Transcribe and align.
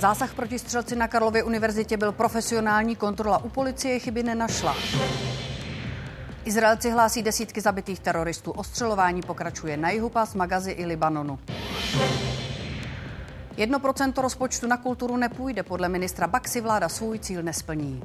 Zásah 0.00 0.34
proti 0.34 0.58
střelci 0.58 0.96
na 0.96 1.08
Karlově 1.08 1.42
univerzitě 1.42 1.96
byl 1.96 2.12
profesionální, 2.12 2.96
kontrola 2.96 3.44
u 3.44 3.48
policie 3.48 3.98
chyby 3.98 4.22
nenašla. 4.22 4.76
Izraelci 6.44 6.90
hlásí 6.90 7.22
desítky 7.22 7.60
zabitých 7.60 8.00
teroristů. 8.00 8.50
Ostřelování 8.50 9.22
pokračuje 9.22 9.76
na 9.76 9.90
jihu 9.90 10.08
pas, 10.08 10.34
Magazy 10.34 10.70
i 10.70 10.86
Libanonu. 10.86 11.38
Jedno 13.56 13.78
procento 13.78 14.22
rozpočtu 14.22 14.66
na 14.66 14.76
kulturu 14.76 15.16
nepůjde. 15.16 15.62
Podle 15.62 15.88
ministra 15.88 16.26
Baxi 16.26 16.60
vláda 16.60 16.88
svůj 16.88 17.18
cíl 17.18 17.42
nesplní. 17.42 18.02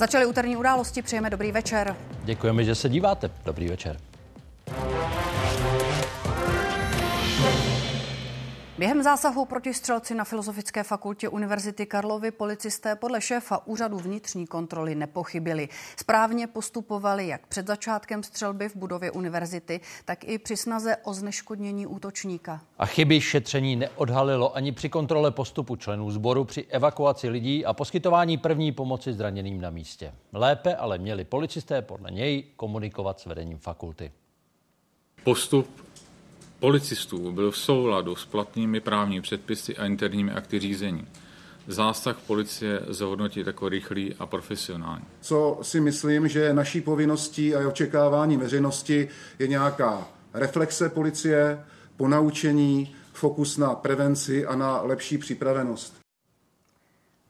Začaly 0.00 0.26
úterní 0.26 0.56
události, 0.56 1.02
přejeme 1.02 1.30
dobrý 1.30 1.52
večer. 1.52 1.96
Děkujeme, 2.24 2.64
že 2.64 2.74
se 2.74 2.88
díváte. 2.88 3.30
Dobrý 3.44 3.68
večer. 3.68 3.96
Během 8.80 9.02
zásahu 9.02 9.44
proti 9.44 9.74
střelci 9.74 10.14
na 10.14 10.24
Filozofické 10.24 10.82
fakultě 10.82 11.28
Univerzity 11.28 11.86
Karlovy 11.86 12.30
policisté 12.30 12.96
podle 12.96 13.20
šéfa 13.20 13.66
úřadu 13.66 13.98
vnitřní 13.98 14.46
kontroly 14.46 14.94
nepochybili. 14.94 15.68
Správně 15.96 16.46
postupovali 16.46 17.28
jak 17.28 17.46
před 17.46 17.66
začátkem 17.66 18.22
střelby 18.22 18.68
v 18.68 18.76
budově 18.76 19.10
univerzity, 19.10 19.80
tak 20.04 20.24
i 20.24 20.38
při 20.38 20.56
snaze 20.56 20.96
o 20.96 21.14
zneškodnění 21.14 21.86
útočníka. 21.86 22.60
A 22.78 22.86
chyby 22.86 23.20
šetření 23.20 23.76
neodhalilo 23.76 24.56
ani 24.56 24.72
při 24.72 24.88
kontrole 24.88 25.30
postupu 25.30 25.76
členů 25.76 26.10
sboru 26.10 26.44
při 26.44 26.64
evakuaci 26.68 27.28
lidí 27.28 27.64
a 27.64 27.72
poskytování 27.72 28.38
první 28.38 28.72
pomoci 28.72 29.12
zraněným 29.12 29.60
na 29.60 29.70
místě. 29.70 30.14
Lépe 30.32 30.76
ale 30.76 30.98
měli 30.98 31.24
policisté 31.24 31.82
podle 31.82 32.10
něj 32.10 32.44
komunikovat 32.56 33.20
s 33.20 33.26
vedením 33.26 33.58
fakulty. 33.58 34.12
Postup 35.24 35.89
policistů 36.60 37.32
byl 37.32 37.50
v 37.50 37.56
souladu 37.56 38.16
s 38.16 38.24
platnými 38.24 38.80
právními 38.80 39.22
předpisy 39.22 39.76
a 39.76 39.86
interními 39.86 40.32
akty 40.32 40.58
řízení. 40.58 41.06
Zásah 41.66 42.16
policie 42.26 42.80
zhodnotit 42.88 43.46
jako 43.46 43.68
rychlý 43.68 44.14
a 44.18 44.26
profesionální. 44.26 45.04
Co 45.20 45.58
si 45.62 45.80
myslím, 45.80 46.28
že 46.28 46.54
naší 46.54 46.80
povinností 46.80 47.54
a 47.54 47.68
očekávání 47.68 48.36
veřejnosti 48.36 49.08
je 49.38 49.48
nějaká 49.48 50.08
reflexe 50.34 50.88
policie, 50.88 51.60
ponaučení, 51.96 52.94
fokus 53.12 53.56
na 53.56 53.74
prevenci 53.74 54.46
a 54.46 54.56
na 54.56 54.80
lepší 54.82 55.18
připravenost. 55.18 55.99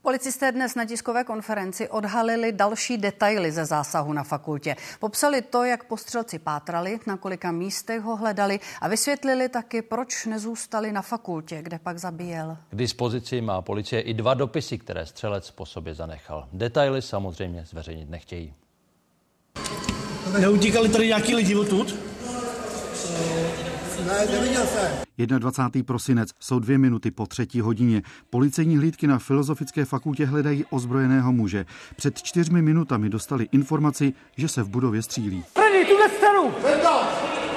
Policisté 0.03 0.53
dnes 0.53 0.75
na 0.75 0.84
tiskové 0.84 1.25
konferenci 1.25 1.89
odhalili 1.89 2.53
další 2.53 2.98
detaily 2.98 3.53
ze 3.53 3.65
zásahu 3.65 4.12
na 4.12 4.25
fakultě. 4.25 4.77
Popsali 5.01 5.43
to, 5.43 5.65
jak 5.65 5.84
postřelci 5.84 6.39
pátrali, 6.39 7.01
na 7.06 7.17
kolika 7.17 7.53
místech 7.53 8.03
ho 8.03 8.17
hledali 8.17 8.61
a 8.81 8.89
vysvětlili 8.89 9.48
taky, 9.48 9.83
proč 9.83 10.27
nezůstali 10.27 10.93
na 10.93 11.03
fakultě, 11.03 11.62
kde 11.62 11.78
pak 11.78 11.98
zabíjel. 11.98 12.56
K 12.71 12.75
dispozici 12.77 13.41
má 13.41 13.62
policie 13.62 14.01
i 14.01 14.15
dva 14.15 14.34
dopisy, 14.34 14.78
které 14.78 15.06
střelec 15.06 15.51
po 15.51 15.67
sobě 15.67 15.95
zanechal. 15.95 16.48
Detaily 16.53 17.03
samozřejmě 17.03 17.65
zveřejnit 17.67 18.11
nechtějí. 18.11 18.55
Neutíkali 20.39 20.89
tady 20.89 21.06
nějaký 21.06 21.34
lidi 21.34 21.56
odtud? 21.56 21.95
Ne, 24.06 24.27
neviděl 24.33 24.67
jsem. 24.67 25.39
21. 25.39 25.84
prosinec 25.84 26.31
jsou 26.41 26.59
dvě 26.59 26.79
minuty 26.79 27.11
po 27.11 27.27
třetí 27.27 27.61
hodině. 27.61 28.03
Policejní 28.31 28.77
hlídky 28.77 29.06
na 29.06 29.19
Filozofické 29.19 29.84
fakultě 29.84 30.27
hledají 30.27 30.65
ozbrojeného 30.70 31.33
muže. 31.33 31.67
Před 31.97 32.23
čtyřmi 32.23 32.62
minutami 32.62 33.09
dostali 33.09 33.48
informaci, 33.53 34.12
že 34.37 34.48
se 34.48 34.62
v 34.62 34.69
budově 34.69 35.03
střílí. 35.03 35.45
První, 35.55 35.84
tuhle 35.87 36.09
stranu! 36.09 36.51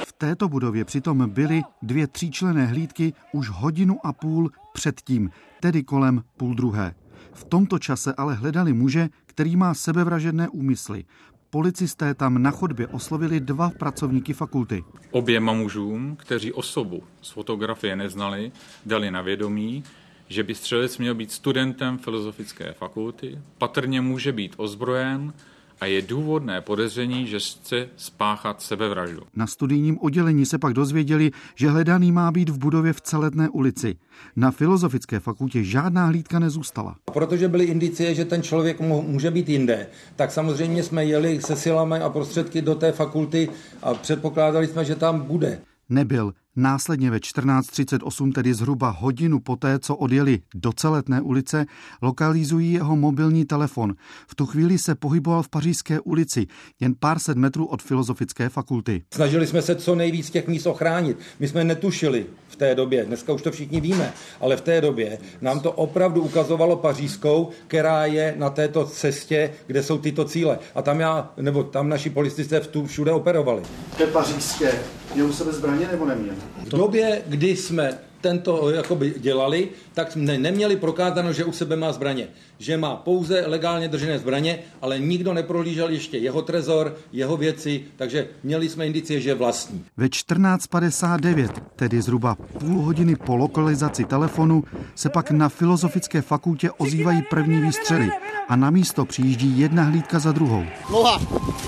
V 0.06 0.12
této 0.18 0.48
budově 0.48 0.84
přitom 0.84 1.30
byly 1.30 1.62
dvě 1.82 2.06
tříčlené 2.06 2.66
hlídky 2.66 3.12
už 3.32 3.48
hodinu 3.48 4.06
a 4.06 4.12
půl 4.12 4.50
předtím, 4.72 5.30
tedy 5.60 5.82
kolem 5.82 6.22
půl 6.36 6.54
druhé. 6.54 6.94
V 7.32 7.44
tomto 7.44 7.78
čase 7.78 8.14
ale 8.16 8.34
hledali 8.34 8.72
muže, 8.72 9.08
který 9.26 9.56
má 9.56 9.74
sebevražedné 9.74 10.48
úmysly. 10.48 11.04
Policisté 11.54 12.14
tam 12.14 12.42
na 12.42 12.50
chodbě 12.50 12.86
oslovili 12.86 13.40
dva 13.40 13.70
pracovníky 13.70 14.32
fakulty. 14.32 14.84
Oběma 15.10 15.52
mužům, 15.52 16.16
kteří 16.16 16.52
osobu 16.52 17.02
z 17.22 17.30
fotografie 17.30 17.96
neznali, 17.96 18.52
dali 18.86 19.10
na 19.10 19.22
vědomí, 19.22 19.84
že 20.28 20.42
by 20.42 20.54
střelec 20.54 20.98
měl 20.98 21.14
být 21.14 21.32
studentem 21.32 21.98
filozofické 21.98 22.72
fakulty, 22.72 23.38
patrně 23.58 24.00
může 24.00 24.32
být 24.32 24.54
ozbrojen 24.56 25.32
a 25.80 25.86
je 25.86 26.02
důvodné 26.02 26.60
podezření, 26.60 27.26
že 27.26 27.38
chce 27.38 27.88
spáchat 27.96 28.62
sebevraždu. 28.62 29.22
Na 29.36 29.46
studijním 29.46 29.98
oddělení 29.98 30.46
se 30.46 30.58
pak 30.58 30.72
dozvěděli, 30.72 31.30
že 31.54 31.70
hledaný 31.70 32.12
má 32.12 32.30
být 32.30 32.48
v 32.48 32.58
budově 32.58 32.92
v 32.92 33.00
Celetné 33.00 33.48
ulici. 33.48 33.96
Na 34.36 34.50
Filozofické 34.50 35.20
fakultě 35.20 35.64
žádná 35.64 36.06
hlídka 36.06 36.38
nezůstala. 36.38 36.96
Protože 37.12 37.48
byly 37.48 37.64
indicie, 37.64 38.14
že 38.14 38.24
ten 38.24 38.42
člověk 38.42 38.80
může 38.80 39.30
být 39.30 39.48
jinde, 39.48 39.86
tak 40.16 40.30
samozřejmě 40.30 40.82
jsme 40.82 41.04
jeli 41.04 41.42
se 41.42 41.56
silami 41.56 41.98
a 41.98 42.08
prostředky 42.08 42.62
do 42.62 42.74
té 42.74 42.92
fakulty 42.92 43.48
a 43.82 43.94
předpokládali 43.94 44.66
jsme, 44.66 44.84
že 44.84 44.94
tam 44.94 45.20
bude. 45.20 45.60
Nebyl. 45.88 46.32
Následně 46.56 47.10
ve 47.10 47.16
14.38, 47.16 48.32
tedy 48.32 48.54
zhruba 48.54 48.90
hodinu 48.90 49.40
poté, 49.40 49.78
co 49.78 49.96
odjeli 49.96 50.40
do 50.54 50.72
celetné 50.72 51.20
ulice, 51.20 51.66
lokalizují 52.02 52.72
jeho 52.72 52.96
mobilní 52.96 53.44
telefon. 53.44 53.94
V 54.28 54.34
tu 54.34 54.46
chvíli 54.46 54.78
se 54.78 54.94
pohyboval 54.94 55.42
v 55.42 55.48
Pařížské 55.48 56.00
ulici, 56.00 56.46
jen 56.80 56.94
pár 57.00 57.18
set 57.18 57.36
metrů 57.36 57.66
od 57.66 57.82
Filozofické 57.82 58.48
fakulty. 58.48 59.02
Snažili 59.14 59.46
jsme 59.46 59.62
se 59.62 59.76
co 59.76 59.94
nejvíc 59.94 60.30
těch 60.30 60.48
míst 60.48 60.66
ochránit. 60.66 61.18
My 61.40 61.48
jsme 61.48 61.64
netušili 61.64 62.26
v 62.48 62.56
té 62.56 62.74
době, 62.74 63.04
dneska 63.04 63.32
už 63.32 63.42
to 63.42 63.50
všichni 63.50 63.80
víme, 63.80 64.12
ale 64.40 64.56
v 64.56 64.60
té 64.60 64.80
době 64.80 65.18
nám 65.40 65.60
to 65.60 65.72
opravdu 65.72 66.22
ukazovalo 66.22 66.76
Pařížskou, 66.76 67.50
která 67.66 68.06
je 68.06 68.34
na 68.38 68.50
této 68.50 68.86
cestě, 68.86 69.52
kde 69.66 69.82
jsou 69.82 69.98
tyto 69.98 70.24
cíle. 70.24 70.58
A 70.74 70.82
tam 70.82 71.00
já, 71.00 71.32
nebo 71.36 71.62
tam 71.62 71.88
naši 71.88 72.10
policisté 72.10 72.60
v 72.60 72.66
tu 72.66 72.86
všude 72.86 73.12
operovali. 73.12 73.62
To 73.96 74.02
je 74.02 74.08
pařížské. 74.08 74.72
Měl 75.14 75.26
u 75.26 75.32
sebe 75.32 75.52
zbraně 75.52 75.88
nebo 75.92 76.04
neměl? 76.04 76.34
V 76.64 76.68
době, 76.68 77.22
kdy 77.26 77.56
jsme 77.56 77.98
tento 78.20 78.70
jakoby 78.70 79.14
dělali, 79.18 79.68
tak 79.94 80.12
jsme 80.12 80.38
neměli 80.38 80.76
prokázáno, 80.76 81.32
že 81.32 81.44
u 81.44 81.52
sebe 81.52 81.76
má 81.76 81.92
zbraně. 81.92 82.28
Že 82.58 82.76
má 82.76 82.96
pouze 82.96 83.44
legálně 83.46 83.88
držené 83.88 84.18
zbraně, 84.18 84.58
ale 84.82 84.98
nikdo 84.98 85.34
neprohlížel 85.34 85.88
ještě 85.88 86.18
jeho 86.18 86.42
trezor, 86.42 86.96
jeho 87.12 87.36
věci, 87.36 87.84
takže 87.96 88.28
měli 88.42 88.68
jsme 88.68 88.86
indicie, 88.86 89.20
že 89.20 89.30
je 89.30 89.34
vlastní. 89.34 89.84
Ve 89.96 90.06
14.59, 90.06 91.48
tedy 91.76 92.02
zhruba 92.02 92.34
půl 92.34 92.82
hodiny 92.82 93.16
po 93.16 93.36
lokalizaci 93.36 94.04
telefonu, 94.04 94.64
se 94.94 95.08
pak 95.08 95.30
na 95.30 95.48
Filozofické 95.48 96.22
fakultě 96.22 96.70
ozývají 96.70 97.22
první 97.30 97.60
výstřely 97.60 98.10
a 98.48 98.56
na 98.56 98.70
místo 98.70 99.04
přijíždí 99.04 99.58
jedna 99.58 99.82
hlídka 99.82 100.18
za 100.18 100.32
druhou. 100.32 100.64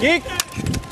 Dík! 0.00 0.24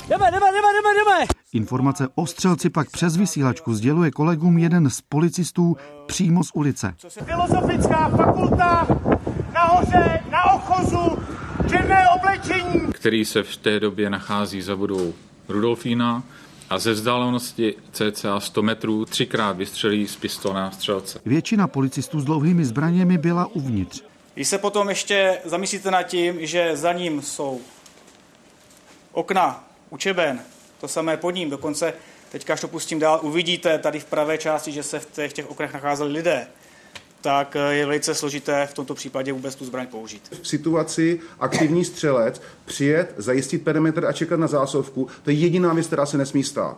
Jdeme, 0.09 0.31
jdeme, 0.31 0.47
jdeme, 0.47 0.69
jdeme, 0.75 0.91
jdeme! 0.94 1.44
Informace 1.54 2.09
o 2.15 2.26
střelci 2.26 2.70
pak 2.70 2.91
přes 2.91 3.16
vysílačku 3.16 3.75
sděluje 3.75 4.10
kolegům 4.10 4.59
jeden 4.59 4.91
z 4.91 5.00
policistů 5.00 5.76
přímo 6.06 6.44
z 6.44 6.50
ulice. 6.54 6.94
Filozofická 7.25 8.09
fakulta 8.09 8.87
nahoře, 9.53 10.20
na 10.31 10.44
ochozu, 10.53 11.19
černé 11.70 12.04
oblečení. 12.16 12.81
který 12.92 13.25
se 13.25 13.42
v 13.42 13.56
té 13.56 13.81
době 13.81 14.10
nachází 14.10 14.62
za 14.62 14.76
budou 14.76 15.12
Rudolfína 15.48 16.22
a 16.70 16.78
ze 16.78 16.92
vzdálenosti 16.92 17.75
cca 17.92 18.41
100 18.41 18.62
metrů 18.62 19.04
třikrát 19.04 19.56
vystřelí 19.56 20.06
z 20.06 20.16
pistole 20.16 20.60
na 20.60 20.71
střelce. 20.71 21.21
Většina 21.25 21.69
policistů 21.69 22.21
s 22.21 22.25
dlouhými 22.25 22.65
zbraněmi 22.65 23.19
byla 23.19 23.47
uvnitř. 23.47 24.03
Když 24.34 24.48
se 24.48 24.59
potom 24.59 24.88
ještě 24.88 25.38
zamyslíte 25.44 25.91
nad 25.91 26.03
tím, 26.03 26.47
že 26.47 26.77
za 26.77 26.92
ním 26.92 27.22
jsou 27.22 27.60
okna 29.12 29.65
učeben, 29.91 30.41
to 30.84 30.89
samé 30.89 31.16
pod 31.16 31.31
ním, 31.31 31.51
dokonce 31.51 31.92
teďka, 32.33 32.53
až 32.53 32.60
to 32.60 32.69
pustím 32.69 32.98
dál, 32.98 33.21
uvidíte 33.22 33.78
tady 33.78 34.01
v 34.01 34.04
pravé 34.04 34.39
části, 34.39 34.72
že 34.72 34.83
se 34.83 35.01
v 35.01 35.07
těch, 35.07 35.33
těch 35.33 35.51
oknech 35.51 35.72
nacházeli 35.75 36.13
lidé, 36.13 36.47
tak 37.21 37.57
je 37.71 37.86
velice 37.86 38.15
složité 38.15 38.66
v 38.66 38.75
tomto 38.75 38.95
případě 38.95 39.33
vůbec 39.33 39.54
tu 39.54 39.65
zbraň 39.65 39.86
použít. 39.86 40.22
V 40.42 40.48
situaci 40.48 41.21
aktivní 41.41 41.84
střelec 41.84 42.42
přijet, 42.65 43.15
zajistit 43.16 43.65
perimetr 43.65 44.07
a 44.07 44.13
čekat 44.13 44.41
na 44.41 44.47
zásovku, 44.47 45.09
to 45.22 45.31
je 45.31 45.36
jediná 45.36 45.72
věc, 45.72 45.86
která 45.86 46.07
se 46.07 46.19
nesmí 46.19 46.45
stát. 46.45 46.77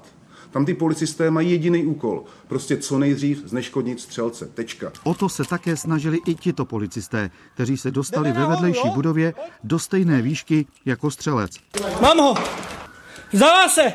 Tam 0.50 0.66
ty 0.66 0.74
policisté 0.74 1.30
mají 1.30 1.50
jediný 1.50 1.86
úkol. 1.86 2.24
Prostě 2.48 2.76
co 2.76 2.98
nejdřív 2.98 3.42
zneškodnit 3.44 4.00
střelce. 4.00 4.46
Tečka. 4.54 4.92
O 5.04 5.14
to 5.14 5.28
se 5.28 5.44
také 5.44 5.76
snažili 5.76 6.18
i 6.26 6.34
tito 6.34 6.64
policisté, 6.64 7.30
kteří 7.54 7.76
se 7.76 7.90
dostali 7.90 8.32
ve 8.32 8.46
vedlejší 8.46 8.88
budově 8.94 9.34
do 9.64 9.78
stejné 9.78 10.22
výšky 10.22 10.66
jako 10.84 11.10
střelec. 11.10 11.50
Mám 12.00 12.18
ho! 12.18 12.34
Zavá 13.32 13.68
se! 13.68 13.92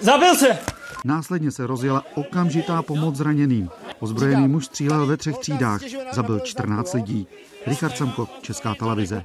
Zabil 0.00 0.34
se! 0.34 0.58
Následně 1.04 1.50
se 1.50 1.66
rozjela 1.66 2.04
okamžitá 2.14 2.82
pomoc 2.82 3.16
zraněným. 3.16 3.70
Ozbrojený 3.98 4.48
muž 4.48 4.66
střílel 4.66 5.06
ve 5.06 5.16
třech 5.16 5.38
třídách, 5.38 5.80
zabil 6.12 6.40
14 6.40 6.94
lidí. 6.94 7.28
Richard 7.66 7.96
Samko, 7.96 8.28
Česká 8.42 8.74
televize. 8.74 9.24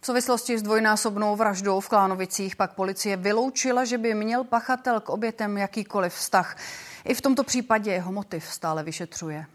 V 0.00 0.06
souvislosti 0.06 0.58
s 0.58 0.62
dvojnásobnou 0.62 1.36
vraždou 1.36 1.80
v 1.80 1.88
Klánovicích 1.88 2.56
pak 2.56 2.74
policie 2.74 3.16
vyloučila, 3.16 3.84
že 3.84 3.98
by 3.98 4.14
měl 4.14 4.44
pachatel 4.44 5.00
k 5.00 5.08
obětem 5.08 5.58
jakýkoliv 5.58 6.14
vztah. 6.14 6.56
I 7.04 7.14
v 7.14 7.20
tomto 7.20 7.44
případě 7.44 7.90
jeho 7.92 8.12
motiv 8.12 8.44
stále 8.44 8.82
vyšetřuje. 8.82 9.46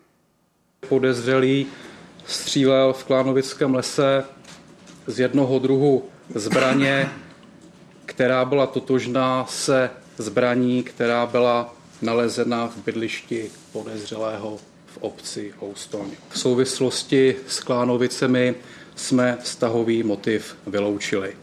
Podezřelý 0.90 1.68
střílel 2.26 2.94
v 2.94 3.04
Klánovickém 3.04 3.76
lese 3.76 4.26
z 5.08 5.20
jednoho 5.20 5.60
druhu 5.60 6.04
zbraně, 6.36 7.10
která 8.16 8.46
byla 8.46 8.68
totožná 8.68 9.46
se 9.46 9.90
zbraní, 10.18 10.84
která 10.84 11.26
byla 11.26 11.74
nalezena 12.02 12.68
v 12.68 12.78
bydlišti 12.78 13.52
podezřelého 13.72 14.58
v 14.86 14.98
obci 14.98 15.54
Houstoň. 15.60 16.12
V 16.30 16.40
souvislosti 16.40 17.36
s 17.48 17.60
Klánovicemi 17.60 18.56
jsme 18.96 19.38
vztahový 19.42 20.04
motiv 20.04 20.58
vyloučili. 20.68 21.38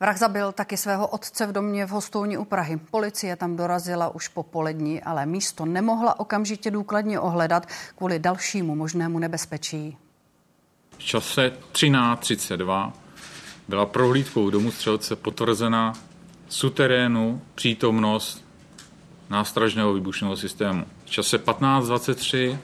Vrah 0.00 0.18
zabil 0.18 0.52
taky 0.52 0.76
svého 0.76 1.06
otce 1.06 1.46
v 1.46 1.52
domě 1.52 1.86
v 1.86 1.90
Hostouni 1.90 2.38
u 2.38 2.44
Prahy. 2.44 2.76
Policie 2.90 3.36
tam 3.36 3.56
dorazila 3.56 4.14
už 4.14 4.28
po 4.28 4.42
polední, 4.42 5.02
ale 5.02 5.26
místo 5.26 5.64
nemohla 5.64 6.20
okamžitě 6.20 6.70
důkladně 6.70 7.20
ohledat 7.20 7.66
kvůli 7.96 8.18
dalšímu 8.18 8.74
možnému 8.74 9.18
nebezpečí. 9.18 9.96
V 10.98 11.02
čase 11.02 11.52
13.32 11.72 12.92
byla 13.70 13.86
prohlídkou 13.86 14.50
domu 14.50 14.70
střelce 14.70 15.16
potvrzena 15.16 15.92
suterénu 16.48 17.42
přítomnost 17.54 18.44
nástražného 19.30 19.94
výbušného 19.94 20.36
systému. 20.36 20.84
V 21.04 21.10
čase 21.10 21.38
15.23 21.38 22.58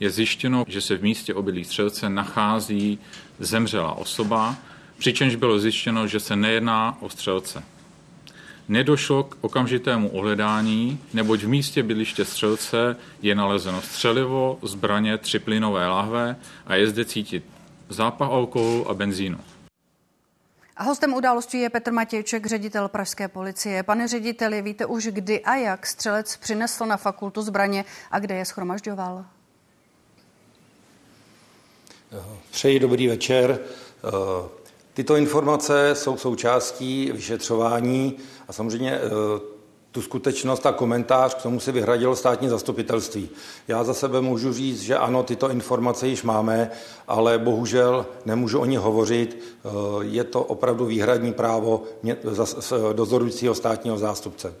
je 0.00 0.10
zjištěno, 0.10 0.64
že 0.68 0.80
se 0.80 0.96
v 0.96 1.02
místě 1.02 1.34
obydlí 1.34 1.64
střelce 1.64 2.08
nachází 2.08 2.98
zemřelá 3.38 3.92
osoba, 3.92 4.56
přičemž 4.98 5.34
bylo 5.34 5.58
zjištěno, 5.58 6.06
že 6.06 6.20
se 6.20 6.36
nejedná 6.36 6.96
o 7.00 7.10
střelce. 7.10 7.62
Nedošlo 8.68 9.24
k 9.24 9.36
okamžitému 9.40 10.08
ohledání, 10.08 10.98
neboť 11.14 11.42
v 11.42 11.48
místě 11.48 11.82
bydliště 11.82 12.24
střelce 12.24 12.96
je 13.22 13.34
nalezeno 13.34 13.82
střelivo, 13.82 14.58
zbraně, 14.62 15.18
tři 15.18 15.38
plynové 15.38 15.88
lahve 15.88 16.36
a 16.66 16.74
je 16.74 16.86
zde 16.86 17.04
cítit 17.04 17.44
zápach 17.88 18.30
alkoholu 18.30 18.90
a 18.90 18.94
benzínu. 18.94 19.38
A 20.76 20.82
hostem 20.82 21.14
události 21.14 21.58
je 21.58 21.70
Petr 21.70 21.92
Matějček, 21.92 22.46
ředitel 22.46 22.88
Pražské 22.88 23.28
policie. 23.28 23.82
Pane 23.82 24.08
řediteli, 24.08 24.62
víte 24.62 24.86
už 24.86 25.06
kdy 25.06 25.40
a 25.40 25.54
jak 25.54 25.86
střelec 25.86 26.36
přinesl 26.36 26.86
na 26.86 26.96
fakultu 26.96 27.42
zbraně 27.42 27.84
a 28.10 28.18
kde 28.18 28.34
je 28.34 28.44
schromažďoval? 28.44 29.24
Přeji 32.50 32.80
dobrý 32.80 33.08
večer. 33.08 33.58
Tyto 34.94 35.16
informace 35.16 35.94
jsou 35.94 36.16
součástí 36.16 37.12
vyšetřování 37.12 38.18
a 38.48 38.52
samozřejmě 38.52 39.00
tu 39.92 40.02
skutečnost 40.02 40.66
a 40.66 40.72
komentář 40.72 41.34
k 41.34 41.42
tomu 41.42 41.60
si 41.60 41.72
vyhradilo 41.72 42.16
státní 42.16 42.48
zastupitelství. 42.48 43.30
Já 43.68 43.84
za 43.84 43.94
sebe 43.94 44.20
můžu 44.20 44.52
říct, 44.52 44.80
že 44.80 44.96
ano, 44.96 45.22
tyto 45.22 45.50
informace 45.50 46.08
již 46.08 46.22
máme, 46.22 46.70
ale 47.08 47.38
bohužel 47.38 48.06
nemůžu 48.24 48.60
o 48.60 48.64
nich 48.64 48.78
hovořit. 48.78 49.56
Je 50.02 50.24
to 50.24 50.42
opravdu 50.42 50.86
výhradní 50.86 51.32
právo 51.32 51.82
dozorujícího 52.92 53.54
státního 53.54 53.98
zástupce. 53.98 54.54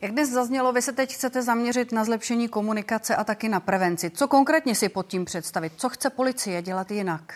Jak 0.00 0.12
dnes 0.12 0.30
zaznělo, 0.30 0.72
vy 0.72 0.82
se 0.82 0.92
teď 0.92 1.14
chcete 1.14 1.42
zaměřit 1.42 1.92
na 1.92 2.04
zlepšení 2.04 2.48
komunikace 2.48 3.16
a 3.16 3.24
taky 3.24 3.48
na 3.48 3.60
prevenci. 3.60 4.10
Co 4.10 4.28
konkrétně 4.28 4.74
si 4.74 4.88
pod 4.88 5.06
tím 5.06 5.24
představit? 5.24 5.72
Co 5.76 5.88
chce 5.88 6.10
policie 6.10 6.62
dělat 6.62 6.90
jinak? 6.90 7.34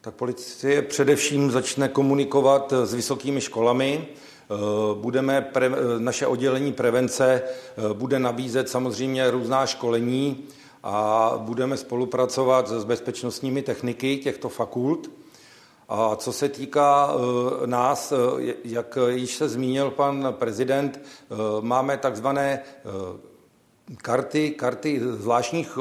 Tak 0.00 0.14
policie 0.14 0.82
především 0.82 1.50
začne 1.50 1.88
komunikovat 1.88 2.72
s 2.84 2.94
vysokými 2.94 3.40
školami. 3.40 4.08
Budeme 4.94 5.40
pre, 5.40 5.70
naše 5.98 6.26
oddělení 6.26 6.72
prevence 6.72 7.42
bude 7.92 8.18
nabízet 8.18 8.68
samozřejmě 8.68 9.30
různá 9.30 9.66
školení 9.66 10.44
a 10.82 11.32
budeme 11.36 11.76
spolupracovat 11.76 12.68
s 12.68 12.84
bezpečnostními 12.84 13.62
techniky 13.62 14.16
těchto 14.16 14.48
fakult. 14.48 15.10
A 15.88 16.16
co 16.16 16.32
se 16.32 16.48
týká 16.48 17.14
nás, 17.66 18.12
jak 18.64 18.98
již 19.08 19.36
se 19.36 19.48
zmínil 19.48 19.90
pan 19.90 20.34
prezident, 20.38 21.00
máme 21.60 21.96
takzvané 21.96 22.62
karty, 23.96 24.50
karty 24.50 25.00
zvláštních 25.00 25.78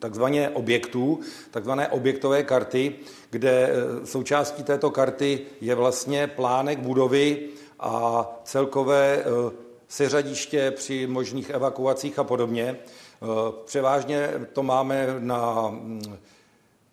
takzvaně 0.00 0.50
objektů, 0.50 1.20
takzvané 1.50 1.88
objektové 1.88 2.42
karty, 2.42 2.94
kde 3.30 3.70
součástí 4.04 4.62
této 4.62 4.90
karty 4.90 5.40
je 5.60 5.74
vlastně 5.74 6.26
plánek 6.26 6.78
budovy 6.78 7.48
a 7.80 8.24
celkové 8.44 9.24
seřadiště 9.88 10.70
při 10.70 11.06
možných 11.06 11.50
evakuacích 11.50 12.18
a 12.18 12.24
podobně. 12.24 12.76
Převážně 13.64 14.30
to 14.52 14.62
máme 14.62 15.06
na 15.18 15.74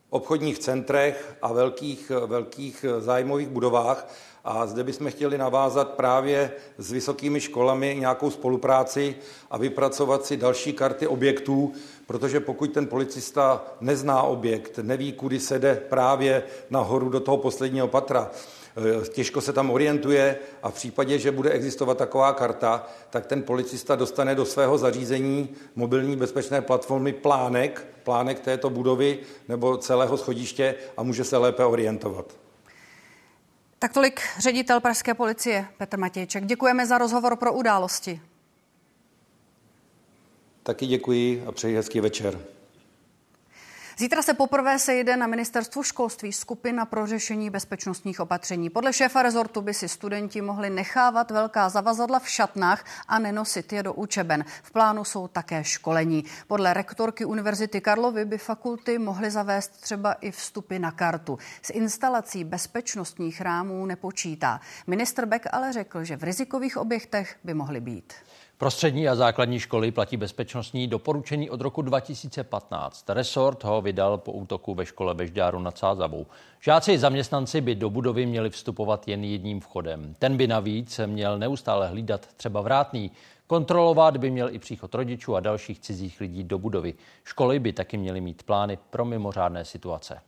obchodních 0.10 0.60
centrech 0.60 1.36
a 1.42 1.54
velkých, 1.54 2.12
velkých 2.26 2.86
zájmových 3.00 3.48
budovách. 3.48 4.14
A 4.50 4.68
zde 4.68 4.84
bychom 4.84 5.12
chtěli 5.12 5.38
navázat 5.38 5.90
právě 5.90 6.52
s 6.78 6.92
vysokými 6.92 7.42
školami 7.42 7.96
nějakou 8.00 8.32
spolupráci 8.32 9.16
a 9.52 9.58
vypracovat 9.58 10.26
si 10.26 10.38
další 10.38 10.74
karty 10.74 11.08
objektů, 11.08 11.74
protože 12.06 12.40
pokud 12.40 12.74
ten 12.74 12.88
policista 12.88 13.66
nezná 13.82 14.24
objekt, 14.24 14.80
neví, 14.82 15.14
kudy 15.14 15.40
se 15.40 15.60
jde 15.60 15.76
právě 15.90 16.44
nahoru 16.70 17.10
do 17.10 17.20
toho 17.20 17.38
posledního 17.38 17.88
patra, 17.88 18.32
těžko 19.10 19.42
se 19.42 19.54
tam 19.54 19.72
orientuje 19.72 20.38
a 20.64 20.70
v 20.70 20.74
případě, 20.74 21.20
že 21.20 21.32
bude 21.32 21.50
existovat 21.50 21.98
taková 21.98 22.34
karta, 22.34 22.88
tak 23.10 23.26
ten 23.26 23.44
policista 23.44 23.96
dostane 23.96 24.36
do 24.36 24.46
svého 24.46 24.78
zařízení 24.78 25.50
mobilní 25.76 26.16
bezpečné 26.16 26.62
platformy 26.62 27.14
plánek, 27.14 27.88
plánek 28.04 28.40
této 28.40 28.70
budovy 28.70 29.20
nebo 29.48 29.78
celého 29.78 30.18
schodiště 30.18 30.76
a 30.98 31.04
může 31.04 31.24
se 31.24 31.38
lépe 31.38 31.66
orientovat. 31.66 32.47
Tak 33.80 33.94
tolik 33.94 34.22
ředitel 34.40 34.80
Pražské 34.80 35.14
policie 35.14 35.68
Petr 35.78 35.98
Matějček. 35.98 36.46
Děkujeme 36.46 36.86
za 36.86 36.98
rozhovor 36.98 37.36
pro 37.36 37.54
události. 37.54 38.22
Taky 40.64 40.86
děkuji 40.86 41.44
a 41.48 41.52
přeji 41.52 41.76
hezký 41.76 42.00
večer. 42.00 42.40
Zítra 44.00 44.22
se 44.22 44.34
poprvé 44.34 44.80
sejde 44.80 45.18
na 45.18 45.28
ministerstvu 45.28 45.84
školství 45.84 46.34
skupina 46.34 46.86
pro 46.86 47.08
řešení 47.08 47.50
bezpečnostních 47.50 48.20
opatření. 48.20 48.70
Podle 48.70 48.94
šéfa 48.94 49.22
rezortu 49.24 49.62
by 49.62 49.74
si 49.74 49.90
studenti 49.90 50.42
mohli 50.42 50.70
nechávat 50.70 51.32
velká 51.32 51.70
zavazadla 51.70 52.20
v 52.20 52.30
šatnách 52.30 52.86
a 53.08 53.20
nenosit 53.20 53.74
je 53.74 53.84
do 53.84 53.94
učeben. 53.94 54.46
V 54.64 54.72
plánu 54.72 55.04
jsou 55.04 55.28
také 55.28 55.64
školení. 55.64 56.26
Podle 56.48 56.74
rektorky 56.74 57.26
Univerzity 57.26 57.82
Karlovy 57.82 58.26
by 58.26 58.38
fakulty 58.38 58.98
mohly 58.98 59.32
zavést 59.32 59.82
třeba 59.82 60.14
i 60.14 60.32
vstupy 60.32 60.80
na 60.80 60.92
kartu. 60.92 61.40
S 61.62 61.70
instalací 61.70 62.44
bezpečnostních 62.44 63.42
rámů 63.42 63.86
nepočítá. 63.86 64.62
Minister 64.88 65.26
Beck 65.26 65.46
ale 65.52 65.74
řekl, 65.74 66.04
že 66.04 66.18
v 66.18 66.24
rizikových 66.24 66.78
objektech 66.78 67.36
by 67.44 67.54
mohly 67.54 67.82
být. 67.82 68.14
Pro 68.60 68.72
střední 68.72 69.08
a 69.08 69.16
základní 69.16 69.60
školy 69.60 69.92
platí 69.92 70.18
bezpečnostní 70.18 70.88
doporučení 70.88 71.50
od 71.50 71.62
roku 71.62 71.82
2015. 71.82 73.10
Resort 73.10 73.64
ho 73.64 73.82
vydal 73.82 74.18
po 74.18 74.32
útoku 74.32 74.74
ve 74.74 74.86
škole 74.86 75.14
ve 75.14 75.28
Žďáru 75.28 75.60
nad 75.60 75.78
Sázavou. 75.78 76.26
Žáci 76.62 76.94
i 76.94 76.98
zaměstnanci 76.98 77.62
by 77.62 77.76
do 77.76 77.90
budovy 77.90 78.26
měli 78.26 78.50
vstupovat 78.50 79.08
jen 79.08 79.24
jedním 79.24 79.60
vchodem. 79.60 80.16
Ten 80.20 80.38
by 80.38 80.48
navíc 80.48 81.00
měl 81.06 81.40
neustále 81.40 81.88
hlídat 81.88 82.28
třeba 82.38 82.62
vrátný. 82.62 83.12
Kontrolovat 83.48 84.18
by 84.18 84.32
měl 84.32 84.50
i 84.50 84.60
příchod 84.60 84.96
rodičů 84.96 85.36
a 85.36 85.40
dalších 85.40 85.80
cizích 85.80 86.22
lidí 86.22 86.44
do 86.44 86.58
budovy. 86.58 86.94
Školy 87.24 87.60
by 87.60 87.74
taky 87.74 87.98
měly 87.98 88.22
mít 88.22 88.44
plány 88.44 88.78
pro 88.90 89.06
mimořádné 89.06 89.66
situace. 89.66 90.22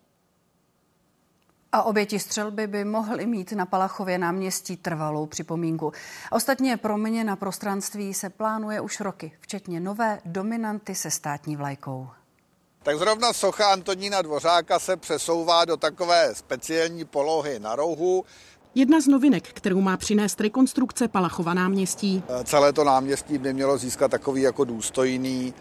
A 1.72 1.84
oběti 1.84 2.20
střelby 2.20 2.68
by 2.68 2.86
mohly 2.86 3.26
mít 3.26 3.52
na 3.52 3.66
Palachově 3.66 4.18
náměstí 4.18 4.78
trvalou 4.78 5.26
připomínku. 5.26 5.92
Ostatně 6.32 6.78
proměna 6.78 7.36
prostranství 7.36 8.14
se 8.14 8.30
plánuje 8.30 8.82
už 8.82 9.00
roky, 9.00 9.32
včetně 9.40 9.80
nové 9.80 10.20
dominanty 10.26 10.96
se 10.96 11.12
státní 11.12 11.56
vlajkou. 11.56 12.08
Tak 12.84 12.98
zrovna 12.98 13.34
socha 13.34 13.72
Antonína 13.72 14.22
Dvořáka 14.22 14.80
se 14.80 14.98
přesouvá 14.98 15.66
do 15.66 15.78
takové 15.78 16.36
speciální 16.36 17.06
polohy 17.06 17.60
na 17.60 17.76
rohu. 17.76 18.26
Jedna 18.76 19.02
z 19.02 19.08
novinek, 19.08 19.48
kterou 19.48 19.82
má 19.82 19.98
přinést 19.98 20.42
rekonstrukce 20.42 21.08
Palachova 21.08 21.54
náměstí. 21.54 22.24
Celé 22.44 22.74
to 22.74 22.84
náměstí 22.84 23.38
by 23.38 23.54
mělo 23.54 23.78
získat 23.78 24.12
takový 24.12 24.42
jako 24.42 24.64
důstojný 24.64 25.54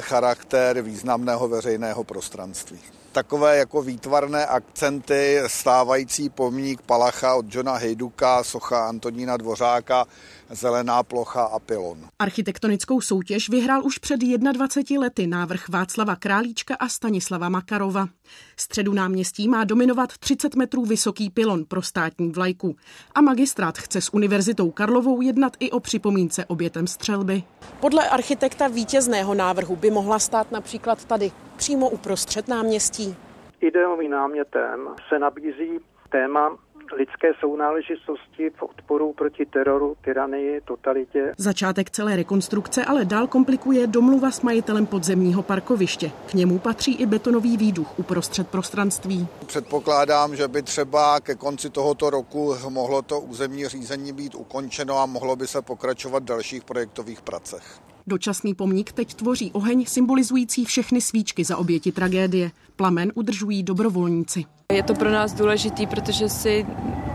charakter 0.00 0.82
významného 0.82 1.48
veřejného 1.48 2.04
prostranství. 2.04 2.80
Takové 3.12 3.56
jako 3.56 3.82
výtvarné 3.82 4.46
akcenty 4.46 5.40
stávající 5.46 6.28
pomník 6.28 6.82
Palacha 6.82 7.34
od 7.34 7.54
Johna 7.54 7.76
Hejduka, 7.76 8.44
socha 8.44 8.88
Antonína 8.88 9.36
Dvořáka, 9.36 10.06
zelená 10.50 11.02
plocha 11.02 11.42
a 11.42 11.58
pilon. 11.58 11.98
Architektonickou 12.18 13.00
soutěž 13.00 13.48
vyhrál 13.48 13.84
už 13.84 13.98
před 13.98 14.20
21 14.52 15.00
lety 15.00 15.26
návrh 15.26 15.68
Václava 15.68 16.16
Králíčka 16.16 16.74
a 16.74 16.88
Stanislava 16.88 17.48
Makarova. 17.48 18.08
Středu 18.56 18.92
náměstí 18.92 19.48
má 19.48 19.64
dominovat 19.64 20.18
30 20.18 20.54
metrů 20.54 20.84
vysoký 20.84 21.30
pilon 21.30 21.64
pro 21.64 21.82
státní 21.82 22.30
vlajku. 22.32 22.76
A 23.14 23.20
magistrát 23.20 23.78
chce 23.78 24.00
s 24.00 24.14
Univerzitou 24.14 24.70
Karlovou 24.70 25.20
jednat 25.20 25.52
i 25.60 25.70
o 25.70 25.80
připomínce 25.80 26.44
obětem 26.44 26.86
střelby. 26.86 27.42
Podle 27.80 28.08
architekta 28.08 28.68
vítězného 28.68 29.34
návrhu 29.34 29.76
by 29.76 29.90
mohla 29.90 30.18
stát 30.18 30.52
například 30.52 31.04
tady, 31.04 31.32
přímo 31.56 31.90
uprostřed 31.90 32.48
náměstí. 32.48 33.16
Ideovým 33.60 34.10
námětem 34.10 34.88
se 35.08 35.18
nabízí 35.18 35.78
téma 36.10 36.58
lidské 36.92 37.28
sounáležitosti 37.40 38.50
v 38.50 38.62
odporu 38.62 39.12
proti 39.12 39.46
teroru, 39.46 39.96
tyranii, 40.04 40.60
totalitě. 40.60 41.32
Začátek 41.36 41.90
celé 41.90 42.16
rekonstrukce 42.16 42.84
ale 42.84 43.04
dál 43.04 43.26
komplikuje 43.26 43.86
domluva 43.86 44.30
s 44.30 44.42
majitelem 44.42 44.86
podzemního 44.86 45.42
parkoviště. 45.42 46.10
K 46.30 46.34
němu 46.34 46.58
patří 46.58 46.94
i 46.94 47.06
betonový 47.06 47.56
výduch 47.56 47.98
uprostřed 47.98 48.48
prostranství. 48.48 49.26
Předpokládám, 49.46 50.36
že 50.36 50.48
by 50.48 50.62
třeba 50.62 51.20
ke 51.20 51.34
konci 51.34 51.70
tohoto 51.70 52.10
roku 52.10 52.54
mohlo 52.68 53.02
to 53.02 53.20
územní 53.20 53.68
řízení 53.68 54.12
být 54.12 54.34
ukončeno 54.34 54.98
a 54.98 55.06
mohlo 55.06 55.36
by 55.36 55.46
se 55.46 55.62
pokračovat 55.62 56.22
v 56.22 56.26
dalších 56.26 56.64
projektových 56.64 57.22
pracech. 57.22 57.80
Dočasný 58.08 58.54
pomník 58.54 58.92
teď 58.92 59.14
tvoří 59.14 59.50
oheň 59.52 59.84
symbolizující 59.86 60.64
všechny 60.64 61.00
svíčky 61.00 61.44
za 61.44 61.56
oběti 61.56 61.92
tragédie. 61.92 62.50
Plamen 62.76 63.12
udržují 63.14 63.62
dobrovolníci. 63.62 64.44
Je 64.72 64.82
to 64.82 64.94
pro 64.94 65.10
nás 65.10 65.32
důležitý, 65.32 65.86
protože 65.86 66.28
si 66.28 66.66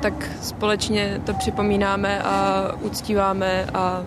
tak 0.02 0.30
společně 0.42 1.22
to 1.26 1.34
připomínáme 1.34 2.24
a 2.24 2.68
uctíváme 2.82 3.66
a 3.66 4.06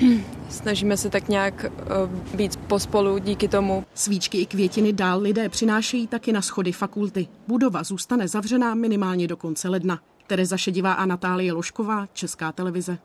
uh, 0.00 0.26
snažíme 0.48 0.96
se 0.96 1.10
tak 1.10 1.28
nějak 1.28 1.64
uh, 1.64 2.36
být 2.36 2.56
pospolu 2.56 3.18
díky 3.18 3.48
tomu. 3.48 3.84
Svíčky 3.94 4.38
i 4.38 4.46
květiny 4.46 4.92
dál 4.92 5.20
lidé 5.20 5.48
přinášejí 5.48 6.06
taky 6.06 6.32
na 6.32 6.42
schody 6.42 6.72
fakulty. 6.72 7.28
Budova 7.48 7.84
zůstane 7.84 8.28
zavřená 8.28 8.74
minimálně 8.74 9.26
do 9.26 9.36
konce 9.36 9.68
ledna. 9.68 10.00
Tereza 10.26 10.56
Šedivá 10.56 10.92
a 10.92 11.06
Natálie 11.06 11.52
Lošková, 11.52 12.06
Česká 12.12 12.52
televize. 12.52 12.98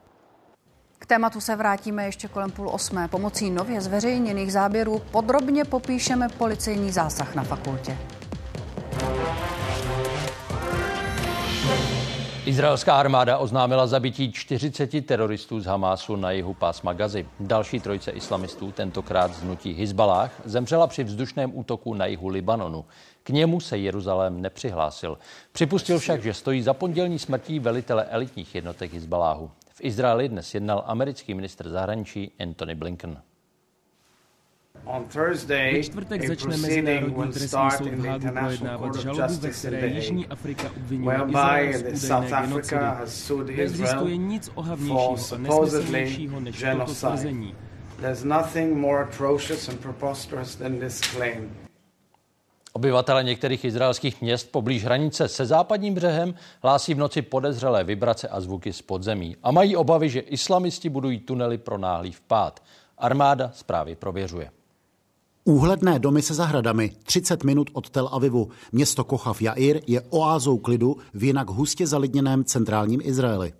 K 1.04 1.06
tématu 1.06 1.42
se 1.42 1.56
vrátíme 1.56 2.06
ještě 2.06 2.28
kolem 2.28 2.52
půl 2.52 2.70
osmé. 2.70 3.08
Pomocí 3.08 3.52
nově 3.52 3.82
zveřejněných 3.82 4.54
záběrů 4.54 5.02
podrobně 5.12 5.66
popíšeme 5.66 6.30
policejní 6.30 6.92
zásah 6.92 7.36
na 7.36 7.44
fakultě. 7.44 7.98
Izraelská 12.46 12.96
armáda 12.96 13.38
oznámila 13.38 13.88
zabití 13.88 14.32
40 14.32 15.06
teroristů 15.06 15.60
z 15.60 15.66
Hamásu 15.66 16.16
na 16.16 16.32
jihu 16.32 16.54
pásma 16.54 16.94
Gazy. 16.94 17.26
Další 17.40 17.80
trojce 17.80 18.12
islamistů, 18.12 18.72
tentokrát 18.72 19.34
z 19.34 19.44
nutí 19.44 19.74
Hizbalách, 19.74 20.32
zemřela 20.46 20.88
při 20.88 21.04
vzdušném 21.04 21.52
útoku 21.54 21.94
na 21.94 22.06
jihu 22.06 22.28
Libanonu. 22.28 22.86
K 23.24 23.30
němu 23.30 23.60
se 23.60 23.78
Jeruzalém 23.78 24.42
nepřihlásil. 24.42 25.18
Připustil 25.52 26.00
však, 26.00 26.24
že 26.24 26.34
stojí 26.34 26.62
za 26.62 26.74
pondělní 26.74 27.20
smrtí 27.20 27.60
velitele 27.60 28.04
elitních 28.04 28.56
jednotek 28.56 28.94
Hizbaláhu. 28.94 29.52
V 29.74 29.82
Izraeli 29.82 30.30
dnes 30.30 30.54
jednal 30.54 30.84
americký 30.86 31.34
ministr 31.34 31.70
zahraničí 31.70 32.32
Anthony 32.40 32.76
Blinken. 32.76 33.22
Ve 35.48 35.84
čtvrtek 35.84 36.28
začne 36.28 36.58
Mezinárodní 36.58 37.32
trestní 37.34 37.72
soud 37.72 37.88
v 37.88 38.06
Hágu 38.06 38.28
projednávat 38.32 38.96
žalobu, 38.96 39.34
ve 39.42 39.50
které 39.50 39.88
Jižní 39.88 40.28
Afrika 40.28 40.72
obvinila 40.78 41.14
Izrael 41.24 41.74
z 41.96 42.12
údajné 42.12 42.62
genocidy. 42.62 43.56
Neexistuje 43.56 44.18
nic 44.18 44.52
ohavnějšího 44.56 45.18
a 45.34 45.38
nesmyslnějšího 45.38 46.40
než 46.40 46.64
toto 46.72 46.94
tvrzení. 46.94 47.56
There's 48.00 48.24
nothing 48.24 48.78
more 48.78 49.04
atrocious 49.04 49.70
and 49.70 49.80
preposterous 49.80 50.56
than 50.56 50.80
this 50.80 51.02
claim. 51.02 51.63
Obyvatele 52.76 53.24
některých 53.24 53.66
izraelských 53.66 54.22
měst 54.22 54.52
poblíž 54.52 54.84
hranice 54.84 55.28
se 55.28 55.46
západním 55.46 55.94
břehem 55.94 56.36
hlásí 56.64 56.94
v 56.94 56.98
noci 56.98 57.22
podezřelé 57.22 57.84
vibrace 57.84 58.28
a 58.28 58.42
zvuky 58.42 58.74
z 58.74 58.82
podzemí 58.82 59.36
a 59.44 59.52
mají 59.52 59.76
obavy, 59.76 60.10
že 60.10 60.20
islamisti 60.20 60.90
budují 60.90 61.20
tunely 61.20 61.58
pro 61.58 61.78
náhlý 61.78 62.12
vpád. 62.12 62.64
Armáda 62.98 63.52
zprávy 63.54 63.96
prověřuje. 63.96 64.52
Úhledné 65.44 66.00
domy 66.00 66.22
se 66.22 66.34
zahradami, 66.34 66.92
30 67.04 67.44
minut 67.44 67.70
od 67.74 67.90
Tel 67.90 68.10
Avivu. 68.12 68.50
Město 68.72 69.04
Kochav 69.04 69.42
Jair 69.42 69.82
je 69.88 70.02
oázou 70.10 70.58
klidu 70.58 70.98
v 71.14 71.24
jinak 71.24 71.50
hustě 71.50 71.88
zalidněném 71.88 72.44
centrálním 72.44 73.02
Izraeli. 73.04 73.54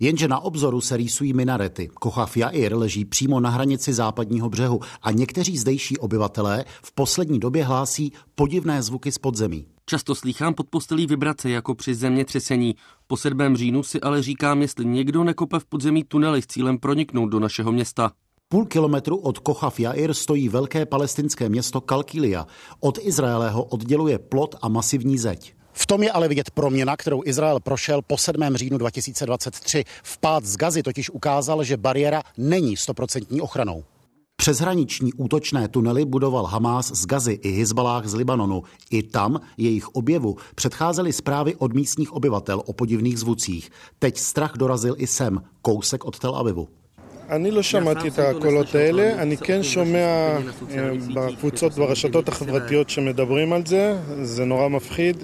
Jenže 0.00 0.28
na 0.28 0.40
obzoru 0.40 0.80
se 0.80 0.96
rýsují 0.96 1.32
minarety. 1.32 1.88
Kochav 1.94 2.36
Jair 2.36 2.76
leží 2.76 3.04
přímo 3.04 3.40
na 3.40 3.50
hranici 3.50 3.94
západního 3.94 4.48
břehu 4.48 4.80
a 5.02 5.10
někteří 5.10 5.58
zdejší 5.58 5.98
obyvatelé 5.98 6.64
v 6.82 6.94
poslední 6.94 7.38
době 7.38 7.64
hlásí 7.64 8.12
podivné 8.34 8.82
zvuky 8.82 9.12
z 9.12 9.18
podzemí. 9.18 9.66
Často 9.86 10.14
slýchám 10.14 10.54
pod 10.54 10.68
postelí 10.70 11.06
vibrace 11.06 11.50
jako 11.50 11.74
při 11.74 11.94
zemětřesení. 11.94 12.74
Po 13.06 13.16
7. 13.16 13.56
říjnu 13.56 13.82
si 13.82 14.00
ale 14.00 14.22
říkám, 14.22 14.62
jestli 14.62 14.84
někdo 14.84 15.24
nekope 15.24 15.58
v 15.58 15.64
podzemí 15.64 16.04
tunely 16.04 16.42
s 16.42 16.46
cílem 16.46 16.78
proniknout 16.78 17.28
do 17.28 17.40
našeho 17.40 17.72
města. 17.72 18.12
Půl 18.48 18.66
kilometru 18.66 19.16
od 19.16 19.38
Kochav 19.38 19.80
Jair 19.80 20.14
stojí 20.14 20.48
velké 20.48 20.86
palestinské 20.86 21.48
město 21.48 21.80
Kalkilia. 21.80 22.46
Od 22.80 22.98
Izraele 23.02 23.50
ho 23.50 23.64
odděluje 23.64 24.18
plot 24.18 24.54
a 24.62 24.68
masivní 24.68 25.18
zeď. 25.18 25.54
V 25.73 25.85
tom 25.85 26.03
je 26.03 26.11
ale 26.11 26.27
vidět 26.27 26.51
proměna, 26.51 26.97
kterou 26.97 27.21
Izrael 27.25 27.59
prošel 27.59 28.01
po 28.01 28.17
7. 28.17 28.55
říjnu 28.55 28.77
2023. 28.77 29.83
Vpád 30.03 30.45
z 30.45 30.57
Gazy 30.57 30.83
totiž 30.83 31.09
ukázal, 31.09 31.63
že 31.63 31.77
bariéra 31.77 32.23
není 32.37 32.77
stoprocentní 32.77 33.41
ochranou. 33.41 33.83
Přeshraniční 34.37 35.13
útočné 35.13 35.67
tunely 35.67 36.05
budoval 36.05 36.45
Hamás 36.45 36.91
z 36.91 37.05
Gazy 37.05 37.31
i 37.31 37.49
Hizbalách 37.49 38.05
z 38.05 38.13
Libanonu. 38.13 38.63
I 38.91 39.03
tam 39.03 39.39
jejich 39.57 39.87
objevu 39.87 40.35
předcházely 40.55 41.13
zprávy 41.13 41.55
od 41.55 41.73
místních 41.73 42.13
obyvatel 42.13 42.61
o 42.65 42.73
podivných 42.73 43.19
zvucích. 43.19 43.69
Teď 43.99 44.17
strach 44.17 44.53
dorazil 44.57 44.95
i 44.97 45.07
sem, 45.07 45.41
kousek 45.61 46.05
od 46.05 46.19
Tel 46.19 46.35
Avivu. 46.35 46.67
אני 47.29 47.51
לא 47.51 47.61
שמעתי 47.61 48.07
את 48.07 48.19
הקולות 48.19 48.75
האלה, 48.75 49.21
אני 49.21 49.37
כן 49.37 49.63
שומע 49.63 50.37
בקבוצות 51.13 51.73
ברשתות 51.73 52.29
החברתיות 52.29 52.89
שמדברים 52.89 53.53
על 53.53 53.65
זה, 53.65 53.97
זה 54.23 54.45
נורא 54.45 54.67
מפחיד. 54.67 55.23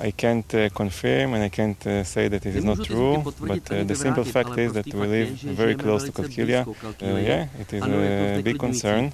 I 0.00 0.10
can't 0.10 0.54
uh, 0.54 0.68
confirm 0.70 1.34
and 1.34 1.42
I 1.42 1.48
can't 1.48 1.86
uh, 1.86 2.04
say 2.04 2.28
that 2.28 2.44
it 2.46 2.54
is 2.56 2.64
not 2.64 2.84
true, 2.84 3.22
but 3.40 3.70
uh, 3.70 3.84
the 3.84 3.94
simple 3.94 4.24
fact 4.24 4.58
is 4.58 4.72
that 4.72 4.92
we 4.92 5.06
live 5.06 5.28
very 5.30 5.74
close 5.74 6.04
to 6.04 6.12
Kalkilia. 6.12 6.66
Uh, 6.66 7.16
yeah, 7.16 7.48
it 7.58 7.72
is 7.72 7.82
a 7.82 8.42
big 8.42 8.58
concern. 8.58 9.12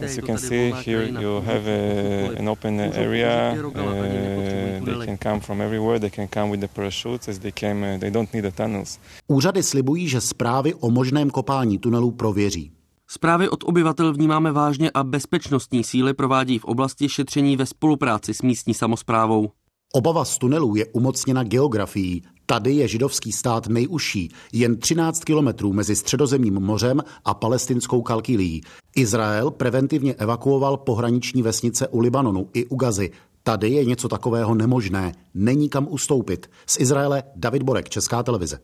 As 0.00 0.16
you 0.16 0.22
can 0.22 0.38
see 0.38 0.72
here, 0.72 1.04
you 1.04 1.40
have 1.40 1.66
a, 1.66 2.34
an 2.38 2.48
open 2.48 2.80
area. 2.80 3.52
Uh, 3.52 4.84
they 4.84 5.06
can 5.06 5.18
come 5.18 5.40
from 5.40 5.60
everywhere. 5.60 5.98
They 5.98 6.10
can 6.10 6.28
come 6.28 6.50
with 6.50 6.60
the 6.60 6.68
parachutes 6.68 7.28
as 7.28 7.38
they 7.40 7.52
came. 7.52 7.82
Uh, 7.82 7.98
they 7.98 8.10
don't 8.10 8.32
need 8.32 8.44
the 8.44 8.50
tunnels. 8.50 8.98
Úřady 9.28 9.62
slibují, 9.62 10.08
že 10.08 10.20
zprávy 10.20 10.74
o 10.74 10.90
možném 10.90 11.30
kopání 11.30 11.78
tunelů 11.78 12.10
prověří. 12.10 12.72
Zprávy 13.08 13.48
od 13.48 13.64
obyvatel 13.64 14.12
vnímáme 14.12 14.52
vážně 14.52 14.90
a 14.94 15.04
bezpečnostní 15.04 15.84
síly 15.84 16.14
provádí 16.14 16.58
v 16.58 16.64
oblasti 16.64 17.08
šetření 17.08 17.56
ve 17.56 17.66
spolupráci 17.66 18.34
s 18.34 18.42
místní 18.42 18.74
samozprávou. 18.74 19.50
Obava 19.94 20.24
z 20.24 20.38
tunelů 20.38 20.76
je 20.76 20.86
umocněna 20.86 21.44
geografií. 21.44 22.22
Tady 22.46 22.72
je 22.72 22.88
židovský 22.88 23.32
stát 23.32 23.66
nejužší, 23.66 24.32
jen 24.52 24.76
13 24.76 25.24
kilometrů 25.24 25.72
mezi 25.72 25.96
středozemním 25.96 26.54
mořem 26.54 27.00
a 27.24 27.34
palestinskou 27.34 28.02
Kalkilií. 28.02 28.60
Izrael 28.96 29.50
preventivně 29.50 30.14
evakuoval 30.14 30.76
pohraniční 30.76 31.42
vesnice 31.42 31.88
u 31.88 32.00
Libanonu 32.00 32.48
i 32.54 32.66
u 32.66 32.76
Gazy. 32.76 33.10
Tady 33.42 33.70
je 33.70 33.84
něco 33.84 34.08
takového 34.08 34.54
nemožné, 34.54 35.12
není 35.34 35.68
kam 35.68 35.86
ustoupit. 35.90 36.50
Z 36.66 36.80
Izraele 36.80 37.22
David 37.36 37.62
Borek, 37.62 37.88
Česká 37.88 38.22
televize. 38.22 38.58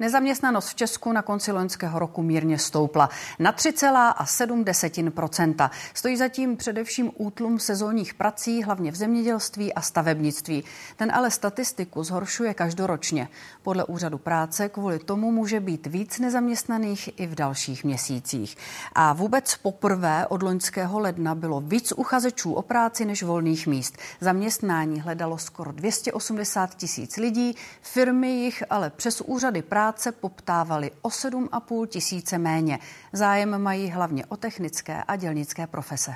Nezaměstnanost 0.00 0.68
v 0.68 0.74
Česku 0.74 1.12
na 1.12 1.22
konci 1.22 1.52
loňského 1.52 1.98
roku 1.98 2.22
mírně 2.22 2.58
stoupla 2.58 3.10
na 3.38 3.52
3,7% 3.52 5.70
Stojí 5.94 6.16
zatím 6.16 6.56
především 6.56 7.10
útlum 7.16 7.58
sezónních 7.58 8.14
prací, 8.14 8.62
hlavně 8.62 8.92
v 8.92 8.96
zemědělství 8.96 9.74
a 9.74 9.80
stavebnictví. 9.80 10.64
Ten 10.96 11.12
ale 11.14 11.30
statistiku 11.30 12.04
zhoršuje 12.04 12.54
každoročně. 12.54 13.28
Podle 13.62 13.84
úřadu 13.84 14.18
práce 14.18 14.68
kvůli 14.68 14.98
tomu 14.98 15.32
může 15.32 15.60
být 15.60 15.86
víc 15.86 16.18
nezaměstnaných 16.18 17.20
i 17.20 17.26
v 17.26 17.34
dalších 17.34 17.84
měsících. 17.84 18.56
A 18.92 19.12
vůbec 19.12 19.56
poprvé 19.56 20.26
od 20.26 20.42
loňského 20.42 20.98
ledna 20.98 21.34
bylo 21.34 21.60
víc 21.60 21.92
uchazečů 21.96 22.52
o 22.52 22.62
práci 22.62 23.04
než 23.04 23.22
volných 23.22 23.66
míst. 23.66 23.96
Zaměstnání 24.20 25.00
hledalo 25.00 25.38
skoro 25.38 25.72
280 25.72 26.74
tisíc 26.74 27.16
lidí, 27.16 27.56
firmy 27.82 28.30
jich 28.30 28.62
ale 28.70 28.90
přes 28.90 29.20
úřady 29.20 29.62
práce 29.62 29.87
práce 29.88 30.12
poptávali 30.12 30.90
o 31.02 31.08
7,5 31.08 31.86
tisíce 31.86 32.38
méně. 32.38 32.78
Zájem 33.12 33.58
mají 33.58 33.88
hlavně 33.90 34.26
o 34.26 34.36
technické 34.36 35.02
a 35.08 35.16
dělnické 35.16 35.66
profese. 35.66 36.10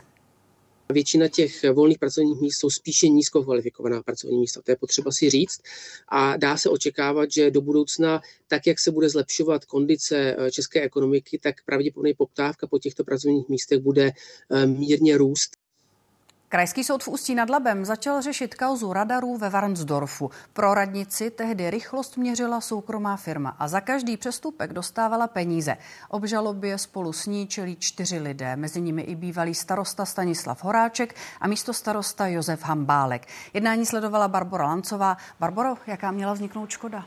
Většina 0.93 1.29
těch 1.29 1.64
volných 1.73 1.99
pracovních 1.99 2.41
míst 2.41 2.59
jsou 2.59 2.71
spíše 2.71 3.09
nízkokvalifikovaná 3.09 4.02
pracovní 4.02 4.38
místa, 4.38 4.61
to 4.64 4.71
je 4.71 4.76
potřeba 4.76 5.11
si 5.12 5.31
říct. 5.31 5.61
A 6.09 6.37
dá 6.37 6.57
se 6.57 6.69
očekávat, 6.69 7.33
že 7.33 7.50
do 7.50 7.61
budoucna, 7.61 8.21
tak 8.49 8.67
jak 8.67 8.79
se 8.79 8.91
bude 8.91 9.09
zlepšovat 9.09 9.64
kondice 9.64 10.37
eh, 10.38 10.50
české 10.50 10.81
ekonomiky, 10.81 11.38
tak 11.38 11.55
pravděpodobně 11.67 12.14
poptávka 12.14 12.67
po 12.67 12.79
těchto 12.79 13.05
pracovních 13.05 13.49
místech 13.49 13.79
bude 13.79 14.12
eh, 14.50 14.67
mírně 14.67 15.19
růst. 15.19 15.62
Krajský 16.52 16.85
soud 16.85 17.02
v 17.02 17.09
Ústí 17.09 17.35
nad 17.35 17.50
Labem 17.50 17.85
začal 17.85 18.23
řešit 18.23 18.54
kauzu 18.54 18.92
radarů 18.92 19.37
ve 19.37 19.50
Varnsdorfu. 19.50 20.30
Pro 20.52 20.75
radnici 20.75 21.30
tehdy 21.30 21.71
rychlost 21.71 22.16
měřila 22.16 22.61
soukromá 22.61 23.16
firma 23.16 23.56
a 23.59 23.68
za 23.68 23.80
každý 23.80 24.16
přestupek 24.16 24.73
dostávala 24.73 25.26
peníze. 25.26 25.76
Obžalobě 26.09 26.78
spolu 26.78 27.12
s 27.12 27.26
ní 27.26 27.47
čelí 27.47 27.76
čtyři 27.76 28.18
lidé, 28.18 28.56
mezi 28.56 28.80
nimi 28.80 29.02
i 29.02 29.14
bývalý 29.14 29.54
starosta 29.54 30.04
Stanislav 30.04 30.64
Horáček 30.64 31.14
a 31.40 31.49
místo 31.49 31.73
starosta 31.73 32.26
Josef 32.26 32.62
Hambálek. 32.62 33.26
Jednání 33.54 33.87
sledovala 33.87 34.28
Barbara 34.28 34.64
Lancová. 34.64 35.16
Barbaro, 35.40 35.75
jaká 35.87 36.11
měla 36.11 36.32
vzniknout 36.32 36.71
škoda? 36.71 37.04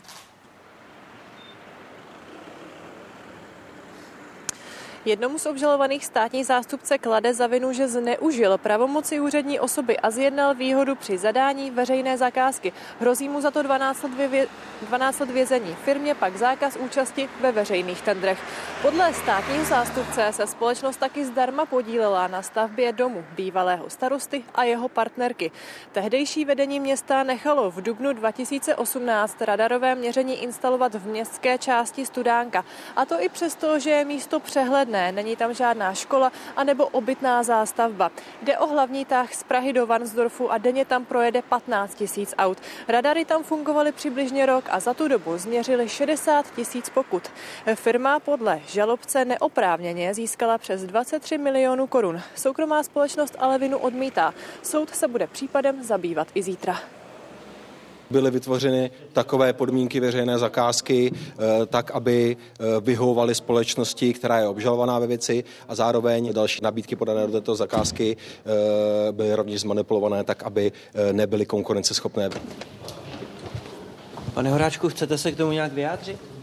Jednomu 5.06 5.40
z 5.40 5.46
obžalovaných 5.46 6.06
státní 6.06 6.44
zástupce 6.44 6.98
klade 6.98 7.34
za 7.34 7.48
vinu, 7.48 7.74
že 7.74 7.88
zneužil 7.88 8.58
pravomoci 8.58 9.20
úřední 9.20 9.60
osoby 9.60 9.98
a 10.00 10.10
zjednal 10.12 10.56
výhodu 10.56 10.96
při 10.96 11.18
zadání 11.18 11.72
veřejné 11.72 12.18
zakázky. 12.18 12.74
Hrozí 13.00 13.30
mu 13.30 13.42
za 13.42 13.52
to 13.52 13.64
12 13.64 14.04
let, 14.04 14.12
vě, 14.30 14.48
12 14.82 15.20
let 15.20 15.32
vězení. 15.32 15.76
Firmě 15.84 16.16
pak 16.16 16.38
zákaz 16.38 16.76
účasti 16.76 17.30
ve 17.42 17.52
veřejných 17.52 18.02
tendrech. 18.02 18.40
Podle 18.82 19.14
státního 19.14 19.66
zástupce 19.66 20.28
se 20.32 20.48
společnost 20.48 20.98
taky 20.98 21.26
zdarma 21.26 21.66
podílela 21.66 22.28
na 22.28 22.42
stavbě 22.42 22.94
domu 22.94 23.26
bývalého 23.36 23.90
starosty 23.90 24.44
a 24.56 24.64
jeho 24.64 24.90
partnerky. 24.90 25.52
Tehdejší 25.92 26.46
vedení 26.46 26.80
města 26.80 27.24
nechalo 27.24 27.72
v 27.72 27.82
dubnu 27.82 28.14
2018 28.14 29.42
radarové 29.42 29.96
měření 29.96 30.44
instalovat 30.44 30.96
v 30.96 31.08
městské 31.08 31.58
části 31.58 32.06
Studánka. 32.06 32.66
A 32.96 33.06
to 33.06 33.24
i 33.24 33.30
přesto, 33.30 33.80
že 33.80 33.90
je 33.90 34.06
místo 34.06 34.40
přehledné 34.40 34.95
dostupné, 34.96 35.12
není 35.12 35.36
tam 35.36 35.54
žádná 35.54 35.94
škola 35.94 36.32
anebo 36.56 36.88
obytná 36.88 37.44
zástavba. 37.44 38.12
Jde 38.42 38.58
o 38.58 38.68
hlavní 38.68 39.06
tah 39.06 39.34
z 39.34 39.44
Prahy 39.44 39.74
do 39.74 39.86
Vansdorfu 39.86 40.52
a 40.52 40.58
denně 40.58 40.86
tam 40.86 41.06
projede 41.06 41.42
15 41.42 41.96
tisíc 41.96 42.34
aut. 42.38 42.58
Radary 42.88 43.26
tam 43.26 43.44
fungovaly 43.44 43.92
přibližně 43.92 44.46
rok 44.46 44.66
a 44.70 44.80
za 44.80 44.94
tu 44.94 45.08
dobu 45.08 45.38
změřili 45.38 45.90
60 45.90 46.56
tisíc 46.56 46.90
pokut. 46.90 47.32
Firma 47.76 48.20
podle 48.20 48.62
žalobce 48.68 49.26
neoprávněně 49.26 50.14
získala 50.14 50.58
přes 50.58 50.84
23 50.86 51.38
milionů 51.38 51.88
korun. 51.88 52.22
Soukromá 52.36 52.84
společnost 52.84 53.36
ale 53.40 53.58
vinu 53.58 53.78
odmítá. 53.78 54.34
Soud 54.64 54.96
se 54.96 55.08
bude 55.08 55.28
případem 55.28 55.84
zabývat 55.84 56.28
i 56.36 56.44
zítra 56.44 56.95
byly 58.10 58.32
vytvořeny 58.32 58.92
takové 59.14 59.54
podmínky 59.54 60.00
veřejné 60.00 60.38
zakázky, 60.38 61.12
eh, 61.14 61.66
tak, 61.66 61.92
aby 61.92 62.38
eh, 62.38 62.64
vyhovovaly 62.82 63.36
společnosti, 63.36 64.14
která 64.14 64.40
je 64.40 64.48
obžalovaná 64.48 65.00
ve 65.00 65.08
věci 65.08 65.44
a 65.68 65.76
zároveň 65.76 66.34
další 66.34 66.60
nabídky 66.64 66.96
podané 66.96 67.28
do 67.28 67.34
této 67.34 67.56
zakázky 67.56 68.18
eh, 68.18 69.12
byly 69.12 69.36
rovněž 69.36 69.62
zmanipulované 69.62 70.24
tak, 70.24 70.44
aby 70.44 70.72
nebyly 71.12 71.46
konkurenceschopné. 71.46 72.30
Pane 74.34 74.52
Horáčku, 74.52 74.90
chcete 74.90 75.18
se 75.18 75.32
k 75.32 75.38
tomu 75.38 75.52
nějak 75.52 75.74
vyjádřit? 75.74 76.35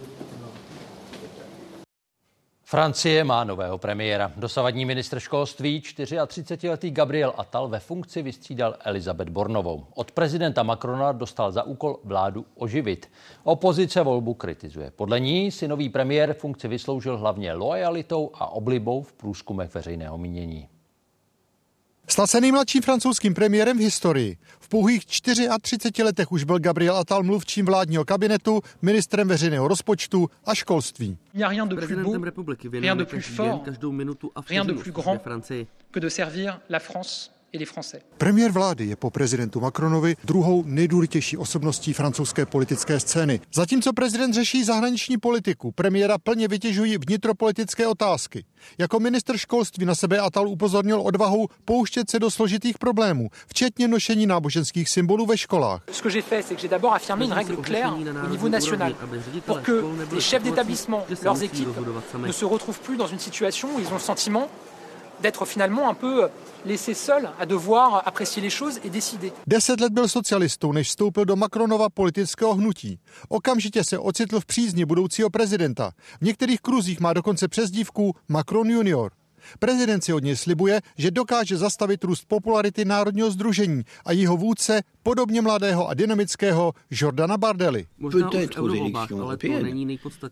Francie 2.72 3.24
má 3.24 3.44
nového 3.44 3.78
premiéra. 3.78 4.32
Dosavadní 4.36 4.84
ministr 4.84 5.20
školství 5.20 5.80
34-letý 5.80 6.90
Gabriel 6.90 7.34
Attal 7.36 7.68
ve 7.68 7.80
funkci 7.80 8.22
vystřídal 8.22 8.76
Elizabeth 8.84 9.30
Bornovou. 9.30 9.86
Od 9.94 10.10
prezidenta 10.10 10.62
Macrona 10.62 11.12
dostal 11.12 11.52
za 11.52 11.62
úkol 11.62 12.00
vládu 12.04 12.46
oživit. 12.54 13.10
Opozice 13.44 14.02
volbu 14.02 14.34
kritizuje. 14.34 14.90
Podle 14.90 15.20
ní 15.20 15.50
si 15.50 15.68
nový 15.68 15.88
premiér 15.88 16.34
funkci 16.34 16.68
vysloužil 16.68 17.18
hlavně 17.18 17.52
lojalitou 17.52 18.30
a 18.34 18.46
oblibou 18.46 19.02
v 19.02 19.12
průzkumech 19.12 19.74
veřejného 19.74 20.18
mínění. 20.18 20.68
Stal 22.08 22.26
se 22.26 22.40
nejmladším 22.40 22.82
francouzským 22.82 23.34
premiérem 23.34 23.78
v 23.78 23.80
historii. 23.80 24.36
V 24.60 24.68
pouhých 24.68 25.04
34 25.06 26.02
letech 26.02 26.32
už 26.32 26.44
byl 26.44 26.58
Gabriel 26.58 26.96
Attal 26.96 27.22
mluvčím 27.22 27.66
vládního 27.66 28.04
kabinetu, 28.04 28.60
ministrem 28.82 29.28
veřejného 29.28 29.68
rozpočtu 29.68 30.30
a 30.44 30.54
školství. 30.54 31.18
Prezidentem 31.76 32.22
republiky 32.22 32.68
věnujeme 32.68 33.06
každou 33.64 33.92
minutu 33.92 34.30
a 34.34 34.40
rien 34.48 34.66
de 34.66 34.72
plus 34.72 34.88
grand 35.04 35.22
que 35.90 36.00
de 36.00 36.10
servir 36.10 36.52
la 36.70 36.78
France 36.78 37.30
Premiér 38.18 38.50
vlády 38.52 38.86
je 38.86 38.96
po 38.96 39.10
prezidentu 39.10 39.60
Macronovi 39.60 40.16
druhou 40.24 40.64
nejdůležitější 40.66 41.36
osobností 41.36 41.92
francouzské 41.92 42.46
politické 42.46 43.00
scény. 43.00 43.40
Zatímco 43.54 43.92
prezident 43.92 44.34
řeší 44.34 44.64
zahraniční 44.64 45.18
politiku, 45.18 45.72
premiéra 45.72 46.18
plně 46.18 46.48
vytěžují 46.48 46.98
vnitropolitické 46.98 47.86
otázky. 47.86 48.44
Jako 48.78 49.00
minister 49.00 49.38
školství 49.38 49.84
na 49.84 49.94
sebe 49.94 50.18
Atal 50.18 50.48
upozornil 50.48 51.00
odvahou 51.00 51.48
pouštět 51.64 52.10
se 52.10 52.18
do 52.18 52.30
složitých 52.30 52.78
problémů, 52.78 53.28
včetně 53.46 53.88
nošení 53.88 54.26
náboženských 54.26 54.88
symbolů 54.88 55.26
ve 55.26 55.38
školách. 55.38 55.82
Ce 55.92 56.02
que 56.02 56.10
j'ai 56.10 56.22
fait, 56.22 56.46
c'est 56.46 56.56
que 56.56 56.62
j'ai 56.62 56.70
d'abord 56.70 56.94
affirmé 56.94 57.24
une 57.24 57.34
règle 57.34 57.56
claire 57.56 57.92
au 58.24 58.28
niveau 58.30 58.48
national 58.48 58.94
pour 59.46 59.60
que 59.62 59.84
les 60.14 60.20
chefs 60.20 60.42
d'établissement, 60.42 61.04
leurs 61.22 61.42
équipes 61.42 61.68
ne 62.26 62.32
se 62.32 62.44
retrouvent 62.44 62.80
plus 62.80 62.96
dans 62.96 63.12
une 63.12 63.18
situation 63.18 63.68
où 63.76 63.80
ils 63.80 63.88
ont 63.88 63.98
le 63.98 64.06
sentiment 64.12 64.48
d'être 65.22 65.46
finalement 65.46 65.88
un 65.88 65.94
peu 65.94 66.28
laissé 66.66 66.94
seul 66.94 67.30
à 67.38 67.46
devoir 67.46 68.02
apprécier 68.06 68.42
les 68.42 68.50
choses 68.50 68.80
et 68.84 68.90
décider. 68.90 69.32
Deset 69.46 69.80
let 69.80 69.92
byl 69.92 70.08
socialistou, 70.08 70.72
než 70.72 70.88
vstoupil 70.88 71.24
do 71.24 71.36
Macronova 71.36 71.88
politického 71.88 72.54
hnutí. 72.54 72.98
Okamžitě 73.28 73.84
se 73.84 73.98
ocitl 73.98 74.40
v 74.40 74.46
přízni 74.46 74.84
budoucího 74.84 75.30
prezidenta. 75.30 75.92
V 76.20 76.24
některých 76.24 76.60
kruzích 76.60 77.00
má 77.00 77.12
dokonce 77.12 77.48
přezdívku 77.48 78.14
Macron 78.28 78.70
junior. 78.70 79.12
Prezident 79.58 80.04
si 80.04 80.12
od 80.12 80.24
něj 80.24 80.36
slibuje, 80.36 80.80
že 80.98 81.10
dokáže 81.10 81.56
zastavit 81.56 82.04
růst 82.04 82.24
popularity 82.28 82.84
Národního 82.84 83.30
združení 83.30 83.82
a 84.04 84.12
jeho 84.12 84.36
vůdce, 84.36 84.82
podobně 85.02 85.40
mladého 85.42 85.88
a 85.88 85.94
dynamického 85.94 86.72
Jordana 86.90 87.36
Bardely. 87.36 87.86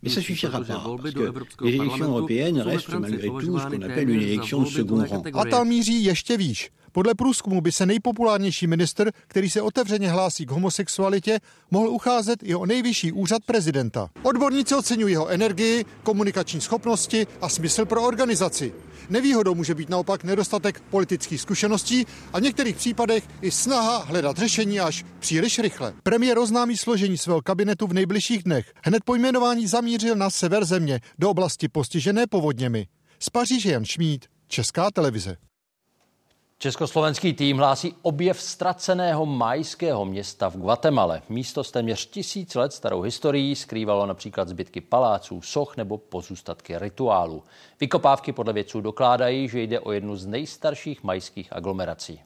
Mais 0.02 0.14
ça 0.14 0.22
suffira 0.22 0.60
pas, 0.60 0.82
parce 0.98 1.14
que 1.56 1.64
les 1.64 1.74
élections 1.74 2.08
européennes 2.08 2.60
restent 2.60 2.94
malgré 2.94 3.28
tout 3.28 3.58
ce 3.58 3.66
qu'on 3.66 3.82
appelle 3.82 4.10
une 4.10 4.22
élection 4.22 4.62
de 4.62 4.68
second 4.68 5.04
rang. 5.10 5.26
A 5.34 5.44
tam 5.44 5.68
míří 5.68 6.04
ještě 6.04 6.36
výš. 6.36 6.70
Podle 6.92 7.14
průzkumu 7.14 7.60
by 7.60 7.72
se 7.72 7.86
nejpopulárnější 7.86 8.66
minister, 8.66 9.12
který 9.26 9.50
se 9.50 9.62
otevřeně 9.62 10.10
hlásí 10.10 10.46
k 10.46 10.50
homosexualitě, 10.50 11.40
mohl 11.70 11.88
ucházet 11.88 12.38
i 12.42 12.54
o 12.54 12.66
nejvyšší 12.66 13.12
úřad 13.12 13.44
prezidenta. 13.46 14.10
Odborníci 14.22 14.74
oceňují 14.74 15.12
jeho 15.12 15.28
energii, 15.28 15.84
komunikační 16.02 16.60
schopnosti 16.60 17.26
a 17.40 17.48
smysl 17.48 17.84
pro 17.84 18.02
organizaci. 18.02 18.72
Nevýhodou 19.10 19.54
může 19.54 19.74
být 19.74 19.88
naopak 19.88 20.24
nedostatek 20.24 20.80
politických 20.80 21.40
zkušeností 21.40 22.06
a 22.32 22.38
v 22.38 22.42
některých 22.42 22.76
případech 22.76 23.28
i 23.42 23.50
snaha 23.50 23.98
hledat 23.98 24.36
řešení 24.36 24.80
až 24.80 25.04
příliš 25.18 25.58
rychle. 25.58 25.94
Premiér 26.02 26.38
oznámí 26.38 26.76
složení 26.76 27.18
svého 27.18 27.42
kabinetu 27.42 27.86
v 27.86 27.92
nejbližších 27.92 28.42
dnech. 28.42 28.72
Hned 28.84 29.04
po 29.04 29.14
jmenování 29.14 29.66
zamířil 29.66 30.16
na 30.16 30.30
sever 30.30 30.64
země, 30.64 31.00
do 31.18 31.30
oblasti 31.30 31.68
postižené 31.68 32.26
povodněmi. 32.26 32.86
Z 33.20 33.30
Paříže 33.30 33.70
Jan 33.70 33.84
Šmíd, 33.84 34.26
Česká 34.48 34.90
televize. 34.90 35.36
Československý 36.62 37.32
tým 37.32 37.58
hlásí 37.58 37.94
objev 38.02 38.42
ztraceného 38.42 39.26
majského 39.26 40.04
města 40.04 40.50
v 40.50 40.56
Guatemale. 40.56 41.22
Místo 41.28 41.64
s 41.64 41.70
téměř 41.70 42.06
tisíc 42.06 42.54
let 42.54 42.72
starou 42.72 43.00
historií 43.00 43.56
skrývalo 43.56 44.06
například 44.06 44.48
zbytky 44.48 44.80
paláců, 44.80 45.42
soch 45.42 45.76
nebo 45.76 45.98
pozůstatky 45.98 46.78
rituálů. 46.78 47.42
Vykopávky 47.80 48.32
podle 48.32 48.52
vědců 48.52 48.80
dokládají, 48.80 49.48
že 49.48 49.62
jde 49.62 49.80
o 49.80 49.92
jednu 49.92 50.16
z 50.16 50.26
nejstarších 50.26 51.02
majských 51.02 51.52
aglomerací. 51.52 52.20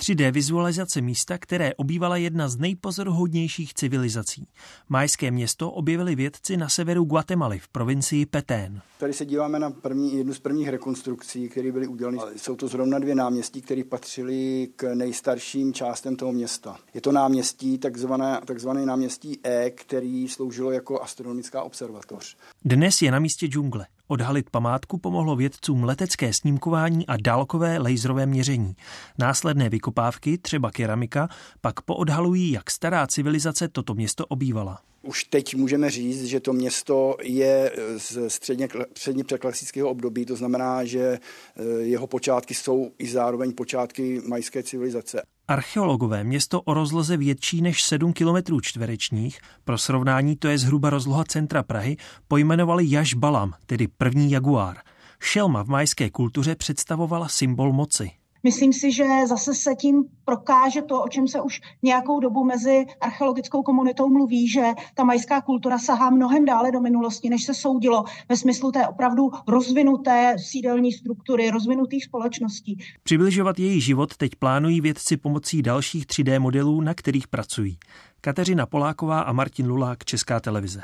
3D 0.00 0.32
vizualizace 0.32 1.00
místa, 1.00 1.38
které 1.38 1.74
obývala 1.74 2.16
jedna 2.16 2.48
z 2.48 2.56
nejpozoruhodnějších 2.56 3.74
civilizací. 3.74 4.48
Majské 4.88 5.30
město 5.30 5.70
objevili 5.70 6.14
vědci 6.14 6.56
na 6.56 6.68
severu 6.68 7.04
Guatemaly 7.04 7.58
v 7.58 7.68
provincii 7.68 8.26
Petén. 8.26 8.80
Tady 8.98 9.12
se 9.12 9.26
díváme 9.26 9.58
na 9.58 9.70
první, 9.70 10.16
jednu 10.16 10.34
z 10.34 10.40
prvních 10.40 10.68
rekonstrukcí, 10.68 11.48
které 11.48 11.72
byly 11.72 11.86
udělány. 11.86 12.18
Jsou 12.36 12.56
to 12.56 12.68
zrovna 12.68 12.98
dvě 12.98 13.14
náměstí, 13.14 13.62
které 13.62 13.84
patřily 13.84 14.68
k 14.76 14.94
nejstarším 14.94 15.72
částem 15.72 16.16
toho 16.16 16.32
města. 16.32 16.76
Je 16.94 17.00
to 17.00 17.12
náměstí, 17.12 17.78
takzvané, 17.78 18.40
takzvané 18.44 18.86
náměstí 18.86 19.38
E, 19.46 19.70
který 19.70 20.28
sloužilo 20.28 20.70
jako 20.70 21.02
astronomická 21.02 21.62
observatoř. 21.62 22.36
Dnes 22.64 23.02
je 23.02 23.10
na 23.10 23.18
místě 23.18 23.46
džungle. 23.46 23.86
Odhalit 24.08 24.50
památku 24.50 24.98
pomohlo 24.98 25.36
vědcům 25.36 25.84
letecké 25.84 26.32
snímkování 26.40 27.06
a 27.06 27.16
dálkové 27.16 27.78
laserové 27.78 28.26
měření. 28.26 28.76
Následné 29.18 29.68
vykopávky, 29.68 30.38
třeba 30.38 30.70
keramika, 30.70 31.28
pak 31.60 31.80
poodhalují, 31.80 32.50
jak 32.50 32.70
stará 32.70 33.06
civilizace 33.06 33.68
toto 33.68 33.94
město 33.94 34.26
obývala. 34.26 34.80
Už 35.04 35.24
teď 35.24 35.54
můžeme 35.54 35.90
říct, 35.90 36.24
že 36.24 36.40
to 36.40 36.52
město 36.52 37.16
je 37.22 37.72
z 37.96 38.30
středně, 38.30 38.68
středně 38.96 39.24
překlasického 39.24 39.88
období, 39.88 40.26
to 40.26 40.36
znamená, 40.36 40.84
že 40.84 41.00
eh, 41.00 41.62
jeho 41.80 42.06
počátky 42.06 42.54
jsou 42.54 42.90
i 42.98 43.08
zároveň 43.08 43.52
počátky 43.52 44.22
majské 44.26 44.62
civilizace. 44.62 45.22
Archeologové 45.48 46.24
město 46.24 46.62
o 46.62 46.74
rozloze 46.74 47.16
větší 47.16 47.62
než 47.62 47.82
7 47.82 48.12
km 48.12 48.60
čtverečních, 48.62 49.38
pro 49.64 49.78
srovnání 49.78 50.36
to 50.36 50.48
je 50.48 50.58
zhruba 50.58 50.90
rozloha 50.90 51.24
centra 51.24 51.62
Prahy, 51.62 51.96
pojmenovali 52.28 52.84
Jaž 52.88 53.14
Balam, 53.14 53.52
tedy 53.66 53.88
první 53.88 54.30
jaguár. 54.30 54.76
Šelma 55.20 55.64
v 55.64 55.68
majské 55.68 56.10
kultuře 56.10 56.54
představovala 56.54 57.28
symbol 57.28 57.72
moci. 57.72 58.10
Myslím 58.44 58.72
si, 58.72 58.92
že 58.92 59.04
zase 59.26 59.54
se 59.54 59.74
tím 59.74 60.04
prokáže 60.24 60.82
to, 60.82 61.02
o 61.02 61.08
čem 61.08 61.28
se 61.28 61.40
už 61.40 61.60
nějakou 61.82 62.20
dobu 62.20 62.44
mezi 62.44 62.86
archeologickou 63.00 63.62
komunitou 63.62 64.08
mluví, 64.08 64.48
že 64.48 64.62
ta 64.94 65.04
majská 65.04 65.40
kultura 65.40 65.78
sahá 65.78 66.10
mnohem 66.10 66.44
dále 66.44 66.72
do 66.72 66.80
minulosti, 66.80 67.30
než 67.30 67.44
se 67.44 67.54
soudilo 67.54 68.04
ve 68.28 68.36
smyslu 68.36 68.72
té 68.72 68.88
opravdu 68.88 69.30
rozvinuté 69.48 70.36
sídelní 70.38 70.92
struktury, 70.92 71.50
rozvinutých 71.50 72.04
společností. 72.04 72.78
Přibližovat 73.02 73.58
její 73.58 73.80
život 73.80 74.16
teď 74.16 74.36
plánují 74.36 74.80
vědci 74.80 75.16
pomocí 75.16 75.62
dalších 75.62 76.06
3D 76.06 76.40
modelů, 76.40 76.80
na 76.80 76.94
kterých 76.94 77.28
pracují. 77.28 77.78
Kateřina 78.20 78.66
Poláková 78.66 79.20
a 79.20 79.32
Martin 79.32 79.66
Lulák, 79.66 80.04
Česká 80.04 80.40
televize. 80.40 80.82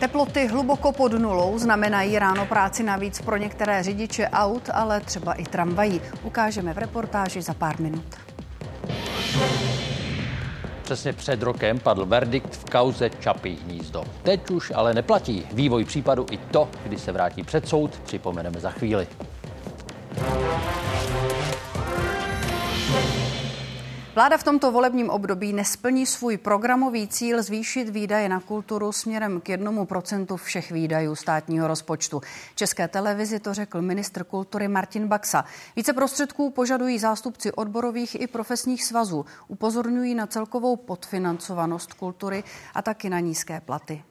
Teploty 0.00 0.46
hluboko 0.46 0.92
pod 0.92 1.12
nulou 1.12 1.58
znamenají 1.58 2.18
ráno 2.18 2.46
práci 2.46 2.82
navíc 2.82 3.20
pro 3.22 3.36
některé 3.36 3.82
řidiče 3.82 4.28
aut, 4.28 4.70
ale 4.72 5.00
třeba 5.00 5.32
i 5.32 5.44
tramvají. 5.44 6.00
Ukážeme 6.22 6.74
v 6.74 6.78
reportáži 6.78 7.42
za 7.42 7.54
pár 7.54 7.80
minut. 7.80 8.14
Přesně 10.82 11.12
před 11.12 11.42
rokem 11.42 11.78
padl 11.78 12.06
verdikt 12.06 12.56
v 12.56 12.70
kauze 12.70 13.10
Čapí 13.10 13.58
hnízdo. 13.64 14.04
Teď 14.22 14.50
už 14.50 14.72
ale 14.74 14.94
neplatí. 14.94 15.46
Vývoj 15.52 15.84
případu 15.84 16.26
i 16.30 16.36
to, 16.36 16.68
kdy 16.84 16.98
se 16.98 17.12
vrátí 17.12 17.42
před 17.42 17.68
soud, 17.68 18.00
připomeneme 18.04 18.60
za 18.60 18.70
chvíli. 18.70 19.06
Vláda 24.14 24.36
v 24.36 24.44
tomto 24.44 24.72
volebním 24.72 25.10
období 25.10 25.52
nesplní 25.52 26.06
svůj 26.06 26.36
programový 26.36 27.08
cíl 27.08 27.42
zvýšit 27.42 27.88
výdaje 27.88 28.28
na 28.28 28.40
kulturu 28.40 28.92
směrem 28.92 29.40
k 29.40 29.48
jednomu 29.48 29.86
procentu 29.86 30.36
všech 30.36 30.72
výdajů 30.72 31.14
státního 31.14 31.68
rozpočtu. 31.68 32.20
České 32.54 32.88
televizi 32.88 33.40
to 33.40 33.54
řekl 33.54 33.82
ministr 33.82 34.24
kultury 34.24 34.68
Martin 34.68 35.08
Baxa. 35.08 35.44
Více 35.76 35.92
prostředků 35.92 36.50
požadují 36.50 36.98
zástupci 36.98 37.52
odborových 37.52 38.20
i 38.20 38.26
profesních 38.26 38.84
svazů. 38.84 39.26
Upozorňují 39.48 40.14
na 40.14 40.26
celkovou 40.26 40.76
podfinancovanost 40.76 41.92
kultury 41.92 42.44
a 42.74 42.82
taky 42.82 43.10
na 43.10 43.20
nízké 43.20 43.60
platy. 43.60 44.02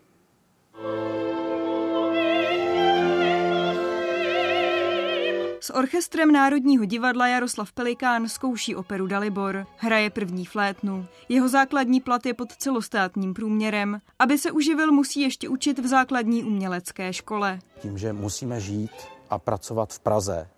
S 5.70 5.74
orchestrem 5.74 6.32
Národního 6.32 6.86
divadla 6.86 7.28
Jaroslav 7.28 7.74
Pelikán 7.74 8.30
zkouší 8.30 8.76
operu 8.76 9.08
Dalibor. 9.08 9.66
Hraje 9.78 10.10
první 10.10 10.46
flétnu. 10.46 11.06
Jeho 11.30 11.50
základní 11.50 12.02
plat 12.02 12.26
je 12.26 12.34
pod 12.34 12.56
celostátním 12.58 13.34
průměrem. 13.34 14.02
Aby 14.20 14.38
se 14.38 14.52
uživil, 14.52 14.92
musí 14.92 15.22
ještě 15.22 15.50
učit 15.50 15.80
v 15.80 15.88
základní 15.88 16.44
umělecké 16.44 17.14
škole. 17.14 17.60
Tím, 17.82 17.98
že 17.98 18.14
musíme 18.14 18.60
žít 18.60 18.92
a 19.30 19.40
pracovat 19.40 19.94
v 19.94 20.00
Praze, 20.00 20.50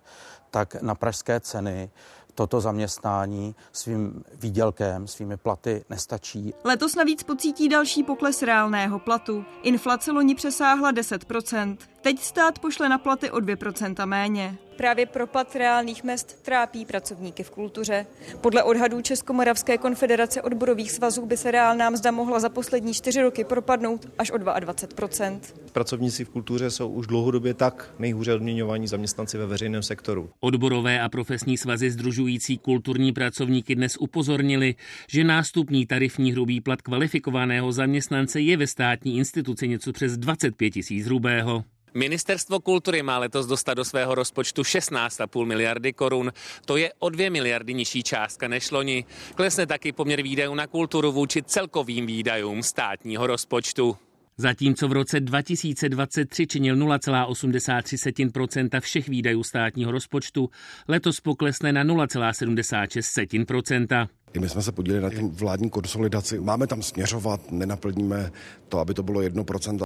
tak 0.50 0.82
na 0.82 0.94
pražské 0.94 1.40
ceny 1.40 1.90
toto 2.34 2.60
zaměstnání 2.60 3.54
svým 3.72 4.24
výdělkem, 4.34 5.06
svými 5.06 5.36
platy 5.36 5.84
nestačí. 5.90 6.54
Letos 6.64 6.94
navíc 6.94 7.22
pocítí 7.22 7.68
další 7.68 8.02
pokles 8.02 8.42
reálného 8.42 8.98
platu. 8.98 9.44
Inflace 9.62 10.12
loni 10.12 10.34
přesáhla 10.34 10.92
10%. 10.92 11.76
Teď 12.00 12.22
stát 12.22 12.58
pošle 12.58 12.88
na 12.88 12.98
platy 12.98 13.30
o 13.30 13.36
2% 13.36 14.06
méně. 14.06 14.58
Právě 14.76 15.06
propad 15.06 15.56
reálných 15.56 16.04
mest 16.04 16.42
trápí 16.42 16.84
pracovníky 16.84 17.42
v 17.42 17.50
kultuře. 17.50 18.06
Podle 18.40 18.62
odhadů 18.62 19.00
Českomoravské 19.00 19.78
konfederace 19.78 20.42
odborových 20.42 20.92
svazů 20.92 21.26
by 21.26 21.36
se 21.36 21.50
reálná 21.50 21.90
mzda 21.90 22.10
mohla 22.10 22.40
za 22.40 22.48
poslední 22.48 22.94
čtyři 22.94 23.22
roky 23.22 23.44
propadnout 23.44 24.08
až 24.18 24.30
o 24.30 24.36
22% 24.36 25.40
Pracovníci 25.72 26.24
v 26.24 26.28
kultuře 26.28 26.70
jsou 26.70 26.88
už 26.88 27.06
dlouhodobě 27.06 27.54
tak 27.54 27.94
nejhůře 27.98 28.34
odměňovaní 28.34 28.86
zaměstnanci 28.86 29.38
ve 29.38 29.46
veřejném 29.46 29.82
sektoru. 29.82 30.30
Odborové 30.40 31.00
a 31.00 31.08
profesní 31.08 31.58
svazy 31.58 31.90
združující 31.90 32.58
kulturní 32.58 33.12
pracovníky 33.12 33.74
dnes 33.74 33.96
upozornili, 34.00 34.74
že 35.08 35.24
nástupní 35.24 35.86
tarifní 35.86 36.32
hrubý 36.32 36.60
plat 36.60 36.82
kvalifikovaného 36.82 37.72
zaměstnance 37.72 38.40
je 38.40 38.56
ve 38.56 38.66
státní 38.66 39.16
instituci 39.16 39.68
něco 39.68 39.92
přes 39.92 40.18
25 40.18 40.70
tisíc 40.70 41.06
hrubého. 41.06 41.64
Ministerstvo 41.94 42.60
kultury 42.60 43.02
má 43.02 43.18
letos 43.18 43.46
dostat 43.46 43.74
do 43.74 43.84
svého 43.84 44.14
rozpočtu 44.14 44.62
16,5 44.62 45.44
miliardy 45.44 45.92
korun. 45.92 46.32
To 46.64 46.76
je 46.76 46.92
o 46.98 47.10
2 47.10 47.30
miliardy 47.30 47.74
nižší 47.74 48.02
částka 48.02 48.48
než 48.48 48.70
loni. 48.70 49.04
Klesne 49.34 49.66
taky 49.66 49.92
poměr 49.92 50.22
výdajů 50.22 50.54
na 50.54 50.66
kulturu 50.66 51.12
vůči 51.12 51.42
celkovým 51.42 52.06
výdajům 52.06 52.62
státního 52.62 53.26
rozpočtu. 53.26 53.96
Zatímco 54.36 54.88
v 54.88 54.92
roce 54.92 55.20
2023 55.20 56.46
činil 56.46 56.76
0,83% 56.76 58.80
všech 58.80 59.08
výdajů 59.08 59.42
státního 59.42 59.92
rozpočtu, 59.92 60.50
letos 60.88 61.20
poklesne 61.20 61.72
na 61.72 61.84
0,76%. 61.84 64.08
I 64.32 64.38
my 64.38 64.48
jsme 64.48 64.62
se 64.62 64.72
podíleli 64.72 65.02
na 65.02 65.10
tím 65.10 65.30
vládní 65.30 65.70
konsolidaci. 65.70 66.40
Máme 66.40 66.66
tam 66.66 66.82
směřovat, 66.82 67.40
nenaplníme 67.50 68.30
to, 68.68 68.78
aby 68.78 68.94
to 68.94 69.02
bylo 69.02 69.20
1%. 69.20 69.82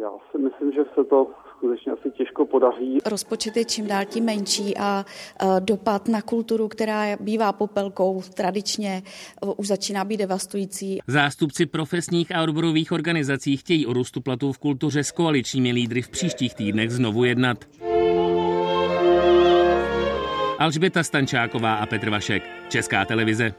Já 0.00 0.10
si 0.32 0.38
myslím, 0.38 0.72
že 0.72 0.80
se 0.94 1.04
to 1.04 1.26
skutečně 1.60 1.92
asi 1.92 2.10
těžko 2.10 2.46
podaří. 2.46 2.98
Rozpočet 3.06 3.56
je 3.56 3.64
čím 3.64 3.86
dál 3.86 4.04
tím 4.04 4.24
menší 4.24 4.76
a 4.76 5.04
dopad 5.60 6.08
na 6.08 6.22
kulturu, 6.22 6.68
která 6.68 7.16
bývá 7.20 7.52
popelkou 7.52 8.22
tradičně, 8.34 9.02
už 9.56 9.66
začíná 9.66 10.04
být 10.04 10.16
devastující. 10.16 10.98
Zástupci 11.06 11.66
profesních 11.66 12.34
a 12.34 12.42
odborových 12.42 12.92
organizací 12.92 13.56
chtějí 13.56 13.86
o 13.86 13.92
růstu 13.92 14.20
platů 14.20 14.52
v 14.52 14.58
kultuře 14.58 15.04
s 15.04 15.10
koaličními 15.10 15.72
lídry 15.72 16.02
v 16.02 16.08
příštích 16.08 16.54
týdnech 16.54 16.90
znovu 16.90 17.24
jednat. 17.24 17.64
Alžběta 20.58 21.02
Stančáková 21.02 21.74
a 21.74 21.86
Petr 21.86 22.10
Vašek, 22.10 22.42
Česká 22.68 23.04
televize. 23.04 23.54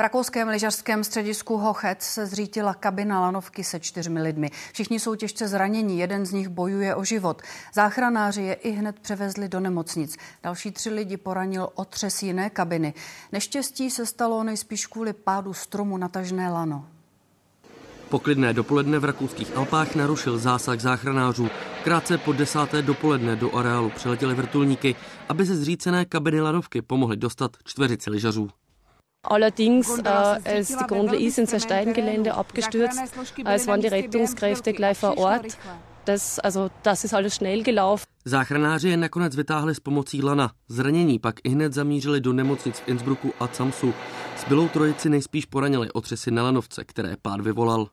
V 0.00 0.02
rakouském 0.02 0.48
lyžařském 0.48 1.04
středisku 1.04 1.56
Hochet 1.56 2.02
se 2.02 2.26
zřítila 2.26 2.74
kabina 2.74 3.20
lanovky 3.20 3.64
se 3.64 3.80
čtyřmi 3.80 4.22
lidmi. 4.22 4.50
Všichni 4.72 5.00
jsou 5.00 5.14
těžce 5.14 5.48
zraněni, 5.48 6.00
jeden 6.00 6.26
z 6.26 6.32
nich 6.32 6.48
bojuje 6.48 6.94
o 6.94 7.04
život. 7.04 7.42
Záchranáři 7.74 8.42
je 8.42 8.54
i 8.54 8.70
hned 8.70 8.98
převezli 8.98 9.48
do 9.48 9.60
nemocnic. 9.60 10.16
Další 10.42 10.70
tři 10.70 10.90
lidi 10.90 11.16
poranil 11.16 11.68
otřes 11.74 12.22
jiné 12.22 12.50
kabiny. 12.50 12.94
Neštěstí 13.32 13.90
se 13.90 14.06
stalo 14.06 14.44
nejspíš 14.44 14.86
kvůli 14.86 15.12
pádu 15.12 15.54
stromu 15.54 15.96
na 15.96 16.08
tažné 16.08 16.50
lano. 16.50 16.88
Poklidné 18.08 18.52
dopoledne 18.52 18.98
v 18.98 19.04
rakouských 19.04 19.56
Alpách 19.56 19.94
narušil 19.94 20.38
zásah 20.38 20.80
záchranářů. 20.80 21.48
Krátce 21.84 22.18
po 22.18 22.32
desáté 22.32 22.82
dopoledne 22.82 23.36
do 23.36 23.56
areálu 23.56 23.90
přiletěly 23.90 24.34
vrtulníky, 24.34 24.94
aby 25.28 25.44
ze 25.44 25.56
zřícené 25.56 26.04
kabiny 26.04 26.40
lanovky 26.40 26.82
pomohli 26.82 27.16
dostat 27.16 27.56
čtveřici 27.64 28.10
lyžařů. 28.10 28.48
Allerdings, 29.22 29.98
äh, 29.98 30.08
als 30.08 30.68
die 30.68 30.86
Gondel 30.86 31.20
ist 31.20 31.38
ins 31.38 31.62
Steigengelände 31.62 32.34
abgestürzt, 32.34 32.98
äh, 33.44 33.54
es 33.54 33.66
waren 33.66 33.80
die 33.80 33.88
Rettungskräfte 33.88 34.72
gleich 34.72 34.98
vor 34.98 35.18
Ort. 35.18 35.58
Das, 36.06 36.38
also, 36.38 36.70
das 36.82 37.04
ist 37.04 37.14
alles 37.14 37.36
schnell 37.36 37.62
gelaufen. 37.62 38.06
Záchranáři 38.24 38.88
je 38.88 38.96
nakonec 38.96 39.36
vytáhli 39.36 39.74
s 39.74 39.80
pomocí 39.80 40.22
lana. 40.22 40.52
Zranění 40.68 41.18
pak 41.18 41.34
i 41.44 41.48
hned 41.48 41.72
zamířili 41.72 42.20
do 42.20 42.32
nemocnic 42.32 42.78
v 42.78 42.88
Innsbrucku 42.88 43.32
a 43.40 43.48
Camsu. 43.48 43.94
Zbylou 44.38 44.68
trojici 44.68 45.08
nejspíš 45.08 45.46
poranili 45.46 45.92
otřesy 45.92 46.30
na 46.30 46.42
lanovce, 46.42 46.84
které 46.84 47.16
pád 47.22 47.40
vyvolal. 47.40 47.88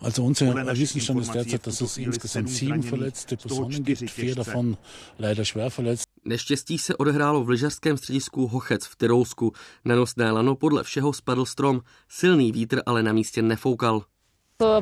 Also 0.00 0.24
unser 0.24 0.54
Wissensstand 0.54 1.20
ist 1.20 1.34
derzeit, 1.34 1.66
dass 1.66 1.80
es 1.80 1.98
insgesamt 1.98 2.48
sieben 2.48 2.82
verletzte 2.82 3.36
Personen 3.36 3.84
gibt, 3.84 4.10
vier 4.10 4.34
davon 4.34 4.76
leider 5.18 5.44
schwer 5.44 5.70
verletzt. 5.70 6.04
Neštěstí 6.24 6.78
se 6.78 6.96
odehrálo 6.96 7.44
v 7.44 7.48
lyžařském 7.48 7.96
středisku 7.96 8.46
Hochec 8.46 8.86
v 8.86 8.96
Tyrousku. 8.96 9.52
Na 9.84 9.96
nosné 9.96 10.30
lano 10.30 10.54
podle 10.54 10.82
všeho 10.82 11.12
spadl 11.12 11.44
strom. 11.44 11.80
Silný 12.08 12.52
vítr 12.52 12.82
ale 12.86 13.02
na 13.02 13.12
místě 13.12 13.42
nefoukal. 13.42 14.02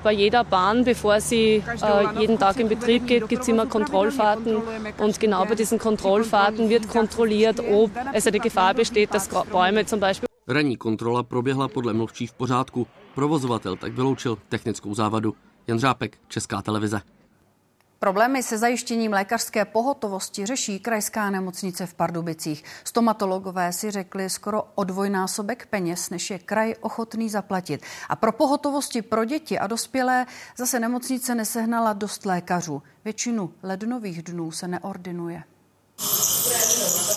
Bei 0.03 0.15
jeder 0.15 0.45
Bahn, 0.45 0.85
bevor 0.85 1.21
sie 1.21 1.63
äh, 1.83 2.21
jeden 2.21 2.37
Tag 2.39 2.59
in 2.59 2.69
Betrieb 2.69 3.07
geht, 3.07 3.29
gibt 3.29 3.43
es 3.43 3.49
immer 3.49 3.67
Kontrollfahrten. 3.67 4.57
Und 4.99 5.21
genau 5.21 5.47
bei 5.47 5.55
diesen 5.55 5.79
Kontrollfahrten 5.79 6.69
wird 6.69 6.89
kontrolliert, 6.89 7.61
ob 7.61 7.91
also 8.13 8.31
die 8.31 8.41
Gefahr 8.41 8.75
besteht, 8.75 9.15
dass 9.15 9.29
Bäume 9.29 9.87
zum 9.87 10.01
Beispiel. 10.01 10.29
Ranní 10.49 10.77
kontrola 10.77 11.23
proběhla 11.23 11.69
podle 11.69 11.93
mluvčí 11.93 12.27
v 12.27 12.33
pořádku. 12.33 12.87
Provozovatel 13.19 13.77
tak 13.77 13.93
vyloučil 13.93 14.39
technickou 14.49 14.95
závadu. 14.95 15.35
Jan 15.67 15.79
Řápek, 15.79 16.19
Česká 16.29 16.63
televize. 16.63 17.01
Problémy 17.99 18.43
se 18.43 18.59
zajištěním 18.59 19.13
lékařské 19.13 19.65
pohotovosti 19.65 20.47
řeší 20.47 20.81
krajská 20.81 21.31
nemocnice 21.31 21.87
v 21.87 21.95
Pardubicích. 21.95 22.65
Stomatologové 22.85 23.73
si 23.73 23.91
řekli 23.91 24.31
skoro 24.31 24.63
o 24.75 24.85
dvojnásobek 24.85 25.67
peněz, 25.67 26.11
než 26.11 26.31
je 26.31 26.39
kraj 26.39 26.75
ochotný 26.81 27.29
zaplatit. 27.29 27.83
A 28.09 28.17
pro 28.17 28.33
pohotovosti 28.33 29.03
pro 29.03 29.25
děti 29.25 29.59
a 29.59 29.67
dospělé 29.67 30.27
zase 30.57 30.81
nemocnice 30.81 31.35
nesehnala 31.35 31.93
dost 31.93 32.27
lékařů. 32.27 32.83
Většinu 33.05 33.53
lednových 33.63 34.23
dnů 34.23 34.51
se 34.51 34.69
neordinuje. 34.69 35.43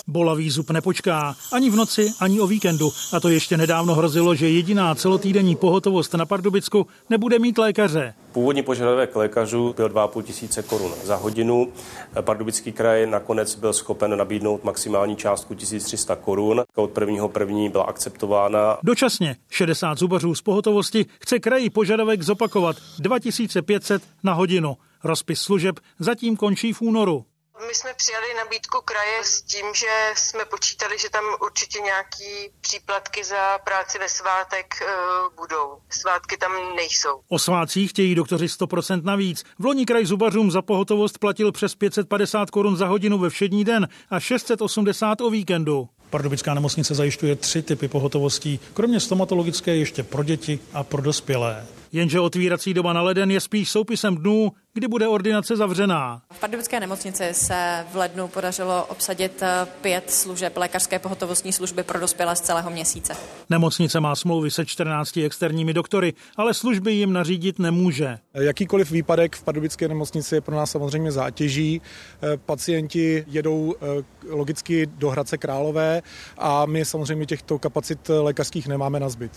Bolavý 0.06 0.50
zub 0.50 0.70
nepočká 0.70 1.36
ani 1.52 1.70
v 1.70 1.76
noci, 1.76 2.12
ani 2.20 2.40
o 2.40 2.46
víkendu. 2.46 2.92
A 3.12 3.20
to 3.20 3.28
ještě 3.28 3.56
nedávno 3.56 3.94
hrozilo, 3.94 4.34
že 4.34 4.48
jediná 4.48 4.94
celotýdenní 4.94 5.56
pohotovost 5.56 6.14
na 6.14 6.26
Pardubicku 6.26 6.86
nebude 7.10 7.38
mít 7.38 7.58
lékaře. 7.58 8.14
Původní 8.32 8.62
požadavek 8.62 9.16
lékařů 9.16 9.74
byl 9.76 9.88
2,5 9.88 10.22
tisíce 10.22 10.62
korun 10.62 10.92
za 11.04 11.16
hodinu. 11.16 11.72
Pardubický 12.20 12.72
kraj 12.72 13.06
nakonec 13.06 13.54
byl 13.54 13.72
schopen 13.72 14.18
nabídnout 14.18 14.64
maximální 14.64 15.16
částku 15.16 15.54
1300 15.54 16.16
korun. 16.16 16.62
Od 16.74 16.90
prvního 16.90 17.28
první 17.28 17.68
byla 17.68 17.84
akceptována. 17.84 18.78
Dočasně 18.82 19.36
60 19.50 19.98
zubařů 19.98 20.34
z 20.34 20.42
pohotovosti 20.42 21.06
chce 21.20 21.38
kraji 21.38 21.70
požadavek 21.70 22.22
zopakovat 22.22 22.76
2500 22.98 24.02
na 24.22 24.32
hodinu. 24.32 24.76
Rozpis 25.04 25.40
služeb 25.40 25.80
zatím 25.98 26.36
končí 26.36 26.72
v 26.72 26.82
únoru. 26.82 27.24
My 27.68 27.74
jsme 27.74 27.94
přijali 27.96 28.26
nabídku 28.34 28.78
kraje 28.84 29.24
s 29.24 29.42
tím, 29.42 29.66
že 29.74 30.12
jsme 30.14 30.44
počítali, 30.44 30.98
že 30.98 31.10
tam 31.10 31.24
určitě 31.44 31.78
nějaký 31.80 32.54
příplatky 32.60 33.24
za 33.24 33.58
práci 33.58 33.98
ve 33.98 34.08
svátek 34.08 34.74
uh, 34.80 34.88
budou. 35.36 35.78
Svátky 35.90 36.36
tam 36.36 36.52
nejsou. 36.76 37.20
O 37.28 37.38
svátcích 37.38 37.90
chtějí 37.90 38.14
doktoři 38.14 38.46
100% 38.46 39.04
navíc. 39.04 39.44
V 39.58 39.64
loni 39.64 39.86
kraj 39.86 40.06
zubařům 40.06 40.50
za 40.50 40.62
pohotovost 40.62 41.18
platil 41.18 41.52
přes 41.52 41.74
550 41.74 42.50
korun 42.50 42.76
za 42.76 42.86
hodinu 42.86 43.18
ve 43.18 43.30
všední 43.30 43.64
den 43.64 43.88
a 44.10 44.20
680 44.20 45.20
o 45.20 45.30
víkendu. 45.30 45.88
Pardubická 46.10 46.54
nemocnice 46.54 46.94
zajišťuje 46.94 47.36
tři 47.36 47.62
typy 47.62 47.88
pohotovostí, 47.88 48.60
kromě 48.74 49.00
stomatologické 49.00 49.76
ještě 49.76 50.02
pro 50.02 50.24
děti 50.24 50.60
a 50.72 50.82
pro 50.82 51.02
dospělé. 51.02 51.66
Jenže 51.92 52.20
otvírací 52.20 52.74
doba 52.74 52.92
na 52.92 53.02
leden 53.02 53.30
je 53.30 53.40
spíš 53.40 53.70
soupisem 53.70 54.16
dnů, 54.16 54.52
kdy 54.74 54.88
bude 54.88 55.08
ordinace 55.08 55.56
zavřená. 55.56 56.22
V 56.32 56.40
Pardubické 56.40 56.80
nemocnici 56.80 57.24
se 57.32 57.86
v 57.92 57.96
lednu 57.96 58.28
podařilo 58.28 58.84
obsadit 58.84 59.42
eh, 59.42 59.66
pět 59.80 60.10
služeb 60.10 60.56
lékařské 60.56 60.98
pohotovostní 60.98 61.52
služby 61.52 61.82
pro 61.82 62.00
dospělé 62.00 62.36
z 62.36 62.40
celého 62.40 62.70
měsíce. 62.70 63.16
Nemocnice 63.50 64.00
má 64.00 64.16
smlouvy 64.16 64.50
se 64.50 64.66
14 64.66 65.16
externími 65.16 65.74
doktory, 65.74 66.12
ale 66.36 66.54
služby 66.54 66.92
jim 66.92 67.12
nařídit 67.12 67.58
nemůže. 67.58 68.18
Jakýkoliv 68.34 68.90
výpadek 68.90 69.36
v 69.36 69.42
Pardubické 69.42 69.88
nemocnici 69.88 70.34
je 70.34 70.40
pro 70.40 70.56
nás 70.56 70.70
samozřejmě 70.70 71.12
zátěží. 71.12 71.82
Eh, 72.22 72.36
pacienti 72.36 73.24
jedou 73.28 73.74
eh, 73.74 74.04
logicky 74.28 74.86
do 74.86 75.10
Hradce 75.10 75.38
Králové 75.38 76.02
a 76.38 76.66
my 76.66 76.84
samozřejmě 76.84 77.26
těchto 77.26 77.58
kapacit 77.58 78.08
lékařských 78.08 78.68
nemáme 78.68 79.00
na 79.00 79.08
zbyt. 79.08 79.32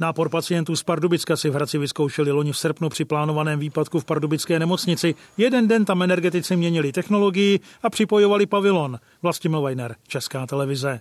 Nápor 0.00 0.28
pacientů 0.28 0.76
z 0.76 0.82
Pardubicka 0.82 1.36
si 1.36 1.50
v 1.50 1.54
Hradci 1.54 1.78
vyzkoušeli 1.78 2.32
loni 2.32 2.52
v 2.52 2.58
srpnu 2.58 2.88
při 2.88 3.04
plánovaném 3.04 3.58
výpadku 3.58 4.00
v 4.00 4.04
Pardubické 4.04 4.58
nemocnici. 4.58 5.14
Jeden 5.36 5.68
den 5.68 5.84
tam 5.84 6.02
energetici 6.02 6.56
měnili 6.56 6.92
technologii 6.92 7.60
a 7.82 7.90
připojovali 7.90 8.46
pavilon. 8.46 8.98
Vlastimil 9.22 9.62
Weiner, 9.62 9.96
Česká 10.06 10.46
televize. 10.46 11.00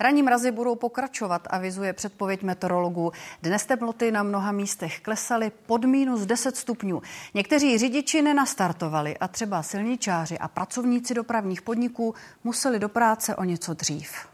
Ranní 0.00 0.22
mrazy 0.22 0.50
budou 0.50 0.74
pokračovat, 0.74 1.46
avizuje 1.50 1.92
předpověď 1.92 2.42
meteorologů. 2.42 3.12
Dnes 3.42 3.66
teploty 3.66 4.12
na 4.12 4.22
mnoha 4.22 4.52
místech 4.52 5.00
klesaly 5.00 5.52
pod 5.66 5.84
minus 5.84 6.26
10 6.26 6.56
stupňů. 6.56 7.02
Někteří 7.34 7.78
řidiči 7.78 8.22
nenastartovali 8.22 9.18
a 9.18 9.28
třeba 9.28 9.62
silničáři 9.62 10.38
a 10.38 10.48
pracovníci 10.48 11.14
dopravních 11.14 11.62
podniků 11.62 12.14
museli 12.44 12.78
do 12.78 12.88
práce 12.88 13.36
o 13.36 13.44
něco 13.44 13.74
dřív 13.74 14.33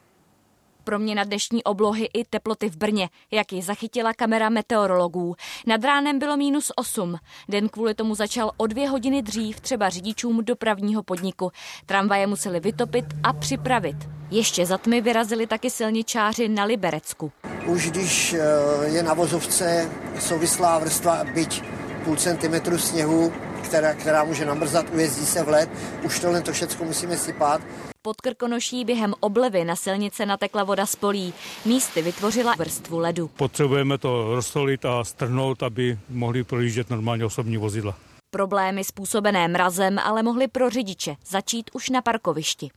proměna 0.90 1.24
dnešní 1.24 1.64
oblohy 1.64 2.08
i 2.14 2.24
teploty 2.24 2.70
v 2.70 2.76
Brně, 2.76 3.08
jak 3.30 3.52
ji 3.52 3.62
zachytila 3.62 4.14
kamera 4.14 4.48
meteorologů. 4.48 5.34
Nad 5.66 5.84
ránem 5.84 6.18
bylo 6.18 6.36
minus 6.36 6.72
8. 6.76 7.16
Den 7.48 7.68
kvůli 7.68 7.94
tomu 7.94 8.14
začal 8.14 8.50
o 8.56 8.66
dvě 8.66 8.88
hodiny 8.88 9.22
dřív 9.22 9.60
třeba 9.60 9.88
řidičům 9.88 10.44
dopravního 10.44 11.02
podniku. 11.02 11.50
Tramvaje 11.86 12.26
museli 12.26 12.60
vytopit 12.60 13.04
a 13.22 13.32
připravit. 13.32 13.96
Ještě 14.30 14.66
za 14.66 14.78
tmy 14.78 15.00
vyrazili 15.00 15.46
taky 15.46 15.70
silničáři 15.70 16.48
na 16.48 16.64
Liberecku. 16.64 17.32
Už 17.66 17.90
když 17.90 18.32
eh, 18.32 18.38
je 18.86 19.02
na 19.02 19.14
vozovce 19.14 19.90
souvislá 20.18 20.78
vrstva, 20.78 21.24
byť 21.34 21.62
půl 22.04 22.16
centimetru 22.16 22.78
sněhu, 22.78 23.32
která, 23.62 23.94
která 23.94 24.24
může 24.24 24.44
namrzat, 24.44 24.86
ujezdí 24.94 25.26
se 25.26 25.42
v 25.42 25.48
led, 25.48 25.70
už 26.02 26.20
tohle 26.20 26.40
to 26.40 26.52
všechno 26.52 26.86
musíme 26.86 27.16
sypat. 27.16 27.60
Pod 28.02 28.20
Krkonoší 28.20 28.84
během 28.84 29.14
oblevy 29.20 29.64
na 29.64 29.76
silnice 29.76 30.26
natekla 30.26 30.64
voda 30.64 30.86
z 30.86 30.96
polí. 30.96 31.34
Místy 31.64 32.02
vytvořila 32.02 32.54
vrstvu 32.58 32.98
ledu. 32.98 33.28
Potřebujeme 33.28 33.98
to 33.98 34.34
rozsolit 34.34 34.84
a 34.84 35.04
strhnout, 35.04 35.62
aby 35.62 35.98
mohli 36.08 36.44
projíždět 36.44 36.90
normálně 36.90 37.24
osobní 37.24 37.56
vozidla. 37.56 37.94
Problémy 38.30 38.84
způsobené 38.84 39.48
mrazem 39.48 39.98
ale 39.98 40.22
mohly 40.22 40.48
pro 40.48 40.70
řidiče 40.70 41.16
začít 41.26 41.70
už 41.72 41.90
na 41.90 42.02
parkovišti. 42.02 42.70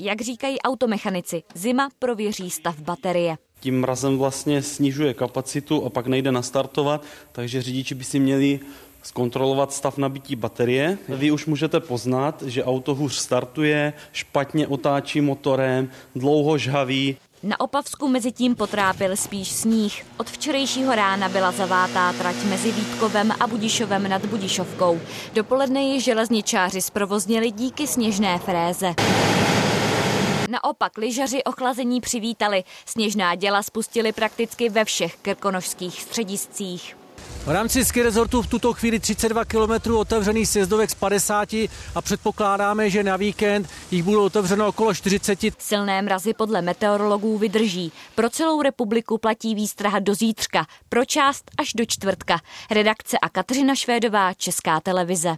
Jak 0.00 0.20
říkají 0.20 0.60
automechanici, 0.60 1.42
zima 1.54 1.88
prověří 1.98 2.50
stav 2.50 2.80
baterie. 2.80 3.36
Tím 3.60 3.80
mrazem 3.80 4.18
vlastně 4.18 4.62
snižuje 4.62 5.14
kapacitu 5.14 5.84
a 5.84 5.90
pak 5.90 6.06
nejde 6.06 6.32
nastartovat, 6.32 7.04
takže 7.32 7.62
řidiči 7.62 7.94
by 7.94 8.04
si 8.04 8.18
měli 8.18 8.60
zkontrolovat 9.06 9.72
stav 9.72 9.98
nabití 9.98 10.36
baterie. 10.36 10.98
Vy 11.08 11.30
už 11.30 11.46
můžete 11.46 11.80
poznat, 11.80 12.42
že 12.42 12.64
auto 12.64 12.94
hůř 12.94 13.14
startuje, 13.14 13.92
špatně 14.12 14.68
otáčí 14.68 15.20
motorem, 15.20 15.90
dlouho 16.14 16.58
žhaví. 16.58 17.16
Na 17.42 17.60
Opavsku 17.60 18.08
mezi 18.08 18.32
tím 18.32 18.54
potrápil 18.54 19.16
spíš 19.16 19.48
sníh. 19.48 20.06
Od 20.16 20.30
včerejšího 20.30 20.94
rána 20.94 21.28
byla 21.28 21.52
zavátá 21.52 22.12
trať 22.12 22.36
mezi 22.44 22.72
Vítkovem 22.72 23.32
a 23.40 23.46
Budišovem 23.46 24.08
nad 24.08 24.26
Budišovkou. 24.26 25.00
Dopoledne 25.34 25.82
ji 25.82 26.00
železničáři 26.00 26.82
zprovoznili 26.82 27.50
díky 27.50 27.86
sněžné 27.86 28.38
fréze. 28.38 28.94
Naopak 30.50 30.98
lyžaři 30.98 31.44
ochlazení 31.44 32.00
přivítali. 32.00 32.64
Sněžná 32.86 33.34
děla 33.34 33.62
spustili 33.62 34.12
prakticky 34.12 34.68
ve 34.68 34.84
všech 34.84 35.16
krkonožských 35.16 36.02
střediscích. 36.02 36.96
V 37.46 37.50
rámci 37.50 37.84
ski 37.84 38.02
rezortu 38.02 38.42
v 38.42 38.46
tuto 38.46 38.72
chvíli 38.72 39.00
32 39.00 39.44
km 39.44 39.94
otevřený 39.94 40.46
sjezdovek 40.46 40.90
z 40.90 40.94
50 40.94 41.52
a 41.94 42.02
předpokládáme, 42.02 42.90
že 42.90 43.02
na 43.02 43.16
víkend 43.16 43.68
jich 43.90 44.02
budou 44.02 44.24
otevřeno 44.24 44.68
okolo 44.68 44.94
40. 44.94 45.38
Silné 45.58 46.02
mrazy 46.02 46.34
podle 46.34 46.62
meteorologů 46.62 47.38
vydrží. 47.38 47.92
Pro 48.14 48.30
celou 48.30 48.62
republiku 48.62 49.18
platí 49.18 49.54
výstraha 49.54 49.98
do 49.98 50.14
zítřka, 50.14 50.66
pro 50.88 51.04
část 51.04 51.50
až 51.58 51.72
do 51.74 51.84
čtvrtka. 51.86 52.38
Redakce 52.70 53.18
a 53.18 53.28
Kateřina 53.28 53.74
Švédová, 53.74 54.34
Česká 54.34 54.80
televize. 54.80 55.36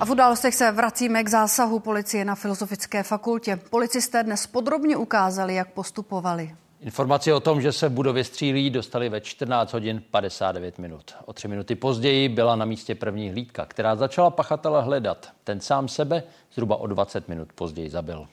A 0.00 0.04
v 0.04 0.10
událostech 0.10 0.54
se 0.54 0.72
vracíme 0.72 1.24
k 1.24 1.28
zásahu 1.28 1.80
policie 1.80 2.24
na 2.24 2.34
Filozofické 2.34 3.02
fakultě. 3.02 3.60
Policisté 3.70 4.22
dnes 4.22 4.46
podrobně 4.46 4.96
ukázali, 4.96 5.54
jak 5.54 5.72
postupovali. 5.72 6.54
Informaci 6.80 7.32
o 7.32 7.40
tom, 7.40 7.60
že 7.60 7.72
se 7.72 7.88
budově 7.88 8.24
střílí, 8.24 8.70
dostali 8.70 9.08
ve 9.08 9.20
14 9.20 9.72
hodin 9.72 10.02
59 10.10 10.78
minut. 10.78 11.14
O 11.24 11.32
tři 11.32 11.48
minuty 11.48 11.74
později 11.74 12.28
byla 12.28 12.56
na 12.56 12.64
místě 12.64 12.94
první 12.94 13.30
hlídka, 13.30 13.66
která 13.66 13.96
začala 13.96 14.30
pachatele 14.30 14.82
hledat. 14.82 15.32
Ten 15.44 15.60
sám 15.60 15.88
sebe 15.88 16.22
zhruba 16.52 16.76
o 16.76 16.86
20 16.86 17.28
minut 17.28 17.52
později 17.52 17.90
zabil. 17.90 18.26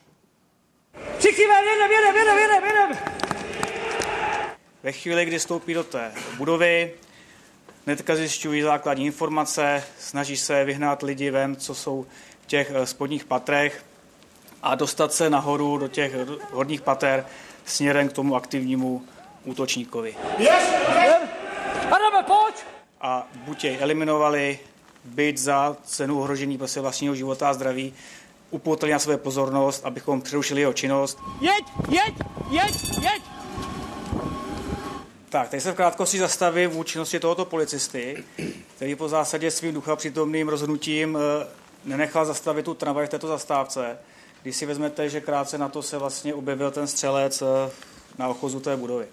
Všichni 1.18 1.48
ven, 1.48 1.64
jedem, 1.74 1.92
jedem, 1.92 2.16
jedem, 2.16 2.38
jedem, 2.38 2.64
jedem. 2.64 3.14
Ve 4.84 4.92
chvíli, 4.92 5.26
kdy 5.26 5.40
stoupí 5.40 5.74
do 5.74 5.84
té 5.84 6.12
budovy, 6.38 6.94
hnedka 7.86 8.16
zjišťují 8.16 8.62
základní 8.62 9.06
informace, 9.06 9.84
snaží 10.00 10.38
se 10.38 10.66
vyhnat 10.66 11.04
lidi 11.04 11.32
ven, 11.32 11.56
co 11.56 11.76
jsou 11.76 12.06
v 12.42 12.46
těch 12.46 12.72
eh, 12.76 12.86
spodních 12.86 13.26
patrech 13.26 13.86
a 14.64 14.76
dostat 14.76 15.14
se 15.14 15.30
nahoru 15.30 15.78
do 15.78 15.88
těch 15.88 16.16
horních 16.52 16.82
pater 16.82 17.26
směrem 17.66 18.10
k 18.10 18.14
tomu 18.14 18.36
aktivnímu 18.36 19.04
útočníkovi. 19.46 20.16
Yes, 20.38 20.64
yes. 21.04 21.16
Adame, 21.86 22.24
pojď! 22.24 22.56
A 23.02 23.28
buď 23.36 23.64
jej 23.64 23.78
eliminovali, 23.82 24.60
byť 25.04 25.38
za 25.38 25.78
cenu 25.84 26.20
ohrožení 26.20 26.58
prostě 26.58 26.82
vlastního 26.82 27.16
života 27.16 27.50
a 27.50 27.54
zdraví, 27.54 27.94
upoutali 28.50 28.92
na 28.92 29.00
své 29.00 29.18
pozornost, 29.18 29.86
abychom 29.86 30.22
přerušili 30.22 30.62
jeho 30.62 30.74
činnost. 30.74 31.20
Jeď, 31.42 31.66
jeď, 31.90 32.14
jeď, 32.50 32.84
jeď! 33.02 33.22
Tak, 35.30 35.50
teď 35.50 35.64
se 35.64 35.72
v 35.72 35.76
krátkosti 35.76 36.20
zastavím 36.20 36.70
v 36.70 36.78
účinnosti 36.78 37.20
tohoto 37.20 37.46
policisty, 37.46 38.24
který 38.76 38.96
po 38.96 39.10
zásadě 39.10 39.52
svým 39.52 39.74
ducha 39.74 39.96
přítomným 39.96 40.50
rozhodnutím 40.50 41.18
eh, 41.18 41.48
nenechal 41.86 42.26
zastavit 42.26 42.66
tu 42.66 42.74
tramvaj 42.74 43.08
v 43.08 43.10
této 43.10 43.28
zastávce. 43.28 43.98
Když 44.44 44.56
si 44.56 44.66
vezmete, 44.66 45.10
že 45.10 45.22
krátce 45.22 45.58
na 45.58 45.70
to 45.70 45.82
se 45.82 45.98
vlastně 45.98 46.34
objevil 46.34 46.72
ten 46.72 46.88
střelec 46.88 47.42
eh, 47.42 47.72
na 48.18 48.28
ochozu 48.28 48.60
té 48.60 48.78
budovy. 48.78 49.08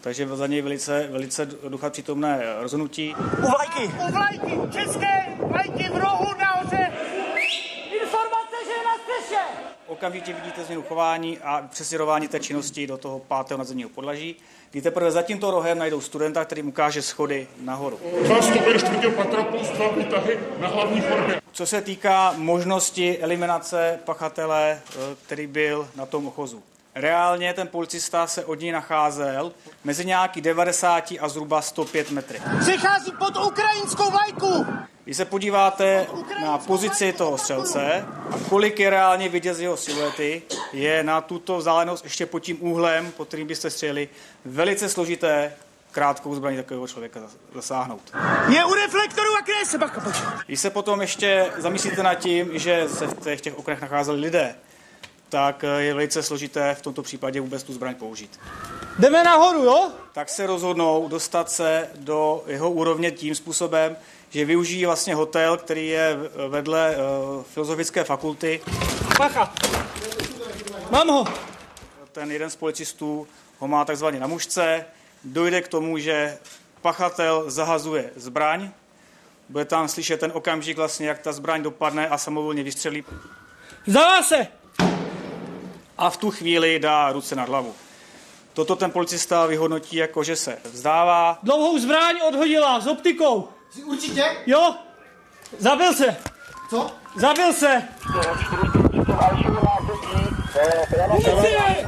Takže 0.00 0.28
za 0.28 0.46
něj 0.46 0.62
velice, 0.62 1.08
velice 1.10 1.46
ducha 1.46 1.90
přítomné 1.90 2.42
rozhodnutí. 2.60 3.14
U 3.14 3.50
vlajky! 3.50 3.94
U 4.08 4.12
vlajky! 4.12 4.58
České 4.72 5.26
vlajky 5.38 5.88
v 5.88 5.96
rohu 5.96 6.26
nahoře! 6.40 6.92
Informace, 8.02 8.56
že 8.64 8.70
je 8.70 8.84
na 8.84 8.96
střeše! 8.98 9.42
Okamžitě 9.86 10.32
vidíte 10.32 10.64
změnu 10.64 10.82
chování 10.82 11.38
a 11.38 11.68
přesěrování 11.70 12.28
té 12.28 12.40
činnosti 12.40 12.86
do 12.86 12.96
toho 12.96 13.18
pátého 13.18 13.58
nadzemního 13.58 13.90
podlaží, 13.90 14.36
kdy 14.70 14.82
teprve 14.82 15.10
za 15.10 15.22
tímto 15.22 15.50
rohem 15.50 15.78
najdou 15.78 16.00
studenta, 16.00 16.44
který 16.44 16.62
mu 16.62 16.68
ukáže 16.68 17.02
schody 17.02 17.48
nahoru. 17.60 18.00
Dva 18.24 18.42
stupy 18.42 18.78
čtvrtého 18.78 19.12
patra 19.12 19.42
plus 19.42 19.68
dva 19.68 19.88
výtahy 19.88 20.38
na 20.58 20.68
hlavní 20.68 21.00
chodbě. 21.00 21.40
Co 21.52 21.66
se 21.66 21.80
týká 21.80 22.34
možnosti 22.36 23.18
eliminace 23.18 23.98
pachatele, 24.04 24.80
eh, 24.90 24.98
který 25.26 25.46
byl 25.46 25.88
na 25.96 26.06
tom 26.06 26.26
ochozu. 26.26 26.62
Reálně 26.94 27.54
ten 27.54 27.68
policista 27.68 28.26
se 28.26 28.44
od 28.44 28.60
ní 28.60 28.72
nacházel 28.72 29.52
mezi 29.84 30.04
nějaký 30.04 30.40
90 30.40 31.18
a 31.20 31.28
zhruba 31.28 31.62
105 31.62 32.10
metry. 32.10 32.40
Přichází 32.60 33.12
pod 33.18 33.36
ukrajinskou 33.36 34.10
vlajku! 34.10 34.66
Když 35.04 35.16
se 35.16 35.24
podíváte 35.24 36.06
na 36.42 36.58
pozici 36.58 37.12
toho 37.12 37.38
střelce 37.38 38.06
a 38.30 38.38
kolik 38.48 38.80
je 38.80 38.90
reálně 38.90 39.28
vidět 39.28 39.54
z 39.54 39.60
jeho 39.60 39.76
siluety, 39.76 40.42
je 40.72 41.02
na 41.02 41.20
tuto 41.20 41.58
vzdálenost 41.58 42.04
ještě 42.04 42.26
pod 42.26 42.40
tím 42.40 42.58
úhlem, 42.60 43.12
pod 43.16 43.28
kterým 43.28 43.46
byste 43.46 43.70
střelili, 43.70 44.08
velice 44.44 44.88
složité 44.88 45.52
krátkou 45.92 46.34
zbraní 46.34 46.56
takového 46.56 46.88
člověka 46.88 47.20
zasáhnout. 47.54 48.12
Je 48.48 48.64
u 48.64 48.74
reflektoru 48.74 49.36
a 49.38 49.42
kryje 49.42 49.66
se, 49.66 49.78
pojď. 49.78 50.16
Když 50.46 50.60
se 50.60 50.70
potom 50.70 51.00
ještě 51.00 51.50
zamyslíte 51.58 52.02
nad 52.02 52.14
tím, 52.14 52.58
že 52.58 52.88
se 52.88 53.06
v 53.06 53.20
těch, 53.20 53.40
těch 53.40 53.58
oknech 53.58 53.80
nacházeli 53.80 54.20
lidé, 54.20 54.54
tak 55.28 55.64
je 55.78 55.94
velice 55.94 56.22
složité 56.22 56.74
v 56.74 56.82
tomto 56.82 57.02
případě 57.02 57.40
vůbec 57.40 57.62
tu 57.62 57.72
zbraň 57.72 57.94
použít. 57.94 58.40
Jdeme 58.98 59.24
nahoru, 59.24 59.64
jo? 59.64 59.90
Tak 60.12 60.28
se 60.28 60.46
rozhodnou 60.46 61.08
dostat 61.08 61.50
se 61.50 61.88
do 61.96 62.44
jeho 62.46 62.70
úrovně 62.70 63.10
tím 63.10 63.34
způsobem, 63.34 63.96
že 64.30 64.44
využijí 64.44 64.86
vlastně 64.86 65.14
hotel, 65.14 65.56
který 65.56 65.88
je 65.88 66.16
vedle 66.48 66.96
uh, 66.96 67.42
filozofické 67.42 68.04
fakulty. 68.04 68.60
Pacha! 69.16 69.54
Mám 70.90 71.08
ho! 71.08 71.24
Ten 72.12 72.32
jeden 72.32 72.50
z 72.50 72.56
policistů 72.56 73.26
ho 73.58 73.68
má 73.68 73.84
takzvaně 73.84 74.20
na 74.20 74.26
mužce. 74.26 74.84
Dojde 75.24 75.60
k 75.60 75.68
tomu, 75.68 75.98
že 75.98 76.38
pachatel 76.80 77.50
zahazuje 77.50 78.10
zbraň. 78.16 78.70
Bude 79.48 79.64
tam 79.64 79.88
slyšet 79.88 80.20
ten 80.20 80.32
okamžik 80.34 80.76
vlastně, 80.76 81.08
jak 81.08 81.18
ta 81.18 81.32
zbraň 81.32 81.62
dopadne 81.62 82.08
a 82.08 82.18
samovolně 82.18 82.62
vystřelí. 82.62 83.04
Zavá 83.86 84.22
se! 84.22 84.46
A 85.98 86.10
v 86.10 86.16
tu 86.16 86.30
chvíli 86.30 86.78
dá 86.78 87.12
ruce 87.12 87.36
nad 87.36 87.48
hlavu. 87.48 87.74
Toto 88.52 88.76
ten 88.76 88.90
policista 88.90 89.46
vyhodnotí 89.46 89.96
jako, 89.96 90.24
že 90.24 90.36
se 90.36 90.58
vzdává. 90.64 91.38
Dlouhou 91.42 91.78
zbraň 91.78 92.20
odhodila 92.28 92.80
s 92.80 92.86
optikou. 92.86 93.48
Jsi 93.70 93.84
určitě? 93.84 94.24
Jo. 94.46 94.74
Zabil 95.58 95.94
se. 95.94 96.16
Co? 96.70 96.90
Zabil 97.16 97.52
se. 97.52 97.82
Policie! 101.20 101.86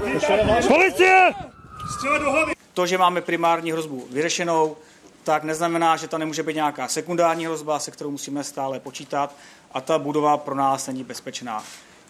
Policie! 0.68 1.30
To, 2.74 2.86
že 2.86 2.98
máme 2.98 3.20
primární 3.20 3.72
hrozbu 3.72 4.06
vyřešenou, 4.10 4.76
tak 5.24 5.44
neznamená, 5.44 5.96
že 5.96 6.08
to 6.08 6.18
nemůže 6.18 6.42
být 6.42 6.54
nějaká 6.56 6.88
sekundární 6.88 7.46
hrozba, 7.46 7.78
se 7.78 7.90
kterou 7.90 8.10
musíme 8.10 8.44
stále 8.44 8.80
počítat 8.80 9.34
a 9.72 9.80
ta 9.80 9.98
budova 9.98 10.36
pro 10.36 10.54
nás 10.54 10.86
není 10.86 11.04
bezpečná. 11.04 11.64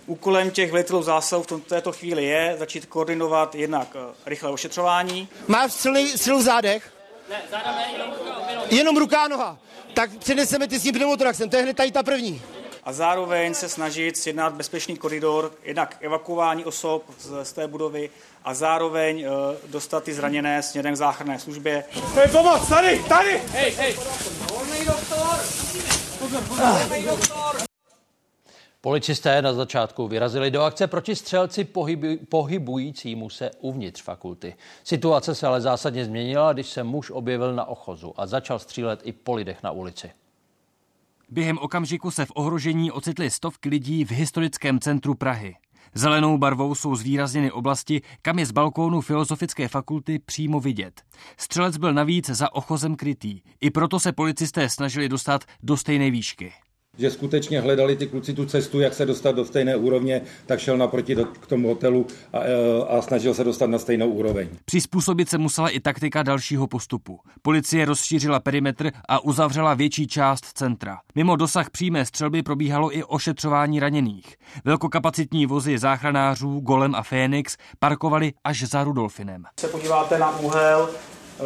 Úkolem 0.07 0.51
těch 0.51 0.73
velitelů 0.73 1.03
zásahu 1.03 1.43
v 1.43 1.61
této 1.61 1.93
chvíli 1.93 2.25
je 2.25 2.57
začít 2.59 2.87
koordinovat 2.87 3.55
jednak 3.55 3.89
eh, 3.97 4.15
rychlé 4.27 4.51
ošetřování. 4.51 5.29
Máš 5.49 5.73
střelu 5.73 6.39
v 6.39 6.43
zádech? 6.43 7.02
Ne, 7.33 7.43
záda 7.51 7.73
ne, 7.73 7.89
jenom, 7.93 8.15
jenom. 8.51 8.65
Jenom 8.71 8.97
ruká 8.97 9.29
noha. 9.29 9.59
Tak 9.95 10.11
přeneseme 10.19 10.69
ty 10.69 10.79
s 10.79 10.83
tím 10.83 10.95
pneumotoraxem, 10.95 11.51
to 11.51 11.57
je 11.57 11.63
hned 11.63 11.77
tady 11.77 11.91
ta 11.91 12.03
první. 12.03 12.43
A 12.85 12.93
zároveň 12.93 13.55
se 13.55 13.69
snažit 13.69 14.17
sjednat 14.17 14.53
bezpečný 14.53 14.97
koridor, 14.97 15.53
jednak 15.63 15.97
evakuování 16.01 16.65
osob 16.65 17.05
z, 17.19 17.45
z 17.45 17.53
té 17.53 17.69
budovy 17.69 18.11
a 18.45 18.55
zároveň 18.55 19.27
uh, 19.27 19.71
dostat 19.71 20.05
ty 20.05 20.15
zraněné 20.15 20.63
směrem 20.63 20.95
k 20.95 20.97
záchranné 20.97 21.39
službě. 21.39 21.85
Hej, 22.15 22.29
pomoc, 22.29 22.69
tady, 22.69 23.05
tady! 23.09 23.43
Hej, 23.53 23.71
hej! 23.71 23.97
Volný 24.51 24.85
doktor! 24.87 25.39
Pozor, 26.19 26.43
pozor, 26.43 26.67
volný 26.67 27.05
doktor! 27.05 27.72
Policisté 28.85 29.43
na 29.43 29.53
začátku 29.53 30.09
vyrazili 30.09 30.51
do 30.51 30.63
akce 30.63 30.87
proti 30.87 31.17
střelci 31.17 31.65
pohybu, 31.65 32.07
pohybujícímu 32.29 33.31
se 33.31 33.51
uvnitř 33.61 34.03
fakulty. 34.03 34.55
Situace 34.85 35.35
se 35.35 35.47
ale 35.47 35.61
zásadně 35.61 36.05
změnila, 36.05 36.53
když 36.53 36.67
se 36.67 36.83
muž 36.83 37.11
objevil 37.11 37.55
na 37.55 37.65
ochozu 37.65 38.21
a 38.21 38.27
začal 38.27 38.59
střílet 38.59 39.01
i 39.05 39.13
po 39.13 39.35
lidech 39.35 39.63
na 39.63 39.71
ulici. 39.71 40.11
Během 41.29 41.59
okamžiku 41.59 42.11
se 42.11 42.25
v 42.25 42.33
ohrožení 42.35 42.91
ocitly 42.91 43.31
stovky 43.31 43.69
lidí 43.69 44.05
v 44.05 44.11
historickém 44.11 44.81
centru 44.81 45.15
Prahy. 45.15 45.57
Zelenou 45.95 46.39
barvou 46.39 46.75
jsou 46.75 46.97
zvýrazněny 46.97 47.53
oblasti, 47.53 48.03
kam 48.23 48.39
je 48.39 48.47
z 48.47 48.53
balkónu 48.53 49.01
Filozofické 49.01 49.69
fakulty 49.69 50.19
přímo 50.19 50.61
vidět. 50.61 51.03
Střelec 51.37 51.77
byl 51.77 51.95
navíc 51.95 52.31
za 52.31 52.55
ochozem 52.55 52.97
krytý. 52.97 53.41
I 53.61 53.71
proto 53.71 54.01
se 54.01 54.13
policisté 54.13 54.69
snažili 54.69 55.09
dostat 55.09 55.45
do 55.63 55.77
stejné 55.77 56.11
výšky 56.11 56.53
že 56.99 57.11
skutečně 57.11 57.61
hledali 57.61 57.97
ty 57.97 58.07
kluci 58.07 58.35
tu 58.35 58.47
cestu, 58.47 58.81
jak 58.81 58.95
se 58.95 59.07
dostat 59.07 59.33
do 59.33 59.45
stejné 59.45 59.77
úrovně, 59.77 60.23
tak 60.47 60.61
šel 60.61 60.79
naproti 60.79 61.15
do, 61.15 61.25
k 61.25 61.47
tomu 61.47 61.69
hotelu 61.69 62.07
a, 62.33 62.39
a 62.89 63.03
snažil 63.03 63.35
se 63.35 63.45
dostat 63.45 63.71
na 63.71 63.79
stejnou 63.79 64.09
úroveň. 64.09 64.49
Přizpůsobit 64.65 65.29
se 65.29 65.39
musela 65.39 65.69
i 65.69 65.81
taktika 65.81 66.23
dalšího 66.23 66.67
postupu. 66.67 67.21
Policie 67.43 67.85
rozšířila 67.85 68.41
perimetr 68.41 68.91
a 69.09 69.25
uzavřela 69.25 69.75
větší 69.75 70.07
část 70.07 70.45
centra. 70.45 70.99
Mimo 71.15 71.37
dosah 71.37 71.71
přímé 71.71 72.07
střelby 72.07 72.43
probíhalo 72.43 72.97
i 72.97 73.05
ošetřování 73.05 73.81
raněných. 73.81 74.37
Velkokapacitní 74.65 75.47
vozy 75.47 75.79
záchranářů 75.79 76.61
Golem 76.61 76.95
a 76.95 77.03
Fénix 77.03 77.57
parkovali 77.79 78.33
až 78.45 78.63
za 78.63 78.85
Rudolfinem. 78.85 79.45
Se 79.61 79.69
podíváte 79.69 80.19
na 80.19 80.39
úhel 80.39 80.89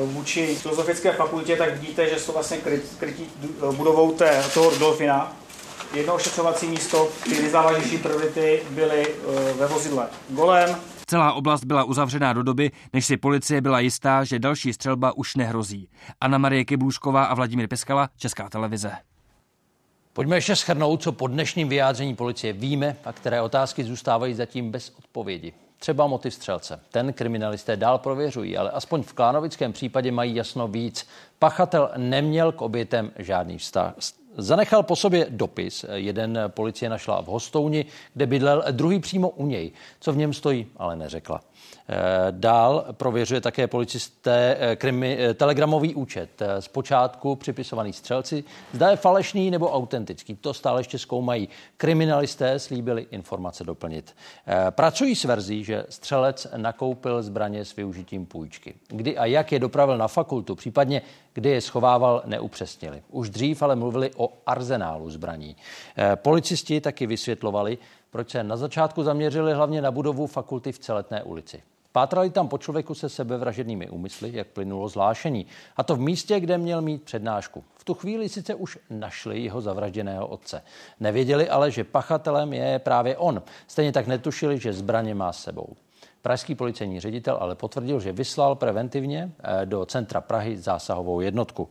vůči 0.04 0.54
filozofické 0.54 1.12
fakultě, 1.12 1.56
tak 1.56 1.80
vidíte, 1.80 2.10
že 2.10 2.18
jsou 2.18 2.32
vlastně 2.32 2.56
krytí 2.98 3.26
budovou 3.76 4.12
té, 4.12 4.44
toho 4.54 4.70
Rudolfina. 4.70 5.36
Jedno 5.94 6.14
ošetřovací 6.14 6.66
místo, 6.66 7.08
ty 7.24 7.42
nejzávažnější 7.42 7.98
priority 7.98 8.62
byly 8.70 9.06
eh, 9.06 9.52
ve 9.52 9.66
vozidle 9.66 10.08
Golem. 10.28 10.76
Celá 11.06 11.32
oblast 11.32 11.64
byla 11.64 11.84
uzavřená 11.84 12.32
do 12.32 12.42
doby, 12.42 12.70
než 12.92 13.06
si 13.06 13.16
policie 13.16 13.60
byla 13.60 13.80
jistá, 13.80 14.24
že 14.24 14.38
další 14.38 14.72
střelba 14.72 15.16
už 15.16 15.36
nehrozí. 15.36 15.88
Anna 16.20 16.38
Marie 16.38 16.64
Kyblůšková 16.64 17.24
a 17.24 17.34
Vladimír 17.34 17.68
Piskala, 17.68 18.08
Česká 18.16 18.48
televize. 18.48 18.92
Pojďme 20.12 20.36
ještě 20.36 20.56
schrnout, 20.56 21.02
co 21.02 21.12
po 21.12 21.26
dnešním 21.26 21.68
vyjádření 21.68 22.16
policie 22.16 22.52
víme 22.52 22.96
a 23.04 23.12
které 23.12 23.42
otázky 23.42 23.84
zůstávají 23.84 24.34
zatím 24.34 24.70
bez 24.70 24.92
odpovědi. 24.98 25.52
Třeba 25.78 26.06
motiv 26.06 26.34
střelce. 26.34 26.80
Ten 26.90 27.12
kriminalisté 27.12 27.76
dál 27.76 27.98
prověřují, 27.98 28.56
ale 28.56 28.70
aspoň 28.70 29.02
v 29.02 29.12
klánovickém 29.12 29.72
případě 29.72 30.12
mají 30.12 30.34
jasno 30.34 30.68
víc. 30.68 31.06
Pachatel 31.38 31.90
neměl 31.96 32.52
k 32.52 32.62
obětem 32.62 33.12
žádný 33.18 33.58
vztah. 33.58 33.94
Zanechal 34.36 34.82
po 34.82 34.96
sobě 34.96 35.26
dopis. 35.30 35.84
Jeden 35.92 36.38
policie 36.48 36.88
našla 36.88 37.22
v 37.22 37.26
Hostouni, 37.26 37.86
kde 38.14 38.26
bydlel, 38.26 38.64
druhý 38.70 39.00
přímo 39.00 39.28
u 39.28 39.46
něj. 39.46 39.72
Co 40.00 40.12
v 40.12 40.16
něm 40.16 40.32
stojí, 40.32 40.66
ale 40.76 40.96
neřekla. 40.96 41.40
Eh, 41.88 42.26
dál 42.30 42.86
prověřuje 42.92 43.40
také 43.40 43.66
policisté 43.66 44.56
eh, 44.58 44.76
krimi, 44.76 45.18
eh, 45.20 45.34
telegramový 45.34 45.94
účet. 45.94 46.42
Zpočátku 46.60 47.36
připisovaný 47.36 47.92
střelci. 47.92 48.44
Zda 48.72 48.90
je 48.90 48.96
falešný 48.96 49.50
nebo 49.50 49.72
autentický. 49.72 50.36
To 50.36 50.54
stále 50.54 50.80
ještě 50.80 50.98
zkoumají. 50.98 51.48
Kriminalisté 51.76 52.58
slíbili 52.58 53.06
informace 53.10 53.64
doplnit. 53.64 54.16
Pracují 54.70 55.14
s 55.14 55.24
verzí, 55.24 55.64
že 55.64 55.86
střelec 55.88 56.46
nakoupil 56.56 57.22
zbraně 57.22 57.64
s 57.64 57.76
využitím 57.76 58.26
půjčky. 58.26 58.74
Kdy 58.88 59.18
a 59.18 59.24
jak 59.24 59.52
je 59.52 59.58
dopravil 59.58 59.98
na 59.98 60.08
fakultu, 60.08 60.54
případně 60.54 61.02
kdy 61.32 61.50
je 61.50 61.60
schovával, 61.60 62.22
neupřesnili. 62.26 63.02
Už 63.10 63.30
dřív 63.30 63.62
ale 63.62 63.76
mluvili 63.76 64.10
o 64.16 64.32
arzenálu 64.46 65.10
zbraní. 65.10 65.56
Policisti 66.14 66.80
taky 66.80 67.06
vysvětlovali, 67.06 67.78
proč 68.10 68.30
se 68.30 68.44
na 68.44 68.56
začátku 68.56 69.02
zaměřili 69.02 69.54
hlavně 69.54 69.82
na 69.82 69.90
budovu 69.90 70.26
fakulty 70.26 70.72
v 70.72 70.78
Celetné 70.78 71.22
ulici. 71.22 71.62
Pátrali 71.96 72.30
tam 72.30 72.48
po 72.48 72.58
člověku 72.58 72.94
se 72.94 73.08
sebevražednými 73.08 73.90
úmysly, 73.90 74.30
jak 74.34 74.46
plynulo 74.46 74.88
zlášení. 74.88 75.46
A 75.76 75.82
to 75.82 75.96
v 75.96 76.00
místě, 76.00 76.40
kde 76.40 76.58
měl 76.58 76.82
mít 76.82 77.02
přednášku. 77.02 77.64
V 77.76 77.84
tu 77.84 77.94
chvíli 77.94 78.28
sice 78.28 78.54
už 78.54 78.78
našli 78.90 79.40
jeho 79.40 79.60
zavražděného 79.60 80.26
otce. 80.26 80.62
Nevěděli 81.00 81.48
ale, 81.48 81.70
že 81.70 81.84
pachatelem 81.84 82.52
je 82.52 82.78
právě 82.78 83.16
on. 83.16 83.42
Stejně 83.66 83.92
tak 83.92 84.06
netušili, 84.06 84.58
že 84.58 84.72
zbraně 84.72 85.14
má 85.14 85.32
s 85.32 85.42
sebou. 85.42 85.76
Pražský 86.22 86.54
policejní 86.54 87.00
ředitel 87.00 87.38
ale 87.40 87.54
potvrdil, 87.54 88.00
že 88.00 88.12
vyslal 88.12 88.54
preventivně 88.54 89.30
eh, 89.38 89.66
do 89.66 89.86
centra 89.86 90.20
Prahy 90.20 90.56
zásahovou 90.56 91.20
jednotku. 91.20 91.68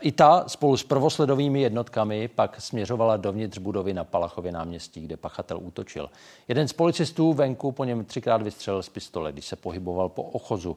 I 0.00 0.12
ta 0.12 0.44
spolu 0.48 0.76
s 0.76 0.84
prvosledovými 0.84 1.60
jednotkami 1.60 2.28
pak 2.28 2.60
směřovala 2.60 3.16
dovnitř 3.16 3.58
budovy 3.58 3.94
na 3.94 4.04
Palachově 4.04 4.52
náměstí, 4.52 5.00
kde 5.00 5.16
pachatel 5.16 5.58
útočil. 5.62 6.10
Jeden 6.48 6.68
z 6.68 6.72
policistů 6.72 7.32
venku 7.32 7.72
po 7.72 7.84
něm 7.84 8.04
třikrát 8.04 8.42
vystřelil 8.42 8.82
z 8.82 8.88
pistole, 8.88 9.32
když 9.32 9.46
se 9.46 9.56
pohyboval 9.56 10.08
po 10.08 10.22
ochozu. 10.22 10.76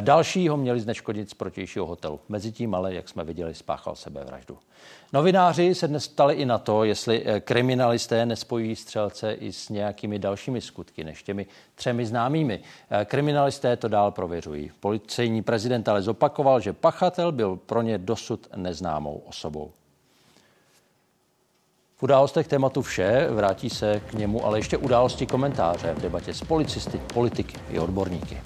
Další 0.00 0.48
ho 0.48 0.56
měli 0.56 0.80
zneškodnit 0.80 1.30
z 1.30 1.34
protějšího 1.34 1.86
hotelu. 1.86 2.20
Mezitím 2.28 2.74
ale, 2.74 2.94
jak 2.94 3.08
jsme 3.08 3.24
viděli, 3.24 3.54
spáchal 3.54 3.96
sebevraždu. 3.96 4.58
Novináři 5.12 5.74
se 5.74 5.88
dnes 5.88 6.08
ptali 6.08 6.34
i 6.34 6.44
na 6.44 6.58
to, 6.58 6.84
jestli 6.84 7.22
eh, 7.24 7.40
kriminalisté 7.40 8.26
nespojí 8.26 8.76
střelce 8.76 9.32
i 9.32 9.52
s 9.52 9.68
nějakými 9.68 10.18
dalšími 10.18 10.60
skutky 10.60 11.04
než 11.04 11.22
těmi 11.22 11.46
třemi 11.74 12.06
známými. 12.06 12.60
Eh, 12.90 13.04
kriminalisté 13.04 13.76
to 13.76 13.88
dál 13.88 14.10
prověřují. 14.10 14.70
Policejní 14.80 15.42
prezident 15.42 15.88
ale 15.88 16.02
zopakoval, 16.02 16.60
že 16.60 16.72
pachatel 16.72 17.32
byl 17.32 17.56
pro 17.56 17.82
ně 17.82 17.98
dosud 17.98 18.48
neznámou 18.56 19.22
osobou. 19.28 19.70
V 21.96 22.02
událostech 22.02 22.48
tématu 22.48 22.82
vše, 22.82 23.28
vrátí 23.30 23.70
se 23.70 24.00
k 24.06 24.12
němu 24.12 24.46
ale 24.46 24.58
ještě 24.58 24.76
události 24.76 25.26
komentáře 25.26 25.94
v 25.94 26.02
debatě 26.02 26.34
s 26.34 26.40
policisty, 26.40 27.00
politiky 27.14 27.56
i 27.70 27.78
odborníky. 27.78 28.40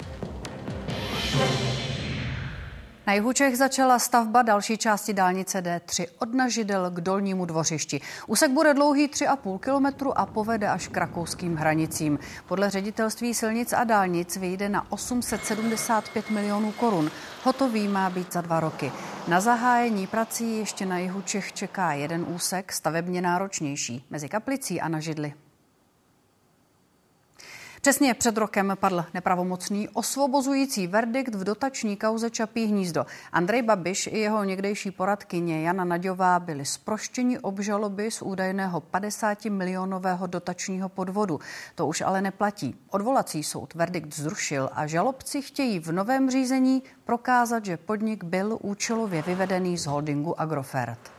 Na 3.07 3.13
jihu 3.13 3.33
Čech 3.33 3.57
začala 3.57 3.99
stavba 3.99 4.41
další 4.41 4.77
části 4.77 5.13
dálnice 5.13 5.61
D3 5.61 6.07
od 6.19 6.33
Nažidel 6.33 6.91
k 6.91 7.01
Dolnímu 7.01 7.45
dvořišti. 7.45 8.01
Úsek 8.27 8.51
bude 8.51 8.73
dlouhý 8.73 9.07
3,5 9.07 9.59
kilometru 9.59 10.17
a 10.17 10.25
povede 10.25 10.69
až 10.69 10.87
k 10.87 10.97
rakouským 10.97 11.55
hranicím. 11.55 12.19
Podle 12.47 12.69
ředitelství 12.69 13.33
silnic 13.33 13.73
a 13.73 13.83
dálnic 13.83 14.37
vyjde 14.37 14.69
na 14.69 14.91
875 14.91 16.29
milionů 16.29 16.71
korun. 16.71 17.11
Hotový 17.43 17.87
má 17.87 18.09
být 18.09 18.33
za 18.33 18.41
dva 18.41 18.59
roky. 18.59 18.91
Na 19.27 19.41
zahájení 19.41 20.07
prací 20.07 20.57
ještě 20.57 20.85
na 20.85 20.97
jihu 20.97 21.21
Čech 21.21 21.53
čeká 21.53 21.93
jeden 21.93 22.25
úsek, 22.27 22.71
stavebně 22.71 23.21
náročnější, 23.21 24.05
mezi 24.09 24.29
Kaplicí 24.29 24.81
a 24.81 24.87
Nažidli. 24.87 25.33
Přesně 27.87 28.13
před 28.13 28.37
rokem 28.37 28.77
padl 28.79 29.05
nepravomocný 29.13 29.89
osvobozující 29.89 30.87
verdikt 30.87 31.35
v 31.35 31.43
dotační 31.43 31.97
kauze 31.97 32.29
Čapí 32.29 32.65
hnízdo. 32.65 33.05
Andrej 33.31 33.61
Babiš 33.61 34.07
i 34.07 34.19
jeho 34.19 34.43
někdejší 34.43 34.91
poradkyně 34.91 35.61
Jana 35.61 35.83
Naďová 35.83 36.39
byli 36.39 36.65
zproštěni 36.65 37.39
obžaloby 37.39 38.11
z 38.11 38.21
údajného 38.21 38.81
50 38.81 39.45
milionového 39.45 40.27
dotačního 40.27 40.89
podvodu. 40.89 41.39
To 41.75 41.87
už 41.87 42.01
ale 42.01 42.21
neplatí. 42.21 42.75
Odvolací 42.89 43.43
soud 43.43 43.73
verdikt 43.73 44.15
zrušil 44.15 44.69
a 44.73 44.87
žalobci 44.87 45.41
chtějí 45.41 45.79
v 45.79 45.91
novém 45.91 46.29
řízení 46.29 46.83
prokázat, 47.05 47.65
že 47.65 47.77
podnik 47.77 48.23
byl 48.23 48.57
účelově 48.61 49.21
vyvedený 49.21 49.77
z 49.77 49.85
holdingu 49.85 50.41
Agrofert. 50.41 51.16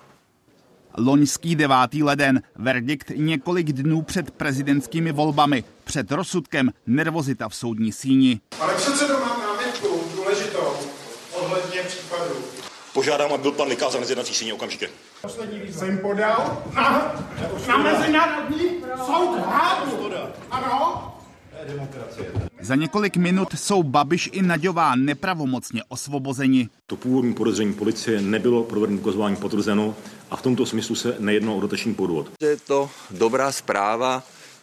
Loňský 0.96 1.56
9. 1.56 1.76
leden, 2.02 2.42
verdikt 2.56 3.12
několik 3.16 3.72
dnů 3.72 4.02
před 4.02 4.30
prezidentskými 4.30 5.12
volbami, 5.12 5.64
před 5.84 6.12
rozsudkem 6.12 6.70
nervozita 6.86 7.48
v 7.48 7.54
soudní 7.54 7.92
síni. 7.92 8.40
Pane 8.58 8.74
předsedo, 8.74 9.14
mám 9.14 9.40
námitku 9.40 9.88
důležitou 10.16 10.72
ohledně 11.32 11.80
případu. 11.82 12.34
Požádám, 12.94 13.32
aby 13.32 13.42
byl 13.42 13.52
pan 13.52 13.68
vykázán 13.68 14.04
z 14.04 14.10
jednací 14.10 14.34
síně 14.34 14.54
okamžitě. 14.54 14.88
Poslední 15.22 15.58
výzva. 15.58 15.86
Jsem 15.86 15.98
podal 15.98 16.62
na, 16.74 17.14
na 17.68 17.76
mezinárodní 17.76 18.68
soud 19.06 19.38
Hágu. 19.46 20.10
Ano, 20.50 21.17
za 22.60 22.74
několik 22.74 23.16
minut 23.16 23.48
jsou 23.54 23.82
Babiš 23.82 24.30
i 24.32 24.42
Naďová 24.42 24.94
nepravomocně 24.94 25.82
osvobozeni. 25.88 26.68
To 26.86 26.96
původní 26.96 27.34
podezření 27.34 27.74
policie 27.74 28.20
nebylo 28.20 28.62
provedeno 28.62 28.98
ukazování 28.98 29.36
potvrzeno 29.36 29.96
a 30.30 30.36
v 30.36 30.42
tomto 30.42 30.66
smyslu 30.66 30.94
se 30.94 31.16
nejedná 31.18 31.52
o 31.52 31.60
dotační 31.60 31.94
podvod. 31.94 32.30
Je 32.40 32.56
to 32.56 32.90
dobrá 33.10 33.52
zpráva 33.52 34.22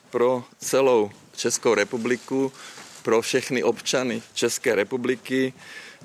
pro 0.10 0.43
celou 0.58 1.12
Českou 1.36 1.74
republiku, 1.74 2.52
pro 3.04 3.22
všechny 3.22 3.64
občany 3.64 4.22
České 4.34 4.76
republiky, 4.76 5.54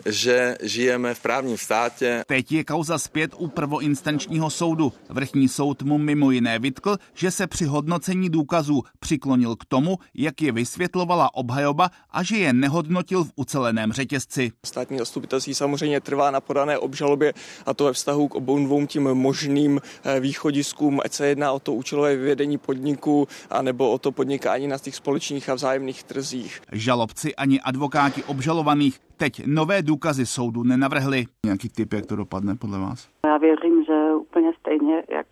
že 0.07 0.57
žijeme 0.62 1.14
v 1.14 1.20
právním 1.20 1.59
státě. 1.59 2.24
Teď 2.26 2.53
je 2.53 2.64
kauza 2.64 2.98
zpět 2.98 3.34
u 3.36 3.48
prvoinstančního 3.48 4.51
soudu. 4.51 4.92
Vrchní 5.09 5.48
soud 5.48 5.82
mu 5.82 5.98
mimo 5.98 6.30
jiné 6.30 6.59
vytkl, 6.59 6.96
že 7.14 7.30
se 7.30 7.46
při 7.46 7.64
hodnocení 7.64 8.30
důkazů 8.30 8.82
přiklonil 9.01 9.57
k 9.57 9.64
tomu, 9.64 9.98
jak 10.14 10.42
je 10.42 10.53
vysvětlovala 10.53 11.34
obhajoba 11.34 11.90
a 12.11 12.22
že 12.22 12.36
je 12.36 12.53
nehodnotil 12.53 13.24
v 13.24 13.32
uceleném 13.36 13.92
řetězci. 13.92 14.53
Státní 14.66 14.98
zastupitelství 14.98 15.55
samozřejmě 15.55 16.01
trvá 16.01 16.30
na 16.30 16.40
podané 16.40 16.78
obžalobě 16.78 17.32
a 17.66 17.74
to 17.74 17.84
ve 17.84 17.92
vztahu 17.92 18.28
k 18.28 18.34
obou 18.34 18.64
dvou 18.64 18.86
tím 18.86 19.03
možným 19.03 19.80
eh, 20.05 20.20
východiskům, 20.20 21.01
ať 21.05 21.12
se 21.12 21.26
jedná 21.26 21.53
o 21.53 21.59
to 21.59 21.72
účelové 21.72 22.16
vyvedení 22.16 22.59
podniku 22.59 23.28
a 23.51 23.62
nebo 23.62 23.90
o 23.90 23.98
to 23.98 24.12
podnikání 24.12 24.68
na 24.68 24.78
těch 24.78 24.96
společných 24.96 25.48
a 25.48 25.55
vzájemných 25.55 26.03
trzích. 26.03 26.62
Žalobci 26.72 27.34
ani 27.34 27.61
advokáti 27.61 28.24
obžalovaných 28.24 29.01
teď 29.21 29.47
nové 29.47 29.83
důkazy 29.83 30.27
soudu 30.27 30.62
nenavrhli. 30.62 31.25
Nějaký 31.47 31.68
typ, 31.68 31.93
jak 31.93 32.07
to 32.07 32.16
dopadne 32.16 32.55
podle 32.55 32.79
vás? 32.79 33.09
Já 33.27 33.37
věřím, 33.39 33.85
že 33.85 34.14
úplně 34.14 34.53
stejně, 34.61 35.03
jak, 35.11 35.27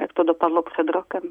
jak 0.00 0.12
to 0.12 0.22
dopadlo 0.22 0.62
před 0.62 0.88
rokem. 0.90 1.22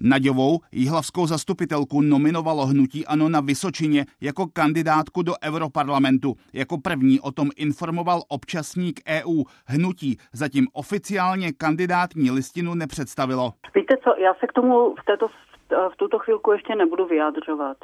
Naďovou, 0.00 0.58
jihlavskou 0.72 1.26
zastupitelku, 1.26 2.00
nominovalo 2.00 2.66
hnutí 2.66 3.06
ANO 3.06 3.28
na 3.28 3.40
Vysočině 3.40 4.04
jako 4.20 4.46
kandidátku 4.52 5.22
do 5.22 5.32
Europarlamentu. 5.44 6.34
Jako 6.52 6.78
první 6.78 7.20
o 7.20 7.32
tom 7.32 7.48
informoval 7.56 8.20
občasník 8.28 9.00
EU. 9.08 9.44
Hnutí 9.66 10.16
zatím 10.32 10.66
oficiálně 10.72 11.52
kandidátní 11.52 12.30
listinu 12.30 12.74
nepředstavilo. 12.74 13.52
Víte 13.74 13.96
co, 14.04 14.10
já 14.18 14.34
se 14.34 14.46
k 14.46 14.52
tomu 14.52 14.94
v, 14.94 15.04
této, 15.04 15.28
v 15.92 15.96
tuto 15.96 16.18
chvilku 16.18 16.52
ještě 16.52 16.74
nebudu 16.74 17.06
vyjadřovat 17.06 17.76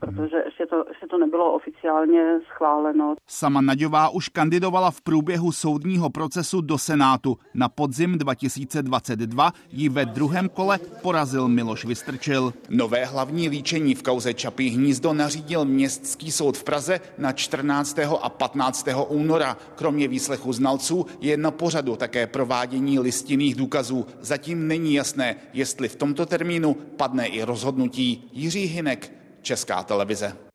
protože 0.00 0.36
ještě 0.44 0.66
to, 0.66 0.84
ještě 0.88 1.06
to 1.06 1.18
nebylo 1.18 1.52
oficiálně 1.52 2.40
schváleno. 2.54 3.14
Sama 3.26 3.60
Naďová 3.60 4.08
už 4.08 4.28
kandidovala 4.28 4.90
v 4.90 5.00
průběhu 5.00 5.52
soudního 5.52 6.10
procesu 6.10 6.60
do 6.60 6.78
Senátu. 6.78 7.38
Na 7.54 7.68
podzim 7.68 8.18
2022 8.18 9.52
ji 9.72 9.88
ve 9.88 10.04
druhém 10.04 10.48
kole 10.48 10.78
porazil 11.02 11.48
Miloš 11.48 11.84
Vystrčil. 11.84 12.54
Nové 12.68 13.04
hlavní 13.04 13.48
líčení 13.48 13.94
v 13.94 14.02
kauze 14.02 14.34
Čapí 14.34 14.68
hnízdo 14.68 15.12
nařídil 15.12 15.64
Městský 15.64 16.32
soud 16.32 16.56
v 16.56 16.64
Praze 16.64 17.00
na 17.18 17.32
14. 17.32 17.98
a 18.22 18.28
15. 18.28 18.88
února. 19.08 19.56
Kromě 19.74 20.08
výslechu 20.08 20.52
znalců 20.52 21.06
je 21.20 21.36
na 21.36 21.50
pořadu 21.50 21.96
také 21.96 22.26
provádění 22.26 22.98
listinných 22.98 23.54
důkazů. 23.54 24.06
Zatím 24.20 24.68
není 24.68 24.94
jasné, 24.94 25.36
jestli 25.52 25.88
v 25.88 25.96
tomto 25.96 26.26
termínu 26.26 26.74
padne 26.74 27.26
i 27.26 27.42
rozhodnutí. 27.42 28.30
Jiří 28.32 28.64
Hinek, 28.64 29.17
Česká 29.42 29.82
televize. 29.82 30.48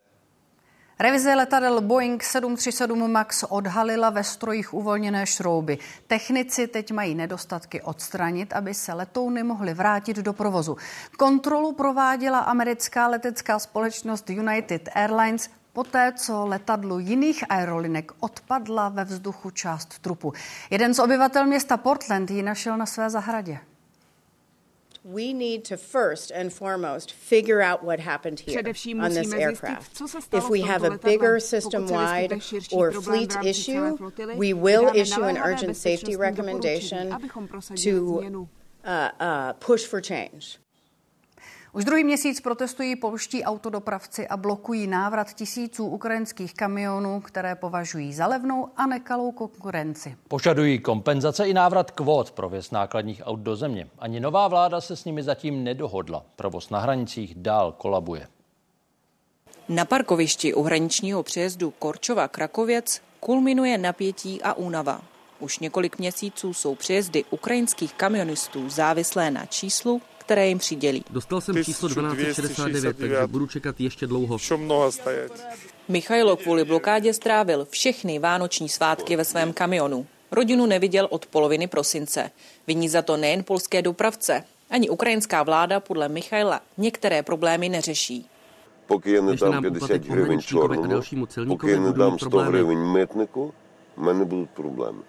Revize 1.00 1.36
letadel 1.36 1.82
Boeing 1.82 2.24
737 2.24 3.12
MAX 3.12 3.44
odhalila 3.44 4.10
ve 4.10 4.24
strojích 4.24 4.74
uvolněné 4.74 5.26
šrouby. 5.26 5.78
Technici 6.08 6.68
teď 6.68 6.92
mají 6.92 7.16
nedostatky 7.16 7.82
odstranit, 7.82 8.54
aby 8.54 8.74
se 8.74 8.94
letouny 8.94 9.44
mohly 9.44 9.74
vrátit 9.74 10.18
do 10.18 10.34
provozu. 10.34 10.78
Kontrolu 11.18 11.72
prováděla 11.74 12.40
americká 12.40 13.08
letecká 13.08 13.60
společnost 13.60 14.30
United 14.30 14.90
Airlines 14.94 15.50
poté, 15.74 16.14
co 16.16 16.46
letadlu 16.46 17.00
jiných 17.00 17.44
aerolinek 17.50 18.12
odpadla 18.20 18.90
ve 18.90 19.04
vzduchu 19.04 19.50
část 19.50 20.00
trupu. 20.00 20.34
Jeden 20.70 20.94
z 20.94 21.00
obyvatel 21.00 21.46
města 21.46 21.78
Portland 21.78 22.32
ji 22.32 22.44
našel 22.44 22.78
na 22.78 22.86
své 22.86 23.10
zahradě 23.10 23.60
we 25.04 25.34
need 25.34 25.66
to 25.66 25.78
first 25.78 26.32
and 26.32 26.51
foremost 26.51 27.12
figure 27.12 27.62
out 27.62 27.84
what 27.84 27.99
happened 27.99 28.39
here 28.39 28.60
on 28.60 29.14
this 29.14 29.34
aircraft. 29.34 30.01
If 30.32 30.49
we 30.49 30.62
have 30.62 30.84
a 30.84 30.97
bigger 30.97 31.39
system-wide 31.39 32.41
or 32.72 32.91
fleet 32.91 33.36
issue, 33.43 34.12
we 34.36 34.54
will 34.54 34.95
issue 34.95 35.24
an 35.24 35.38
urgent 35.38 35.76
safety 35.76 36.16
recommendation 36.16 37.30
to 37.76 38.47
uh, 38.86 38.88
uh, 39.20 39.54
push 39.54 39.86
for 39.86 40.01
change. 40.01 40.58
Už 41.76 41.86
druhý 41.86 42.04
měsíc 42.04 42.42
protestují 42.42 42.96
polští 42.96 43.44
autodopravci 43.44 44.28
a 44.28 44.38
blokují 44.38 44.88
návrat 44.88 45.34
tisíců 45.34 45.86
ukrajinských 45.86 46.54
kamionů, 46.54 47.22
které 47.22 47.56
považují 47.56 48.14
za 48.14 48.28
levnou 48.28 48.68
a 48.78 48.86
nekalou 48.86 49.32
konkurenci. 49.32 50.16
Požadují 50.28 50.80
kompenzace 50.80 51.48
i 51.48 51.54
návrat 51.54 51.92
kvót 51.92 52.32
pro 52.32 52.50
věc 52.50 52.72
nákladních 52.72 53.22
aut 53.26 53.40
do 53.40 53.56
země. 53.56 53.88
Ani 54.00 54.20
nová 54.20 54.48
vláda 54.48 54.82
se 54.82 54.96
s 54.96 55.06
nimi 55.06 55.24
zatím 55.24 55.64
nedohodla. 55.64 56.26
Provoz 56.36 56.70
na 56.70 56.80
hranicích 56.80 57.36
dál 57.36 57.72
kolabuje. 57.72 58.28
Na 59.70 59.86
parkovišti 59.86 60.54
u 60.54 60.64
hraničního 60.64 61.24
přejezdu 61.24 61.72
Korčova 61.80 62.28
Krakověc 62.28 63.02
kulminuje 63.20 63.78
napětí 63.78 64.42
a 64.42 64.54
únava. 64.54 65.02
Už 65.40 65.60
několik 65.60 66.00
měsíců 66.00 66.54
jsou 66.54 66.76
přejezdy 66.76 67.24
ukrajinských 67.30 67.94
kamionistů 67.94 68.70
závislé 68.70 69.32
na 69.32 69.46
číslu, 69.46 70.02
které 70.23 70.49
jim 70.49 70.59
přidělí. 70.59 71.05
Dostal 71.11 71.41
jsem 71.41 71.64
číslo 71.64 71.89
1269, 71.89 72.97
takže 72.99 73.27
budu 73.27 73.47
čekat 73.47 73.81
ještě 73.81 74.07
dlouho. 74.07 74.39
Michailo 75.89 76.37
kvůli 76.37 76.64
blokádě 76.64 77.12
strávil 77.14 77.66
všechny 77.71 78.19
vánoční 78.19 78.69
svátky 78.69 79.16
ve 79.16 79.25
svém 79.25 79.53
kamionu. 79.53 80.07
Rodinu 80.31 80.66
neviděl 80.66 81.09
od 81.11 81.27
poloviny 81.27 81.66
prosince. 81.66 82.31
Viní 82.66 82.89
za 82.89 83.03
to 83.03 83.16
nejen 83.16 83.45
polské 83.45 83.83
dopravce. 83.83 84.45
Ani 84.71 84.89
ukrajinská 84.89 85.43
vláda 85.43 85.81
podle 85.81 86.09
Michaila 86.09 86.61
některé 86.77 87.23
problémy 87.23 87.69
neřeší. 87.69 88.27
Поки 88.87 89.11
я 89.11 89.23
не 89.23 89.37
дам 89.37 89.62
50 89.62 90.05
гривень 90.07 90.41
чорному, 90.41 91.03
поки 91.49 91.71
я 91.71 91.81
не 91.81 91.93
дам 91.93 92.19
100 92.19 92.39
гривень 92.39 92.79
митнику, 92.79 93.55
в 93.97 94.03
мене 94.03 94.25
будуть 94.25 94.51
проблеми. 94.51 95.03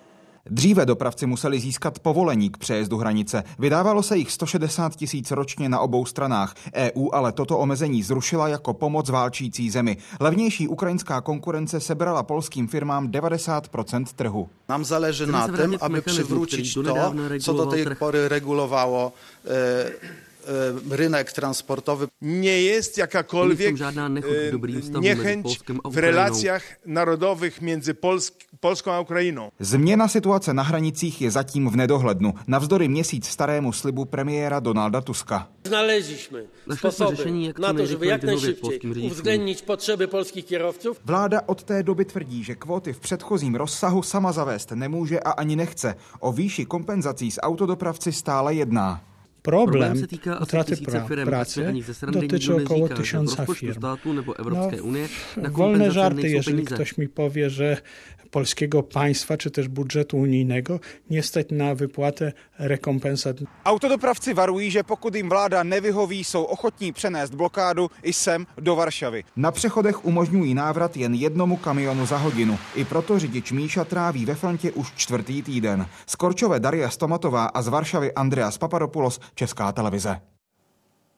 Dříve 0.50 0.86
dopravci 0.86 1.26
museli 1.26 1.60
získat 1.60 1.98
povolení 1.98 2.50
k 2.50 2.56
přejezdu 2.56 2.96
hranice. 2.96 3.44
Vydávalo 3.58 4.02
se 4.02 4.16
jich 4.16 4.32
160 4.32 4.96
tisíc 4.96 5.30
ročně 5.30 5.68
na 5.68 5.80
obou 5.80 6.06
stranách. 6.06 6.54
EU 6.74 7.08
ale 7.12 7.32
toto 7.32 7.58
omezení 7.58 8.02
zrušila 8.02 8.48
jako 8.48 8.74
pomoc 8.74 9.08
válčící 9.08 9.70
zemi. 9.70 9.96
Levnější 10.20 10.68
ukrajinská 10.68 11.20
konkurence 11.20 11.80
sebrala 11.80 12.22
polským 12.22 12.68
firmám 12.68 13.08
90% 13.08 14.04
trhu. 14.16 14.48
Nám 14.68 14.84
záleží 14.84 15.26
na 15.26 15.48
tom, 15.48 15.76
aby 15.80 16.00
přivručit 16.00 16.74
to, 16.74 17.14
co 17.40 17.52
do 17.52 17.66
té 17.66 17.94
pory 17.94 18.28
regulovalo 18.28 19.12
e, 19.46 19.92
rynek 20.90 21.32
transportowy. 21.32 22.08
Nie 22.22 22.62
jest 22.62 22.98
jakakolwiek 22.98 23.74
niechęć 25.00 25.60
w 25.84 25.96
relacjach 25.96 26.62
narodowych 26.86 27.62
między 27.62 27.94
Polsk 27.94 28.34
Polską 28.60 28.92
a 28.92 29.00
Ukrajinou. 29.00 29.50
Změna 29.60 30.08
situace 30.08 30.54
na 30.54 30.62
hranicích 30.62 31.20
je 31.20 31.30
zatím 31.30 31.70
v 31.70 31.76
nedohlednu, 31.76 32.32
navzdory 32.46 32.88
měsíc 32.88 33.28
starému 33.28 33.72
slibu 33.72 34.04
premiéra 34.04 34.60
Donalda 34.60 35.00
Tuska. 35.00 35.46
Znaleźliśmy 35.64 36.44
sposoby 36.76 37.52
na 37.58 37.74
to, 37.74 37.86
żeby 37.86 38.06
jak 38.06 38.22
najszybciej 38.22 38.80
uwzględnić 39.06 39.62
potrzeby 39.62 40.08
polskich 40.08 40.46
kierowców. 40.46 41.00
Vláda 41.04 41.46
od 41.46 41.64
té 41.64 41.82
doby 41.82 42.04
tvrdí, 42.04 42.44
že 42.44 42.54
kvóty 42.54 42.92
v 42.92 43.00
předchozím 43.00 43.54
rozsahu 43.54 44.02
sama 44.02 44.32
zavést 44.32 44.70
nemůže 44.70 45.20
a 45.20 45.30
ani 45.30 45.56
nechce. 45.56 45.94
O 46.20 46.32
výši 46.32 46.66
kompenzací 46.66 47.30
s 47.30 47.40
autodopravci 47.40 48.12
stále 48.12 48.54
jedná. 48.54 49.13
Problem 49.44 49.92
utraty 50.42 50.72
pra- 50.76 51.06
pracy 51.24 51.60
dotyczy 52.12 52.52
około 52.64 52.88
tysiąca 53.02 53.46
firm. 53.60 53.80
No, 54.56 54.68
wolne 55.50 55.84
żarty, 55.92 56.20
jeżeli 56.34 56.58
ktoś 56.76 56.98
mi 56.98 57.08
powie, 57.08 57.50
że 57.50 57.76
polskiego 58.34 58.82
państwa 58.82 59.36
czy 59.36 59.50
też 59.50 59.68
budżetu 59.68 60.16
unijnego 60.18 60.80
nie 61.10 61.22
stać 61.22 61.46
na 61.50 61.74
wypłatę 61.74 62.32
rekompensat. 62.58 63.36
Autodopravci 63.64 64.34
varují, 64.34 64.70
že 64.70 64.84
pokud 64.84 65.14
jim 65.14 65.28
vláda 65.28 65.64
nevyhoví, 65.64 66.24
jsou 66.24 66.44
ochotní 66.44 66.92
přenést 66.92 67.34
blokádu 67.34 67.90
i 68.02 68.12
sem 68.12 68.46
do 68.58 68.76
Varšavy. 68.76 69.24
Na 69.36 69.50
přechodech 69.52 70.04
umožňují 70.04 70.54
návrat 70.54 70.96
jen 70.96 71.14
jednomu 71.14 71.56
kamionu 71.56 72.06
za 72.06 72.16
hodinu. 72.16 72.58
I 72.74 72.84
proto 72.84 73.18
řidič 73.18 73.52
Míša 73.52 73.84
tráví 73.84 74.24
ve 74.24 74.34
frontě 74.34 74.72
už 74.72 74.92
čtvrtý 74.96 75.42
týden. 75.42 75.86
Z 76.06 76.16
Korčové 76.16 76.60
Daria 76.60 76.90
Stomatová 76.90 77.44
a 77.44 77.62
z 77.62 77.68
Varšavy 77.68 78.12
Andreas 78.12 78.58
Papadopoulos, 78.58 79.20
Česká 79.34 79.72
televize. 79.72 80.33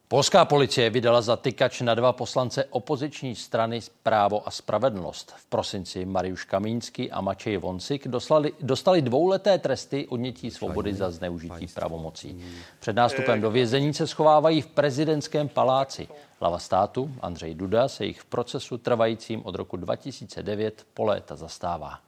Polská 0.08 0.44
policie 0.44 0.90
vydala 0.90 1.18
za 1.18 1.34
tykač 1.36 1.80
na 1.80 1.94
dva 1.94 2.12
poslance 2.12 2.64
opoziční 2.70 3.34
strany 3.34 3.80
Právo 4.02 4.48
a 4.48 4.50
spravedlnost. 4.50 5.34
V 5.36 5.46
prosinci 5.46 6.04
Mariuš 6.04 6.44
Kamínský 6.44 7.10
a 7.10 7.20
Mačej 7.20 7.56
Vonsik 7.56 8.08
dostali, 8.08 8.52
dostali 8.60 9.02
dvouleté 9.02 9.58
tresty 9.58 10.06
odnětí 10.06 10.50
svobody 10.50 10.94
za 10.94 11.10
zneužití 11.10 11.66
pravomocí. 11.74 12.44
Před 12.78 12.96
nástupem 12.96 13.40
do 13.40 13.50
vězení 13.50 13.94
se 13.94 14.06
schovávají 14.06 14.60
v 14.60 14.66
prezidentském 14.66 15.48
paláci. 15.48 16.08
Hlava 16.40 16.58
státu 16.58 17.10
Andřej 17.20 17.54
Duda 17.54 17.88
se 17.88 18.06
jich 18.06 18.20
v 18.20 18.24
procesu 18.24 18.78
trvajícím 18.78 19.42
od 19.44 19.54
roku 19.54 19.76
2009 19.76 20.86
po 20.94 21.04
léta 21.04 21.36
zastává. 21.36 22.05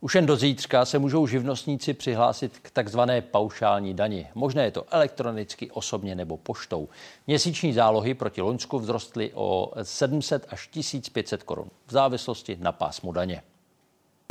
Už 0.00 0.14
jen 0.14 0.26
do 0.26 0.36
zítřka 0.36 0.84
se 0.84 0.98
můžou 0.98 1.26
živnostníci 1.26 1.94
přihlásit 1.94 2.58
k 2.58 2.70
takzvané 2.70 3.22
paušální 3.22 3.94
dani. 3.94 4.28
Možné 4.34 4.64
je 4.64 4.70
to 4.70 4.94
elektronicky, 4.94 5.70
osobně 5.70 6.14
nebo 6.14 6.36
poštou. 6.36 6.88
Měsíční 7.26 7.72
zálohy 7.72 8.14
proti 8.14 8.40
Loňsku 8.40 8.78
vzrostly 8.78 9.30
o 9.34 9.72
700 9.82 10.46
až 10.50 10.66
1500 10.66 11.42
korun 11.42 11.68
v 11.86 11.92
závislosti 11.92 12.56
na 12.60 12.72
pásmu 12.72 13.12
daně. 13.12 13.42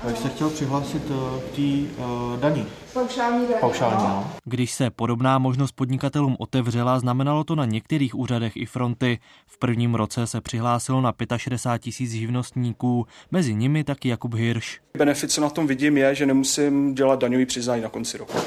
Jak 0.05 0.17
se 0.17 0.29
chtěl 0.29 0.49
přihlásit 0.49 1.03
eh, 1.09 1.39
k 1.39 1.55
té 1.55 2.01
uh, 2.03 2.39
daní? 2.39 2.65
Paušální 2.93 3.47
daní. 3.47 3.59
Paušální, 3.61 4.03
no. 4.03 4.31
Když 4.45 4.71
se 4.71 4.89
podobná 4.89 5.39
možnost 5.39 5.71
podnikatelům 5.71 6.35
otevřela, 6.39 6.99
znamenalo 6.99 7.43
to 7.43 7.55
na 7.55 7.65
některých 7.65 8.15
úřadech 8.15 8.57
i 8.57 8.65
fronty. 8.65 9.19
V 9.47 9.57
prvním 9.57 9.95
roce 9.95 10.27
se 10.27 10.41
přihlásilo 10.41 11.01
na 11.01 11.13
65 11.37 11.79
tisíc 11.83 12.11
živnostníků, 12.11 13.07
mezi 13.31 13.55
nimi 13.55 13.83
taky 13.83 14.09
Jakub 14.09 14.33
Hirš. 14.33 14.81
Benefit, 14.97 15.31
co 15.31 15.41
na 15.41 15.49
tom 15.49 15.67
vidím, 15.67 15.97
je, 15.97 16.15
že 16.15 16.25
nemusím 16.25 16.95
dělat 16.95 17.19
daňový 17.19 17.45
přiznání 17.45 17.81
na 17.81 17.89
konci 17.89 18.17
roku. 18.17 18.37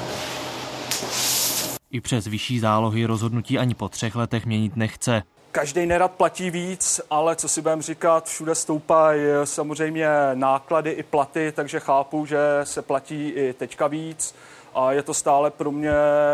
I 1.91 2.01
přes 2.01 2.27
vyšší 2.27 2.59
zálohy 2.59 3.05
rozhodnutí 3.05 3.57
ani 3.57 3.75
po 3.75 3.89
třech 3.89 4.15
letech 4.15 4.45
měnit 4.45 4.75
nechce. 4.75 5.23
Každý 5.51 5.85
nerad 5.85 6.11
platí 6.11 6.49
víc, 6.49 7.01
ale 7.09 7.35
co 7.35 7.49
si 7.49 7.61
budeme 7.61 7.81
říkat, 7.81 8.25
všude 8.25 8.55
stoupají 8.55 9.21
samozřejmě 9.43 10.07
náklady 10.33 10.91
i 10.91 11.03
platy, 11.03 11.51
takže 11.55 11.79
chápu, 11.79 12.25
že 12.25 12.37
se 12.63 12.81
platí 12.81 13.29
i 13.29 13.53
teďka 13.53 13.87
víc 13.87 14.35
a 14.75 14.91
je 14.91 15.03
to 15.03 15.13
stále 15.13 15.51
pro 15.51 15.71
mě 15.71 15.93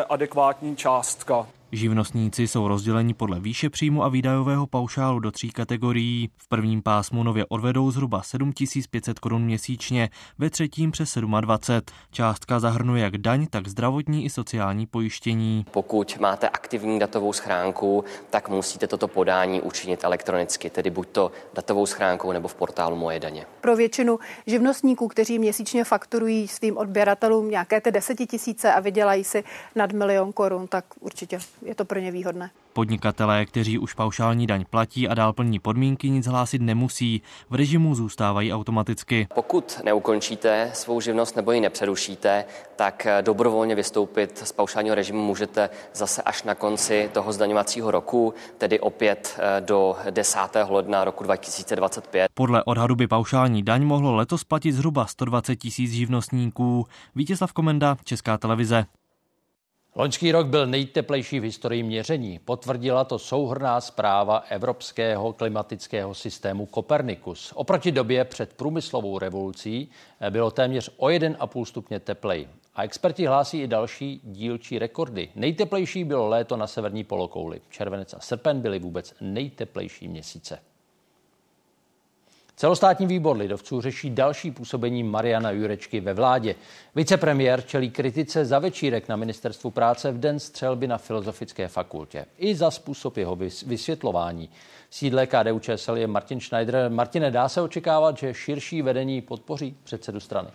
adekvátní 0.10 0.76
částka. 0.76 1.48
Živnostníci 1.72 2.48
jsou 2.48 2.68
rozděleni 2.68 3.14
podle 3.14 3.40
výše 3.40 3.70
příjmu 3.70 4.04
a 4.04 4.10
výdajového 4.10 4.68
paušálu 4.68 5.20
do 5.20 5.32
tří 5.32 5.50
kategorií. 5.50 6.30
V 6.38 6.48
prvním 6.48 6.82
pásmu 6.82 7.24
nově 7.24 7.46
odvedou 7.50 7.92
zhruba 7.92 8.22
7500 8.22 9.20
korun 9.20 9.44
měsíčně, 9.44 10.10
ve 10.38 10.50
třetím 10.50 10.92
přes 10.92 11.18
27. 11.18 11.98
Částka 12.12 12.60
zahrnuje 12.60 13.04
jak 13.04 13.18
daň, 13.18 13.46
tak 13.50 13.68
zdravotní 13.68 14.26
i 14.26 14.30
sociální 14.30 14.86
pojištění. 14.86 15.66
Pokud 15.72 16.20
máte 16.20 16.50
aktivní 16.50 17.00
datovou 17.00 17.34
schránku, 17.34 18.04
tak 18.30 18.50
musíte 18.50 18.88
toto 18.88 19.08
podání 19.08 19.62
učinit 19.62 20.04
elektronicky, 20.04 20.70
tedy 20.70 20.90
buď 20.90 21.08
to 21.08 21.32
datovou 21.54 21.86
schránkou 21.86 22.32
nebo 22.32 22.48
v 22.48 22.56
portálu 22.56 22.96
Moje 22.96 23.20
daně. 23.20 23.46
Pro 23.62 23.76
většinu 23.76 24.20
živnostníků, 24.46 25.08
kteří 25.08 25.40
měsíčně 25.40 25.84
fakturují 25.84 26.48
svým 26.48 26.78
odběratelům 26.78 27.50
nějaké 27.50 27.82
ty 27.82 27.92
desetitisíce 27.92 28.74
a 28.74 28.80
vydělají 28.80 29.24
si 29.24 29.44
nad 29.76 29.92
milion 29.92 30.34
korun, 30.34 30.68
tak 30.68 30.86
určitě 31.00 31.40
je 31.62 31.76
to 31.76 31.86
pro 31.86 32.00
ně 32.00 32.12
výhodné. 32.12 32.50
Podnikatelé, 32.74 33.46
kteří 33.46 33.80
už 33.80 33.94
paušální 33.94 34.48
daň 34.48 34.66
platí 34.70 35.08
a 35.08 35.14
dál 35.14 35.34
plní 35.34 35.60
podmínky, 35.60 36.10
nic 36.10 36.28
hlásit 36.28 36.62
nemusí. 36.62 37.22
V 37.50 37.56
režimu 37.56 37.96
zůstávají 37.96 38.54
automaticky. 38.54 39.28
Pokud 39.36 39.82
neukončíte 39.84 40.72
svou 40.74 41.02
živnost 41.02 41.36
nebo 41.36 41.52
ji 41.52 41.62
nepřerušíte, 41.62 42.46
tak 42.76 43.08
dobrovolně 43.22 43.76
vystoupit 43.76 44.38
z 44.46 44.52
paušálního 44.52 44.96
režimu 44.96 45.26
můžete 45.26 45.70
zase 45.94 46.22
až 46.22 46.44
na 46.44 46.56
konci 46.56 47.10
toho 47.14 47.34
zdaňovacího 47.34 47.92
roku, 47.92 48.34
tedy 48.58 48.80
opět 48.80 49.40
eh, 49.40 49.62
do 49.62 49.96
10. 50.10 50.40
ledna 50.70 51.04
roku 51.04 51.24
2025. 51.24 52.28
Podle 52.34 52.64
odhadu 52.64 52.96
by 52.96 53.08
paušální 53.08 53.64
daň 53.64 53.84
mohlo 53.84 54.16
letos 54.16 54.44
platit 54.44 54.72
zhruba 54.72 55.06
120 55.06 55.56
tisíc 55.56 55.92
živnostníků. 55.92 56.86
Vítězslav 57.16 57.54
Komenda, 57.54 57.98
Česká 58.04 58.38
televize. 58.38 58.86
Loňský 60.00 60.32
rok 60.32 60.48
byl 60.48 60.68
nejteplejší 60.68 61.40
v 61.40 61.44
historii 61.44 61.84
měření. 61.84 62.40
Potvrdila 62.40 63.04
to 63.04 63.20
souhrná 63.20 63.82
zpráva 63.82 64.38
Evropského 64.38 65.34
klimatického 65.34 66.14
systému 66.14 66.70
Copernicus. 66.74 67.52
Oproti 67.56 67.92
době 67.92 68.26
před 68.26 68.54
průmyslovou 68.54 69.20
revolucí 69.20 69.90
bylo 70.30 70.52
téměř 70.52 70.90
o 70.98 71.08
1,5 71.08 71.66
stupně 71.66 72.00
teplej. 72.00 72.48
A 72.76 72.84
experti 72.84 73.26
hlásí 73.26 73.62
i 73.62 73.68
další 73.68 74.22
dílčí 74.24 74.80
rekordy. 74.80 75.30
Nejteplejší 75.36 76.04
bylo 76.04 76.28
léto 76.28 76.58
na 76.58 76.68
severní 76.68 77.04
polokouli. 77.04 77.62
Červenec 77.70 78.14
a 78.14 78.20
srpen 78.20 78.62
byly 78.62 78.80
vůbec 78.80 79.14
nejteplejší 79.22 80.08
měsíce. 80.08 80.60
Celostátní 82.60 83.08
výbor 83.08 83.38
lidovců 83.38 83.82
řeší 83.82 84.10
další 84.10 84.52
působení 84.52 85.04
Mariana 85.04 85.52
Jurečky 85.52 86.00
ve 86.00 86.14
vládě. 86.14 86.56
Vicepremiér 86.96 87.62
čelí 87.62 87.90
kritice 87.90 88.46
za 88.46 88.60
večírek 88.60 89.10
na 89.10 89.16
ministerstvu 89.16 89.72
práce 89.72 90.12
v 90.12 90.20
den 90.20 90.40
střelby 90.40 90.88
na 90.88 90.98
Filozofické 90.98 91.68
fakultě. 91.68 92.26
I 92.38 92.56
za 92.56 92.72
způsob 92.72 93.18
jeho 93.18 93.36
vysvětlování. 93.66 94.50
Sídle 94.90 95.28
KDU 95.28 95.60
ČSL 95.60 95.98
je 95.98 96.08
Martin 96.08 96.40
Schneider. 96.40 96.90
Martine, 96.90 97.32
dá 97.32 97.50
se 97.50 97.62
očekávat, 97.62 98.18
že 98.18 98.34
širší 98.34 98.82
vedení 98.82 99.22
podpoří 99.22 99.78
předsedu 99.84 100.20
strany? 100.20 100.50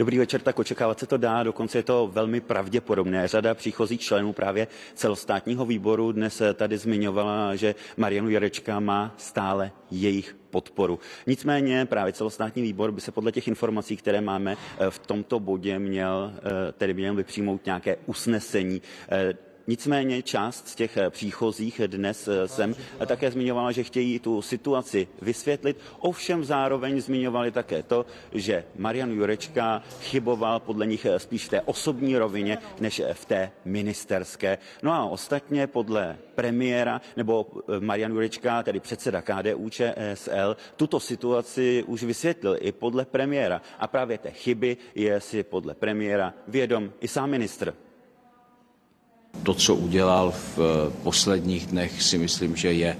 Dobrý 0.00 0.18
večer, 0.18 0.40
tak 0.40 0.58
očekávat 0.58 0.98
se 0.98 1.06
to 1.06 1.16
dá, 1.16 1.42
dokonce 1.42 1.78
je 1.78 1.82
to 1.82 2.10
velmi 2.12 2.40
pravděpodobné. 2.40 3.28
Řada 3.28 3.54
příchozích 3.54 4.00
členů 4.00 4.32
právě 4.32 4.66
celostátního 4.94 5.66
výboru 5.66 6.12
dnes 6.12 6.42
tady 6.54 6.78
zmiňovala, 6.78 7.56
že 7.56 7.74
Marianu 7.96 8.30
Jarečka 8.30 8.80
má 8.80 9.14
stále 9.16 9.72
jejich 9.90 10.36
podporu. 10.50 10.98
Nicméně 11.26 11.86
právě 11.86 12.12
celostátní 12.12 12.62
výbor 12.62 12.92
by 12.92 13.00
se 13.00 13.12
podle 13.12 13.32
těch 13.32 13.48
informací, 13.48 13.96
které 13.96 14.20
máme 14.20 14.56
v 14.90 14.98
tomto 14.98 15.40
bodě 15.40 15.78
měl, 15.78 16.32
tedy 16.78 16.94
měl 16.94 17.14
vypřijmout 17.14 17.66
nějaké 17.66 17.96
usnesení 18.06 18.82
Nicméně 19.70 20.22
část 20.22 20.68
z 20.68 20.74
těch 20.74 20.96
eh, 20.96 21.10
příchozích 21.10 21.80
dnes 21.86 22.28
eh, 22.28 22.48
jsem 22.48 22.74
také 23.06 23.30
zmiňovala, 23.30 23.72
že 23.72 23.82
chtějí 23.82 24.18
tu 24.18 24.42
situaci 24.42 25.08
vysvětlit, 25.22 25.76
ovšem 25.98 26.44
zároveň 26.44 27.00
zmiňovali 27.00 27.50
také 27.50 27.82
to, 27.82 28.06
že 28.32 28.64
Marian 28.76 29.10
Jurečka 29.10 29.82
chyboval 30.00 30.60
podle 30.60 30.86
nich 30.86 31.04
eh, 31.04 31.18
spíš 31.18 31.46
v 31.46 31.48
té 31.48 31.60
osobní 31.60 32.18
rovině, 32.18 32.58
než 32.80 33.02
v 33.12 33.24
té 33.24 33.50
ministerské. 33.64 34.58
No 34.82 34.92
a 34.92 35.04
ostatně 35.04 35.66
podle 35.66 36.18
premiéra 36.34 37.00
nebo 37.16 37.46
Marian 37.80 38.12
Jurečka, 38.12 38.62
tedy 38.62 38.80
předseda 38.80 39.22
KDU 39.22 39.68
ČSL, 39.68 40.56
tuto 40.76 41.00
situaci 41.00 41.84
už 41.86 42.02
vysvětlil 42.02 42.56
i 42.60 42.72
podle 42.72 43.04
premiéra. 43.04 43.62
A 43.78 43.86
právě 43.86 44.18
té 44.18 44.30
chyby 44.30 44.76
je 44.94 45.20
si 45.20 45.42
podle 45.42 45.74
premiéra 45.74 46.34
vědom 46.48 46.92
i 47.00 47.08
sám 47.08 47.30
ministr. 47.30 47.74
To, 49.42 49.54
co 49.54 49.74
udělal 49.74 50.30
v 50.30 50.58
eh, 50.58 50.90
posledních 51.02 51.66
dnech, 51.66 52.02
si 52.02 52.18
myslím, 52.18 52.56
že 52.56 52.72
je 52.72 52.96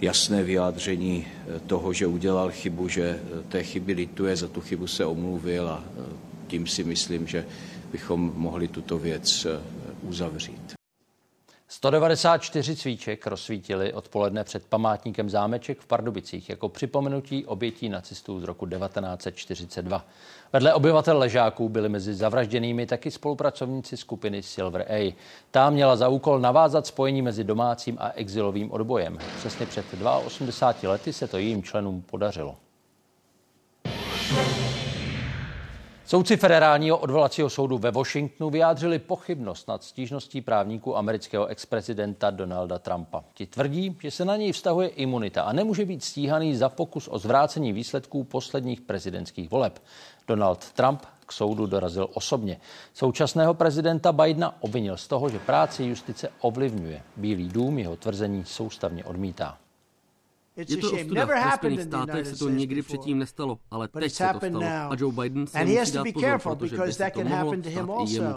jasné 0.00 0.42
vyjádření 0.42 1.26
eh, 1.26 1.60
toho, 1.60 1.92
že 1.92 2.06
udělal 2.06 2.50
chybu, 2.50 2.88
že 2.88 3.02
eh, 3.04 3.42
té 3.48 3.62
chyby 3.62 3.92
lituje, 3.92 4.36
za 4.36 4.48
tu 4.48 4.60
chybu 4.60 4.86
se 4.86 5.04
omluvil 5.04 5.68
a 5.68 5.84
tím 6.46 6.66
si 6.66 6.84
myslím, 6.84 7.26
že 7.26 7.46
bychom 7.92 8.32
mohli 8.36 8.68
tuto 8.68 8.98
věc 8.98 9.46
uzavřít. 10.02 10.74
194 11.68 12.76
cvíček 12.76 13.26
rozsvítili 13.26 13.92
odpoledne 13.92 14.44
před 14.44 14.66
památníkem 14.66 15.30
zámeček 15.30 15.80
v 15.80 15.86
Pardubicích 15.86 16.48
jako 16.50 16.68
připomenutí 16.68 17.46
obětí 17.46 17.88
nacistů 17.88 18.40
z 18.40 18.44
roku 18.44 18.66
1942. 18.66 20.06
Vedle 20.54 20.74
obyvatel 20.74 21.18
ležáků 21.18 21.68
byli 21.68 21.88
mezi 21.88 22.14
zavražděnými 22.14 22.86
taky 22.86 23.10
spolupracovníci 23.10 23.96
skupiny 23.96 24.42
Silver 24.42 24.86
A. 24.88 25.16
Ta 25.50 25.70
měla 25.70 25.96
za 25.96 26.08
úkol 26.08 26.38
navázat 26.40 26.86
spojení 26.86 27.22
mezi 27.22 27.44
domácím 27.44 27.96
a 28.00 28.12
exilovým 28.12 28.72
odbojem. 28.72 29.18
Přesně 29.36 29.66
před 29.66 29.86
82 30.24 30.90
lety 30.92 31.12
se 31.12 31.28
to 31.28 31.38
jejím 31.38 31.62
členům 31.62 32.02
podařilo. 32.02 32.56
Soudci 36.06 36.36
federálního 36.36 36.98
odvolacího 36.98 37.50
soudu 37.50 37.78
ve 37.78 37.90
Washingtonu 37.90 38.50
vyjádřili 38.50 38.98
pochybnost 38.98 39.68
nad 39.68 39.84
stížností 39.84 40.40
právníků 40.40 40.96
amerického 40.96 41.46
ex-prezidenta 41.46 42.30
Donalda 42.30 42.78
Trumpa. 42.78 43.24
Ti 43.34 43.46
tvrdí, 43.46 43.96
že 44.02 44.10
se 44.10 44.24
na 44.24 44.36
něj 44.36 44.52
vztahuje 44.52 44.88
imunita 44.88 45.42
a 45.42 45.52
nemůže 45.52 45.84
být 45.84 46.04
stíhaný 46.04 46.56
za 46.56 46.68
pokus 46.68 47.08
o 47.12 47.18
zvrácení 47.18 47.72
výsledků 47.72 48.24
posledních 48.24 48.80
prezidentských 48.80 49.50
voleb. 49.50 49.82
Donald 50.28 50.72
Trump 50.72 51.02
k 51.26 51.32
soudu 51.32 51.66
dorazil 51.66 52.08
osobně. 52.14 52.60
Současného 52.94 53.54
prezidenta 53.54 54.12
Bidena 54.12 54.62
obvinil 54.62 54.96
z 54.96 55.08
toho, 55.08 55.28
že 55.28 55.38
práci 55.38 55.84
justice 55.84 56.28
ovlivňuje. 56.40 57.02
Bílý 57.16 57.48
dům 57.48 57.78
jeho 57.78 57.96
tvrzení 57.96 58.44
soustavně 58.44 59.04
odmítá. 59.04 59.58
Je 60.56 60.76
to 60.76 60.92
ostuda. 60.92 61.24
Ve 61.24 61.52
Spojených 61.56 61.82
státech 61.82 62.26
se 62.26 62.36
to 62.36 62.48
nikdy 62.48 62.82
předtím 62.82 63.18
nestalo, 63.18 63.58
ale 63.70 63.88
teď 63.88 64.12
se 64.12 64.28
to 64.32 64.38
stalo. 64.38 64.64
A 64.64 64.90
Joe 64.98 65.14
Biden 65.14 65.46
se 65.46 65.64
musí 65.64 65.92
dát 65.92 66.06
pozor, 66.12 66.40
protože 66.56 66.76
by 66.78 66.92
se 66.92 67.10
to 67.14 67.24
mohlo 67.24 67.54
stát 67.54 67.66
i 67.66 68.12
jemu. 68.14 68.34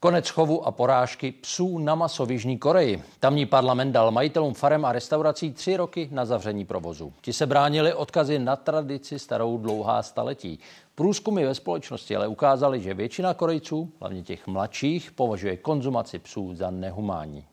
Konec 0.00 0.28
chovu 0.28 0.66
a 0.66 0.70
porážky 0.70 1.32
psů 1.32 1.78
na 1.78 1.94
maso 1.94 2.26
v 2.26 2.30
Jižní 2.30 2.58
Koreji. 2.58 3.02
Tamní 3.20 3.46
parlament 3.46 3.92
dal 3.92 4.10
majitelům 4.10 4.54
farem 4.54 4.84
a 4.84 4.92
restaurací 4.92 5.52
tři 5.52 5.76
roky 5.76 6.08
na 6.12 6.24
zavření 6.24 6.64
provozu. 6.64 7.12
Ti 7.20 7.32
se 7.32 7.46
bránili 7.46 7.94
odkazy 7.94 8.38
na 8.38 8.56
tradici 8.56 9.18
starou 9.18 9.58
dlouhá 9.58 10.02
staletí. 10.02 10.58
Průzkumy 10.94 11.44
ve 11.44 11.54
společnosti 11.54 12.16
ale 12.16 12.28
ukázaly, 12.28 12.80
že 12.80 12.94
většina 12.94 13.34
Korejců, 13.34 13.92
hlavně 14.00 14.22
těch 14.22 14.46
mladších, 14.46 15.12
považuje 15.12 15.56
konzumaci 15.56 16.18
psů 16.18 16.54
za 16.54 16.70
nehumánní. 16.70 17.44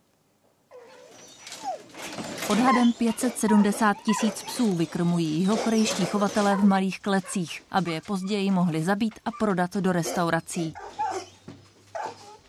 Odhadem 2.49 2.93
570 2.93 3.97
tisíc 3.97 4.43
psů 4.43 4.73
vykrmují 4.73 5.41
jeho 5.41 5.57
korejští 5.57 6.05
chovatelé 6.05 6.55
v 6.55 6.65
malých 6.65 6.99
klecích, 6.99 7.63
aby 7.71 7.91
je 7.91 8.01
později 8.01 8.51
mohli 8.51 8.83
zabít 8.83 9.13
a 9.25 9.29
prodat 9.39 9.77
do 9.77 9.91
restaurací. 9.91 10.73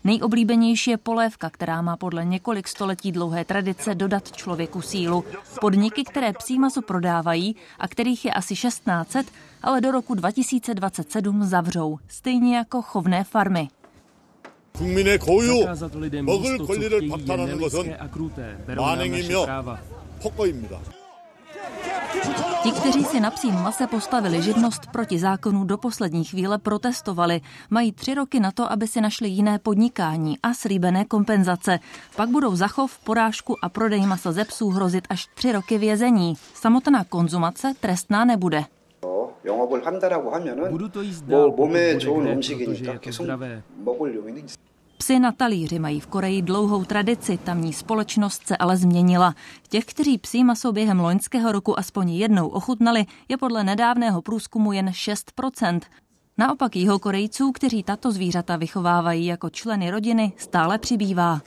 Nejoblíbenější 0.03 0.91
je 0.91 0.97
polévka, 0.97 1.49
která 1.49 1.81
má 1.81 1.97
podle 1.97 2.25
několik 2.25 2.67
století 2.67 3.11
dlouhé 3.11 3.45
tradice 3.45 3.95
dodat 3.95 4.31
člověku 4.31 4.81
sílu. 4.81 5.25
Podniky, 5.61 6.03
které 6.03 6.33
psí 6.33 6.59
maso 6.59 6.81
prodávají 6.81 7.55
a 7.79 7.87
kterých 7.87 8.25
je 8.25 8.33
asi 8.33 8.55
1600, 8.55 9.27
ale 9.63 9.81
do 9.81 9.91
roku 9.91 10.13
2027 10.15 11.43
zavřou, 11.43 11.97
stejně 12.07 12.57
jako 12.57 12.81
chovné 12.81 13.23
farmy. 13.23 13.69
국민의 14.74 15.18
고유 15.18 15.64
먹을 16.22 16.58
권리를 16.58 17.08
박탈하는 17.08 17.60
것은 17.60 17.96
만행이며 18.76 19.46
폭거입니다. 20.22 20.78
Ti, 22.62 22.72
kteří 22.72 23.04
si 23.04 23.20
na 23.20 23.30
psím 23.30 23.54
mase 23.54 23.86
postavili 23.86 24.42
živnost 24.42 24.86
proti 24.92 25.18
zákonu, 25.18 25.64
do 25.64 25.78
poslední 25.78 26.24
chvíle 26.24 26.58
protestovali. 26.58 27.40
Mají 27.70 27.92
tři 27.92 28.14
roky 28.14 28.40
na 28.40 28.50
to, 28.52 28.72
aby 28.72 28.86
si 28.86 29.00
našli 29.00 29.28
jiné 29.28 29.58
podnikání 29.58 30.38
a 30.42 30.54
slíbené 30.54 31.04
kompenzace. 31.04 31.78
Pak 32.16 32.28
budou 32.28 32.56
zachov, 32.56 32.98
porážku 32.98 33.56
a 33.62 33.68
prodej 33.68 34.06
masa 34.06 34.32
ze 34.32 34.44
psů 34.44 34.70
hrozit 34.70 35.06
až 35.10 35.26
tři 35.34 35.52
roky 35.52 35.78
vězení. 35.78 36.34
Samotná 36.54 37.04
konzumace 37.04 37.72
trestná 37.80 38.24
nebude. 38.24 38.64
Budu 40.70 40.88
to 40.88 41.02
jíst 41.02 41.22
dál, 41.22 41.52
pokud 41.52 41.68
bude 41.68 41.94
kde, 41.94 42.64
protože 42.64 42.84
je 42.84 42.98
to 42.98 43.12
zdravé. 43.12 43.62
Psy 44.97 45.19
na 45.19 45.31
talíři 45.31 45.79
mají 45.79 45.99
v 45.99 46.07
Koreji 46.07 46.41
dlouhou 46.41 46.85
tradici, 46.85 47.37
tamní 47.37 47.73
společnost 47.73 48.47
se 48.47 48.57
ale 48.57 48.77
změnila. 48.77 49.35
Těch, 49.69 49.85
kteří 49.85 50.17
psí 50.17 50.43
maso 50.43 50.71
během 50.71 50.99
loňského 50.99 51.51
roku 51.51 51.79
aspoň 51.79 52.09
jednou 52.09 52.47
ochutnali, 52.47 53.05
je 53.29 53.37
podle 53.37 53.63
nedávného 53.63 54.21
průzkumu 54.21 54.73
jen 54.73 54.89
6%. 54.89 55.81
Naopak 56.37 56.75
jeho 56.75 56.99
Korejců, 56.99 57.51
kteří 57.51 57.83
tato 57.83 58.11
zvířata 58.11 58.55
vychovávají 58.55 59.25
jako 59.25 59.49
členy 59.49 59.91
rodiny, 59.91 60.33
stále 60.37 60.77
přibývá. 60.77 61.41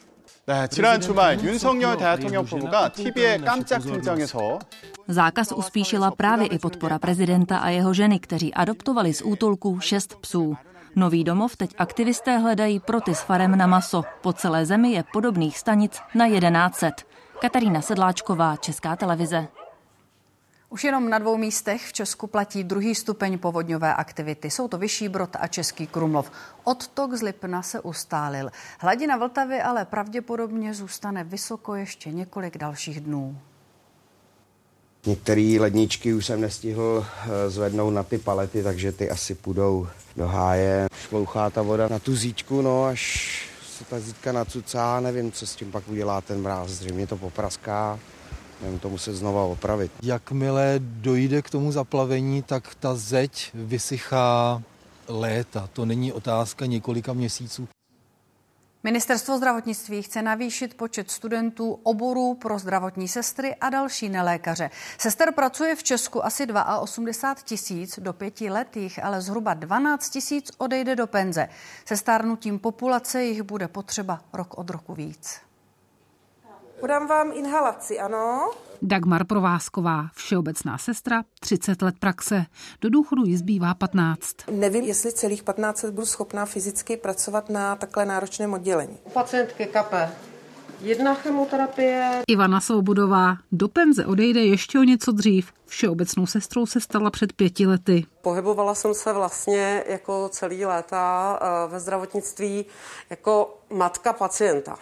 Zákaz 5.09 5.53
uspíšila 5.53 6.11
právě 6.11 6.47
i 6.47 6.59
podpora 6.59 6.99
prezidenta 6.99 7.59
a 7.59 7.69
jeho 7.69 7.95
ženy, 7.95 8.19
kteří 8.19 8.55
adoptovali 8.55 9.15
z 9.15 9.23
útulku 9.25 9.81
šest 9.81 10.15
psů. 10.21 10.57
Nový 10.99 11.25
domov 11.25 11.57
teď 11.57 11.75
aktivisté 11.79 12.39
hledají 12.39 12.81
proty 12.81 13.15
s 13.15 13.21
farem 13.21 13.59
na 13.59 13.67
maso. 13.67 14.05
Po 14.21 14.33
celé 14.33 14.67
zemi 14.67 14.93
je 14.93 15.05
podobných 15.13 15.59
stanic 15.59 16.01
na 16.15 16.27
1100. 16.27 17.07
Katarína 17.39 17.81
Sedláčková, 17.81 18.57
Česká 18.57 18.97
televize. 18.97 19.49
Už 20.69 20.85
jenom 20.85 21.11
na 21.11 21.19
dvou 21.19 21.37
místech 21.37 21.87
v 21.87 21.93
Česku 21.93 22.27
platí 22.27 22.65
druhý 22.65 22.95
stupeň 22.95 23.39
povodňové 23.39 23.95
aktivity. 23.95 24.51
Jsou 24.51 24.69
to 24.69 24.79
Vyšší 24.79 25.09
Brod 25.09 25.37
a 25.41 25.47
Český 25.47 25.87
Krumlov. 25.87 26.33
Odtok 26.65 27.15
z 27.15 27.23
Lipna 27.23 27.63
se 27.63 27.81
ustálil. 27.81 28.51
Hladina 28.81 29.17
Vltavy 29.17 29.63
ale 29.63 29.85
pravděpodobně 29.85 30.75
zůstane 30.75 31.25
vysoko 31.25 31.75
ještě 31.75 32.13
několik 32.13 32.59
dalších 32.59 33.01
dnů. 33.01 33.39
Některé 35.07 35.57
ledničky 35.61 36.15
už 36.15 36.27
jsem 36.27 36.41
nestihl 36.41 37.07
eh, 37.07 37.51
zvednout 37.51 37.95
na 37.95 38.03
ty 38.03 38.19
palety, 38.19 38.63
takže 38.63 38.93
ty 38.93 39.11
asi 39.11 39.35
půjdou 39.35 39.87
do 40.17 40.27
háje. 40.27 40.87
Šlouchá 41.09 41.51
ta 41.51 41.63
voda 41.63 41.89
na 41.89 41.99
tu 41.99 42.17
zítku, 42.17 42.63
no 42.63 42.85
až 42.85 43.49
se 43.79 43.85
ta 43.85 44.01
zítka 44.01 44.33
nacucá, 44.33 45.01
nevím, 45.01 45.33
co 45.33 45.47
s 45.47 45.57
tím 45.57 45.73
pak 45.73 45.89
udělá 45.89 46.21
ten 46.21 46.43
mráz. 46.43 46.71
Zřejmě 46.71 47.07
to 47.07 47.17
popraská, 47.17 47.99
nevím, 48.63 48.79
to 48.79 48.89
muset 48.89 49.15
znova 49.15 49.45
opravit. 49.45 49.93
Jakmile 50.03 50.75
dojde 50.79 51.43
k 51.43 51.51
tomu 51.51 51.73
zaplavení, 51.73 52.43
tak 52.43 52.75
ta 52.75 52.95
zeď 52.95 53.51
vysychá 53.55 54.63
léta. 55.09 55.69
To 55.73 55.85
není 55.85 56.13
otázka 56.13 56.67
několika 56.67 57.13
měsíců. 57.13 57.69
Ministerstvo 58.89 59.37
zdravotnictví 59.37 60.03
chce 60.03 60.23
navýšit 60.23 60.77
počet 60.77 61.11
studentů 61.11 61.81
oborů 61.83 62.35
pro 62.35 62.59
zdravotní 62.59 63.09
sestry 63.09 63.55
a 63.55 63.71
další 63.71 64.09
nelékaře. 64.09 64.71
Sester 64.99 65.33
pracuje 65.33 65.77
v 65.77 65.83
Česku 65.83 66.25
asi 66.25 66.47
82 66.81 67.45
tisíc, 67.45 67.99
do 67.99 68.13
pěti 68.13 68.51
let 68.51 68.77
jich 68.77 69.05
ale 69.05 69.21
zhruba 69.21 69.55
12 69.55 70.11
tisíc 70.11 70.51
odejde 70.59 70.97
do 70.97 71.07
penze. 71.07 71.49
Se 71.85 71.97
stárnutím 71.97 72.59
populace 72.59 73.25
jich 73.25 73.43
bude 73.43 73.69
potřeba 73.69 74.21
rok 74.33 74.59
od 74.59 74.71
roku 74.71 74.95
víc. 74.95 75.48
Podám 76.81 77.07
vám 77.07 77.33
inhalaci, 77.33 77.99
ano? 77.99 78.51
Dagmar 78.83 79.27
Provázková, 79.27 80.07
všeobecná 80.15 80.79
sestra, 80.79 81.23
30 81.41 81.83
let 81.83 81.95
praxe. 81.99 82.45
Do 82.81 82.91
důchodu 82.91 83.25
jí 83.25 83.37
zbývá 83.37 83.75
15. 83.75 84.37
Nevím, 84.51 84.85
jestli 84.85 85.13
celých 85.13 85.43
15 85.43 85.83
let 85.83 85.95
budu 85.95 86.07
schopná 86.07 86.47
fyzicky 86.47 86.97
pracovat 86.97 87.51
na 87.51 87.77
takhle 87.77 88.07
náročném 88.07 88.53
oddělení. 88.53 88.99
Pacientky 89.13 89.67
kape. 89.67 90.11
Jedna 90.81 91.15
chemoterapie. 91.15 92.23
Ivana 92.29 92.61
Soubudová 92.61 93.37
do 93.53 93.69
penze 93.69 94.07
odejde 94.07 94.41
ještě 94.41 94.79
o 94.79 94.83
něco 94.83 95.13
dřív. 95.13 95.53
Všeobecnou 95.67 96.27
sestrou 96.27 96.67
se 96.67 96.81
stala 96.81 97.11
před 97.11 97.33
pěti 97.33 97.67
lety. 97.67 98.07
Pohybovala 98.23 98.75
jsem 98.75 98.95
se 98.95 99.13
vlastně 99.13 99.85
jako 99.89 100.29
celý 100.29 100.65
léta 100.65 101.39
eh, 101.43 101.71
ve 101.71 101.81
zdravotnictví 101.81 102.67
jako 103.11 103.59
matka 103.71 104.13
pacienta. 104.13 104.79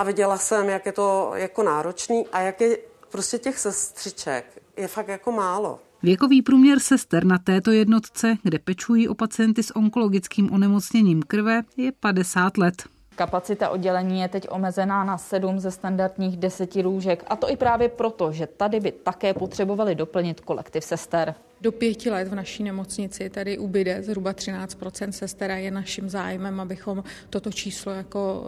A 0.00 0.04
viděla 0.04 0.38
jsem, 0.38 0.68
jak 0.68 0.86
je 0.86 0.92
to 0.92 1.32
jako 1.34 1.62
náročný 1.62 2.26
a 2.32 2.40
jak 2.40 2.60
je 2.60 2.78
prostě 3.10 3.38
těch 3.38 3.58
sestřiček 3.58 4.62
je 4.76 4.88
fakt 4.88 5.08
jako 5.08 5.32
málo. 5.32 5.78
Věkový 6.02 6.42
průměr 6.42 6.78
sester 6.78 7.24
na 7.24 7.38
této 7.38 7.70
jednotce, 7.70 8.36
kde 8.42 8.58
pečují 8.58 9.08
o 9.08 9.14
pacienty 9.14 9.62
s 9.62 9.76
onkologickým 9.76 10.52
onemocněním 10.52 11.22
krve, 11.22 11.62
je 11.76 11.92
50 11.92 12.58
let. 12.58 12.82
Kapacita 13.16 13.68
oddělení 13.68 14.20
je 14.20 14.28
teď 14.28 14.46
omezená 14.50 15.04
na 15.04 15.18
sedm 15.18 15.60
ze 15.60 15.70
standardních 15.70 16.36
deseti 16.36 16.82
lůžek. 16.82 17.24
A 17.26 17.36
to 17.36 17.50
i 17.50 17.56
právě 17.56 17.88
proto, 17.88 18.32
že 18.32 18.46
tady 18.46 18.80
by 18.80 18.92
také 18.92 19.34
potřebovali 19.34 19.94
doplnit 19.94 20.40
kolektiv 20.40 20.84
sester. 20.84 21.34
Do 21.62 21.72
pěti 21.72 22.10
let 22.10 22.28
v 22.28 22.34
naší 22.34 22.62
nemocnici 22.62 23.30
tady 23.30 23.58
ubyde 23.58 24.02
zhruba 24.02 24.32
13% 24.32 25.10
sester 25.10 25.50
a 25.50 25.56
je 25.56 25.70
naším 25.70 26.08
zájmem, 26.08 26.60
abychom 26.60 27.04
toto 27.30 27.52
číslo 27.52 27.92
jako 27.92 28.44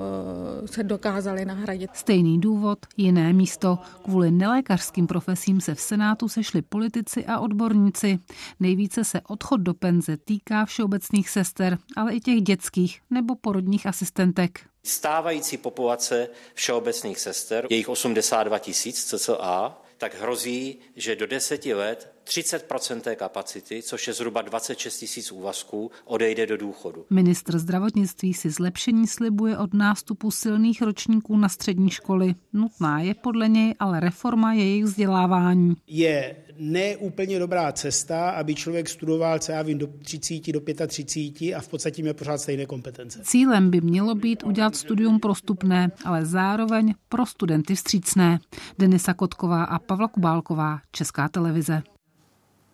uh, 0.61 0.67
se 0.67 0.83
dokázali 0.83 1.45
nahradit. 1.45 1.91
Stejný 1.95 2.41
důvod, 2.41 2.79
jiné 2.97 3.33
místo. 3.33 3.79
Kvůli 4.05 4.31
nelékařským 4.31 5.07
profesím 5.07 5.61
se 5.61 5.75
v 5.75 5.81
Senátu 5.81 6.29
sešli 6.29 6.63
politici 6.63 7.25
a 7.27 7.41
odborníci. 7.41 8.19
Nejvíce 8.61 9.05
se 9.05 9.21
odchod 9.21 9.61
do 9.61 9.75
penze 9.75 10.17
týká 10.17 10.65
všeobecných 10.65 11.31
sester, 11.31 11.79
ale 11.97 12.15
i 12.15 12.21
těch 12.21 12.43
dětských 12.43 13.01
nebo 13.11 13.35
porodních 13.35 13.87
asistentek. 13.87 14.61
Stávající 14.85 15.57
populace 15.57 16.29
všeobecných 16.55 17.21
sester, 17.21 17.67
jejich 17.71 17.89
82 17.89 18.59
tisíc 18.59 19.05
cca, 19.05 19.79
tak 19.99 20.21
hrozí, 20.21 20.79
že 20.97 21.17
do 21.17 21.27
deseti 21.27 21.75
let 21.75 22.12
30 22.25 22.69
té 23.01 23.17
kapacity, 23.17 23.83
což 23.83 24.07
je 24.07 24.13
zhruba 24.13 24.43
26 24.43 24.99
tisíc 24.99 25.33
úvazků, 25.33 25.91
odejde 26.05 26.47
do 26.47 26.57
důchodu. 26.57 27.07
Ministr 27.11 27.59
zdravotnictví 27.59 28.35
si 28.35 28.51
zlepšení 28.51 29.07
slibuje 29.07 29.59
od 29.59 29.75
nástupu 29.75 30.31
silných 30.31 30.83
ročníků 30.83 31.37
na 31.37 31.49
střední 31.49 31.91
školy. 31.91 32.35
Nutná 32.53 33.01
je 33.01 33.15
podle 33.15 33.49
něj 33.49 33.75
ale 33.79 34.01
reforma 34.01 34.53
jejich 34.53 34.85
vzdělávání. 34.85 35.75
Je 35.87 36.37
neúplně 36.59 37.39
dobrá 37.39 37.73
cesta, 37.73 38.31
aby 38.31 38.55
člověk 38.55 38.89
studoval, 38.89 39.39
co 39.39 39.53
já 39.53 39.63
vím, 39.63 39.79
do 39.79 39.87
30, 39.87 40.53
do 40.53 40.61
35 40.87 41.55
a 41.55 41.61
v 41.61 41.69
podstatě 41.69 42.03
měl 42.03 42.15
pořád 42.15 42.39
stejné 42.39 42.67
kompetence. 42.67 43.21
Cílem 43.23 43.71
by 43.71 43.81
mělo 43.81 44.15
být 44.15 44.43
udělat 44.43 44.77
studium 44.77 45.21
prostupné, 45.21 45.91
ale 46.05 46.27
zároveň 46.27 46.95
pro 47.09 47.27
studenty 47.27 47.75
vstřícné. 47.75 48.39
Denisa 48.79 49.15
Kotková 49.15 49.65
a 49.65 49.79
Pavla 49.79 50.09
Kubálková, 50.09 50.81
Česká 50.93 51.29
televize. 51.29 51.83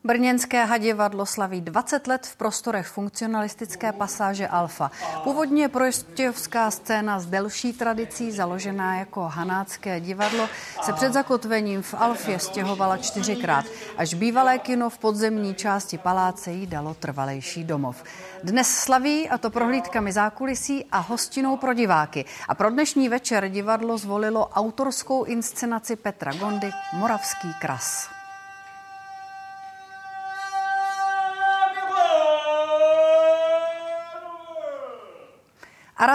Brněnské 0.05 0.65
hadivadlo 0.65 1.27
slaví 1.27 1.61
20 1.61 2.07
let 2.07 2.27
v 2.27 2.37
prostorech 2.37 2.87
funkcionalistické 2.87 3.93
pasáže 3.93 4.49
Alfa. 4.49 4.91
Původně 5.25 5.69
prostějovská 5.69 6.71
scéna 6.71 7.21
s 7.21 7.27
delší 7.27 7.73
tradicí, 7.73 8.33
založená 8.33 8.99
jako 8.99 9.23
hanácké 9.23 10.01
divadlo, 10.01 10.49
se 10.83 10.93
před 10.93 11.13
zakotvením 11.13 11.83
v 11.83 11.95
Alfě 11.95 12.39
stěhovala 12.39 12.97
čtyřikrát, 12.97 13.65
až 13.97 14.15
bývalé 14.15 14.59
kino 14.59 14.91
v 14.91 14.99
podzemní 14.99 15.55
části 15.55 15.99
paláce 15.99 16.53
jí 16.53 16.67
dalo 16.67 16.95
trvalejší 16.95 17.65
domov. 17.65 18.05
Dnes 18.43 18.69
slaví, 18.69 19.29
a 19.29 19.39
to 19.39 19.51
prohlídkami 19.51 20.13
zákulisí 20.13 20.85
a 20.93 20.99
hostinou 20.99 21.57
pro 21.57 21.75
diváky. 21.75 22.25
A 22.49 22.55
pro 22.55 22.71
dnešní 22.71 23.09
večer 23.09 23.49
divadlo 23.49 23.99
zvolilo 23.99 24.49
autorskou 24.49 25.25
inscenaci 25.25 25.97
Petra 25.97 26.33
Gondy 26.33 26.71
Moravský 26.93 27.49
kras. 27.61 28.18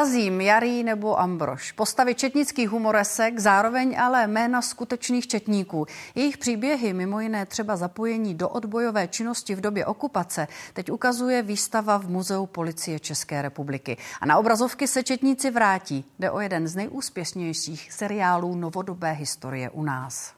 Arazím, 0.03 0.41
Jarý 0.41 0.83
nebo 0.83 1.19
Ambrož. 1.19 1.71
Postavy 1.71 2.15
četnických 2.15 2.69
humoresek, 2.69 3.39
zároveň 3.39 3.99
ale 3.99 4.27
jména 4.27 4.61
skutečných 4.61 5.27
četníků. 5.27 5.85
Jejich 6.15 6.37
příběhy, 6.37 6.93
mimo 6.93 7.19
jiné 7.19 7.45
třeba 7.45 7.75
zapojení 7.75 8.35
do 8.35 8.49
odbojové 8.49 9.07
činnosti 9.07 9.55
v 9.55 9.61
době 9.61 9.85
okupace, 9.85 10.47
teď 10.73 10.91
ukazuje 10.91 11.41
výstava 11.41 11.97
v 11.97 12.09
Muzeu 12.09 12.45
policie 12.45 12.99
České 12.99 13.41
republiky. 13.41 13.97
A 14.21 14.25
na 14.25 14.37
obrazovky 14.37 14.87
se 14.87 15.03
četníci 15.03 15.51
vrátí. 15.51 16.05
Jde 16.19 16.31
o 16.31 16.39
jeden 16.39 16.67
z 16.67 16.75
nejúspěšnějších 16.75 17.93
seriálů 17.93 18.55
novodobé 18.55 19.11
historie 19.11 19.69
u 19.69 19.83
nás. 19.83 20.33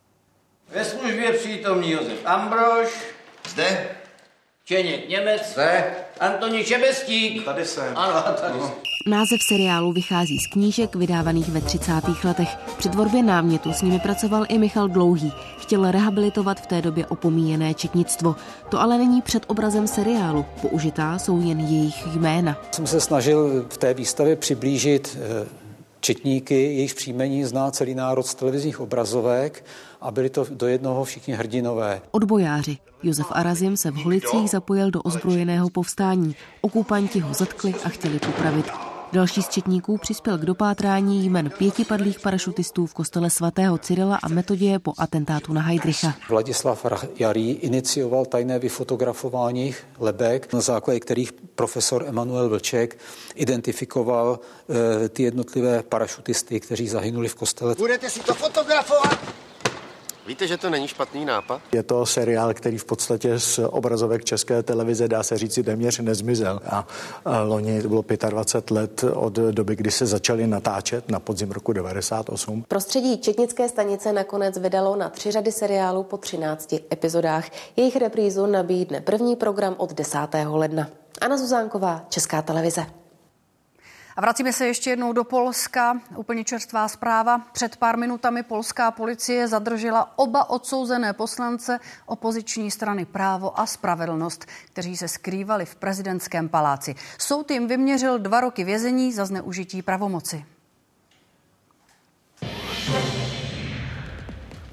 Ve 0.70 0.86
službě 0.86 1.34
přítomný 1.34 1.92
Josef 1.92 2.26
Ambrož. 2.26 3.04
Zde. 3.50 3.90
Čeněk 4.64 5.10
Němec. 5.10 5.54
Zde. 5.54 6.05
Antoni 6.20 6.64
Šebestík. 6.64 7.46
Tady 7.46 7.66
jsem. 7.66 7.98
Ano, 7.98 8.24
tady. 8.42 8.60
No. 8.60 8.72
Název 9.08 9.40
seriálu 9.48 9.92
vychází 9.92 10.40
z 10.40 10.48
knížek 10.48 10.96
vydávaných 10.96 11.50
ve 11.50 11.62
30. 11.62 11.92
letech. 12.24 12.50
Při 12.78 12.90
tvorbě 12.90 13.24
námětu 13.24 13.74
s 13.74 13.82
nimi 13.82 14.00
pracoval 14.00 14.46
i 14.50 14.58
Michal 14.58 14.88
Dlouhý. 14.88 15.34
Chtěl 15.58 15.92
rehabilitovat 15.92 16.62
v 16.62 16.68
té 16.68 16.82
době 16.82 17.06
opomíjené 17.06 17.74
četnictvo. 17.74 18.36
To 18.70 18.82
ale 18.82 18.98
není 18.98 19.22
před 19.22 19.44
obrazem 19.48 19.88
seriálu. 19.88 20.46
Použitá 20.62 21.20
jsou 21.20 21.42
jen 21.42 21.60
jejich 21.60 22.08
jména. 22.08 22.58
Jsem 22.72 22.88
se 22.88 23.02
snažil 23.02 23.66
v 23.70 23.78
té 23.78 23.94
výstavě 23.94 24.36
přiblížit 24.36 25.18
eh, 25.22 25.48
četníky, 26.00 26.56
jejich 26.56 26.96
příjmení 26.96 27.44
zná 27.44 27.72
celý 27.72 27.96
národ 27.96 28.24
z 28.24 28.36
televizních 28.36 28.80
obrazovek 28.80 29.66
a 30.06 30.12
byli 30.12 30.30
to 30.30 30.46
do 30.50 30.68
jednoho 30.68 31.04
všichni 31.04 31.34
hrdinové. 31.34 32.02
Odbojáři. 32.12 32.78
Josef 33.04 33.26
Arazim 33.32 33.78
se 33.78 33.92
v 33.92 33.96
Holicích 33.96 34.50
zapojil 34.50 34.92
do 34.92 35.02
ozbrojeného 35.02 35.70
povstání. 35.70 36.36
Okupanti 36.62 37.20
ho 37.20 37.34
zatkli 37.34 37.76
a 37.84 37.90
chtěli 37.90 38.20
popravit. 38.20 38.66
Další 39.14 39.42
z 39.42 39.50
četníků 39.50 39.98
přispěl 39.98 40.38
k 40.38 40.46
dopátrání 40.46 41.26
jmen 41.26 41.50
pěti 41.58 41.86
padlých 41.86 42.20
parašutistů 42.20 42.86
v 42.86 42.94
kostele 42.94 43.30
svatého 43.30 43.78
Cyrila 43.78 44.20
a 44.24 44.28
Metodie 44.28 44.80
po 44.80 44.94
atentátu 44.98 45.54
na 45.54 45.62
Heidricha. 45.62 46.14
Vladislav 46.30 46.86
Jarý 47.20 47.52
inicioval 47.52 48.26
tajné 48.26 48.60
vyfotografování 48.60 49.76
lebek, 50.00 50.54
na 50.54 50.62
základě 50.62 51.00
kterých 51.00 51.34
profesor 51.34 52.06
Emanuel 52.08 52.50
Vlček 52.50 52.98
identifikoval 53.36 54.40
e, 55.06 55.10
ty 55.10 55.24
jednotlivé 55.24 55.84
parašutisty, 55.84 56.60
kteří 56.60 56.88
zahynuli 56.88 57.28
v 57.28 57.36
kostele. 57.36 57.76
Budete 57.78 58.10
si 58.10 58.20
to 58.20 58.34
fotografovat? 58.34 59.45
Víte, 60.28 60.48
že 60.48 60.58
to 60.58 60.70
není 60.70 60.88
špatný 60.88 61.26
nápad? 61.26 61.62
Je 61.72 61.84
to 61.84 62.06
seriál, 62.06 62.54
který 62.54 62.78
v 62.78 62.86
podstatě 62.86 63.40
z 63.40 63.60
obrazovek 63.60 64.26
české 64.26 64.64
televize 64.64 65.08
dá 65.08 65.24
se 65.24 65.38
říci 65.38 65.64
téměř 65.64 66.00
nezmizel. 66.00 66.60
A, 66.66 66.88
loni 67.44 67.82
to 67.82 67.88
bylo 67.88 68.04
25 68.30 68.76
let 68.76 69.04
od 69.14 69.34
doby, 69.34 69.76
kdy 69.76 69.92
se 69.92 70.06
začali 70.06 70.48
natáčet 70.48 71.12
na 71.12 71.20
podzim 71.20 71.52
roku 71.52 71.74
98. 71.74 72.64
Prostředí 72.68 73.18
Četnické 73.18 73.70
stanice 73.70 74.14
nakonec 74.14 74.58
vydalo 74.58 74.96
na 74.96 75.10
tři 75.10 75.32
řady 75.32 75.52
seriálu 75.52 76.04
po 76.04 76.18
13 76.18 76.74
epizodách. 76.74 77.50
Jejich 77.76 77.96
reprízu 77.96 78.46
nabídne 78.46 79.02
první 79.02 79.36
program 79.36 79.76
od 79.78 79.94
10. 79.94 80.18
ledna. 80.50 80.88
Anna 81.22 81.38
Zuzánková, 81.38 82.06
Česká 82.10 82.42
televize. 82.42 82.86
A 84.16 84.22
vracíme 84.22 84.54
se 84.54 84.68
ještě 84.68 84.90
jednou 84.90 85.14
do 85.14 85.24
Polska. 85.24 86.02
Úplně 86.16 86.44
čerstvá 86.44 86.88
zpráva. 86.88 87.40
Před 87.52 87.76
pár 87.78 87.98
minutami 87.98 88.44
polská 88.44 88.92
policie 88.92 89.48
zadržela 89.48 90.14
oba 90.16 90.50
odsouzené 90.50 91.14
poslance 91.14 91.80
opoziční 92.06 92.72
strany 92.72 93.06
Právo 93.06 93.60
a 93.60 93.66
Spravedlnost, 93.66 94.46
kteří 94.66 94.98
se 94.98 95.08
skrývali 95.08 95.66
v 95.66 95.76
prezidentském 95.76 96.50
paláci. 96.50 96.96
Soud 97.18 97.52
jim 97.52 97.68
vyměřil 97.68 98.20
dva 98.20 98.42
roky 98.42 98.64
vězení 98.64 99.14
za 99.14 99.26
zneužití 99.26 99.82
pravomoci. 99.82 100.46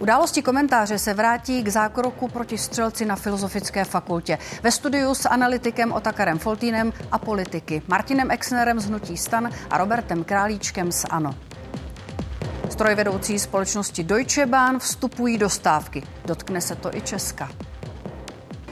Události 0.03 0.43
komentáře 0.43 0.99
se 0.99 1.15
vrátí 1.15 1.63
k 1.63 1.69
zákroku 1.69 2.29
proti 2.29 2.59
střelci 2.59 3.05
na 3.05 3.17
Filozofické 3.17 3.85
fakultě. 3.85 4.39
Ve 4.63 4.71
studiu 4.71 5.15
s 5.15 5.29
analytikem 5.29 5.93
Otakarem 5.93 6.39
Foltínem 6.39 6.93
a 7.13 7.19
politiky 7.19 7.83
Martinem 7.89 8.31
Exnerem 8.31 8.81
z 8.81 8.87
Hnutí 8.87 9.17
Stan 9.17 9.51
a 9.71 9.79
Robertem 9.79 10.25
Králíčkem 10.25 10.93
z 10.93 11.05
ANO. 11.11 11.35
Strojvedoucí 12.71 13.39
společnosti 13.39 14.05
Deutsche 14.05 14.47
Bahn 14.47 14.79
vstupují 14.79 15.39
do 15.39 15.51
stávky. 15.51 16.03
Dotkne 16.25 16.61
se 16.61 16.77
to 16.77 16.97
i 16.97 17.01
Česka. 17.01 17.51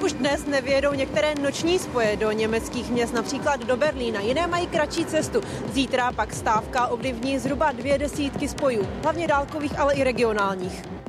Už 0.05 0.13
dnes 0.13 0.47
nevědou 0.47 0.93
některé 0.93 1.35
noční 1.35 1.79
spoje 1.79 2.17
do 2.17 2.31
německých 2.33 2.91
měst, 2.91 3.15
například 3.15 3.61
do 3.61 3.77
Berlína. 3.77 4.21
Jiné 4.21 4.47
mají 4.47 4.67
kratší 4.67 5.05
cestu. 5.05 5.41
Zítra 5.73 6.13
pak 6.13 6.35
stávka 6.35 6.87
ovlivní 6.87 7.39
zhruba 7.39 7.73
dvě 7.73 7.99
desítky 7.99 8.49
spojů, 8.49 8.89
hlavně 9.03 9.27
dálkových, 9.27 9.79
ale 9.79 9.95
i 9.95 10.05
regionálních. 10.05 11.00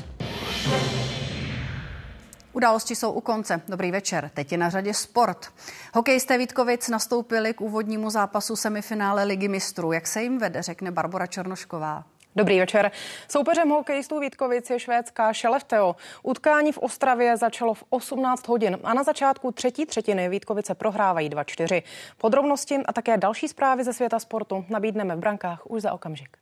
Události 2.53 2.95
jsou 2.95 3.11
u 3.11 3.21
konce. 3.21 3.61
Dobrý 3.67 3.91
večer. 3.91 4.31
Teď 4.33 4.51
je 4.51 4.57
na 4.57 4.69
řadě 4.69 4.93
sport. 4.93 5.47
Hokejisté 5.93 6.37
Vítkovic 6.37 6.89
nastoupili 6.89 7.53
k 7.53 7.61
úvodnímu 7.61 8.09
zápasu 8.09 8.55
semifinále 8.55 9.23
Ligy 9.23 9.47
mistrů. 9.47 9.91
Jak 9.91 10.07
se 10.07 10.23
jim 10.23 10.37
vede, 10.37 10.61
řekne 10.61 10.91
Barbara 10.91 11.27
Černošková. 11.27 12.03
Dobrý 12.35 12.59
večer. 12.59 12.91
Soupeřem 13.27 13.69
hokejistů 13.69 14.19
Vítkovic 14.19 14.69
je 14.69 14.79
švédská 14.79 15.33
Šelefteo. 15.33 15.95
Utkání 16.23 16.71
v 16.71 16.77
Ostravě 16.77 17.37
začalo 17.37 17.73
v 17.73 17.83
18 17.89 18.47
hodin 18.47 18.77
a 18.83 18.93
na 18.93 19.03
začátku 19.03 19.51
třetí 19.51 19.85
třetiny 19.85 20.29
Vítkovice 20.29 20.75
prohrávají 20.75 21.29
2-4. 21.29 21.83
Podrobnosti 22.17 22.77
a 22.85 22.93
také 22.93 23.17
další 23.17 23.47
zprávy 23.47 23.83
ze 23.83 23.93
světa 23.93 24.19
sportu 24.19 24.65
nabídneme 24.69 25.15
v 25.15 25.19
brankách 25.19 25.61
už 25.71 25.81
za 25.81 25.93
okamžik. 25.93 26.40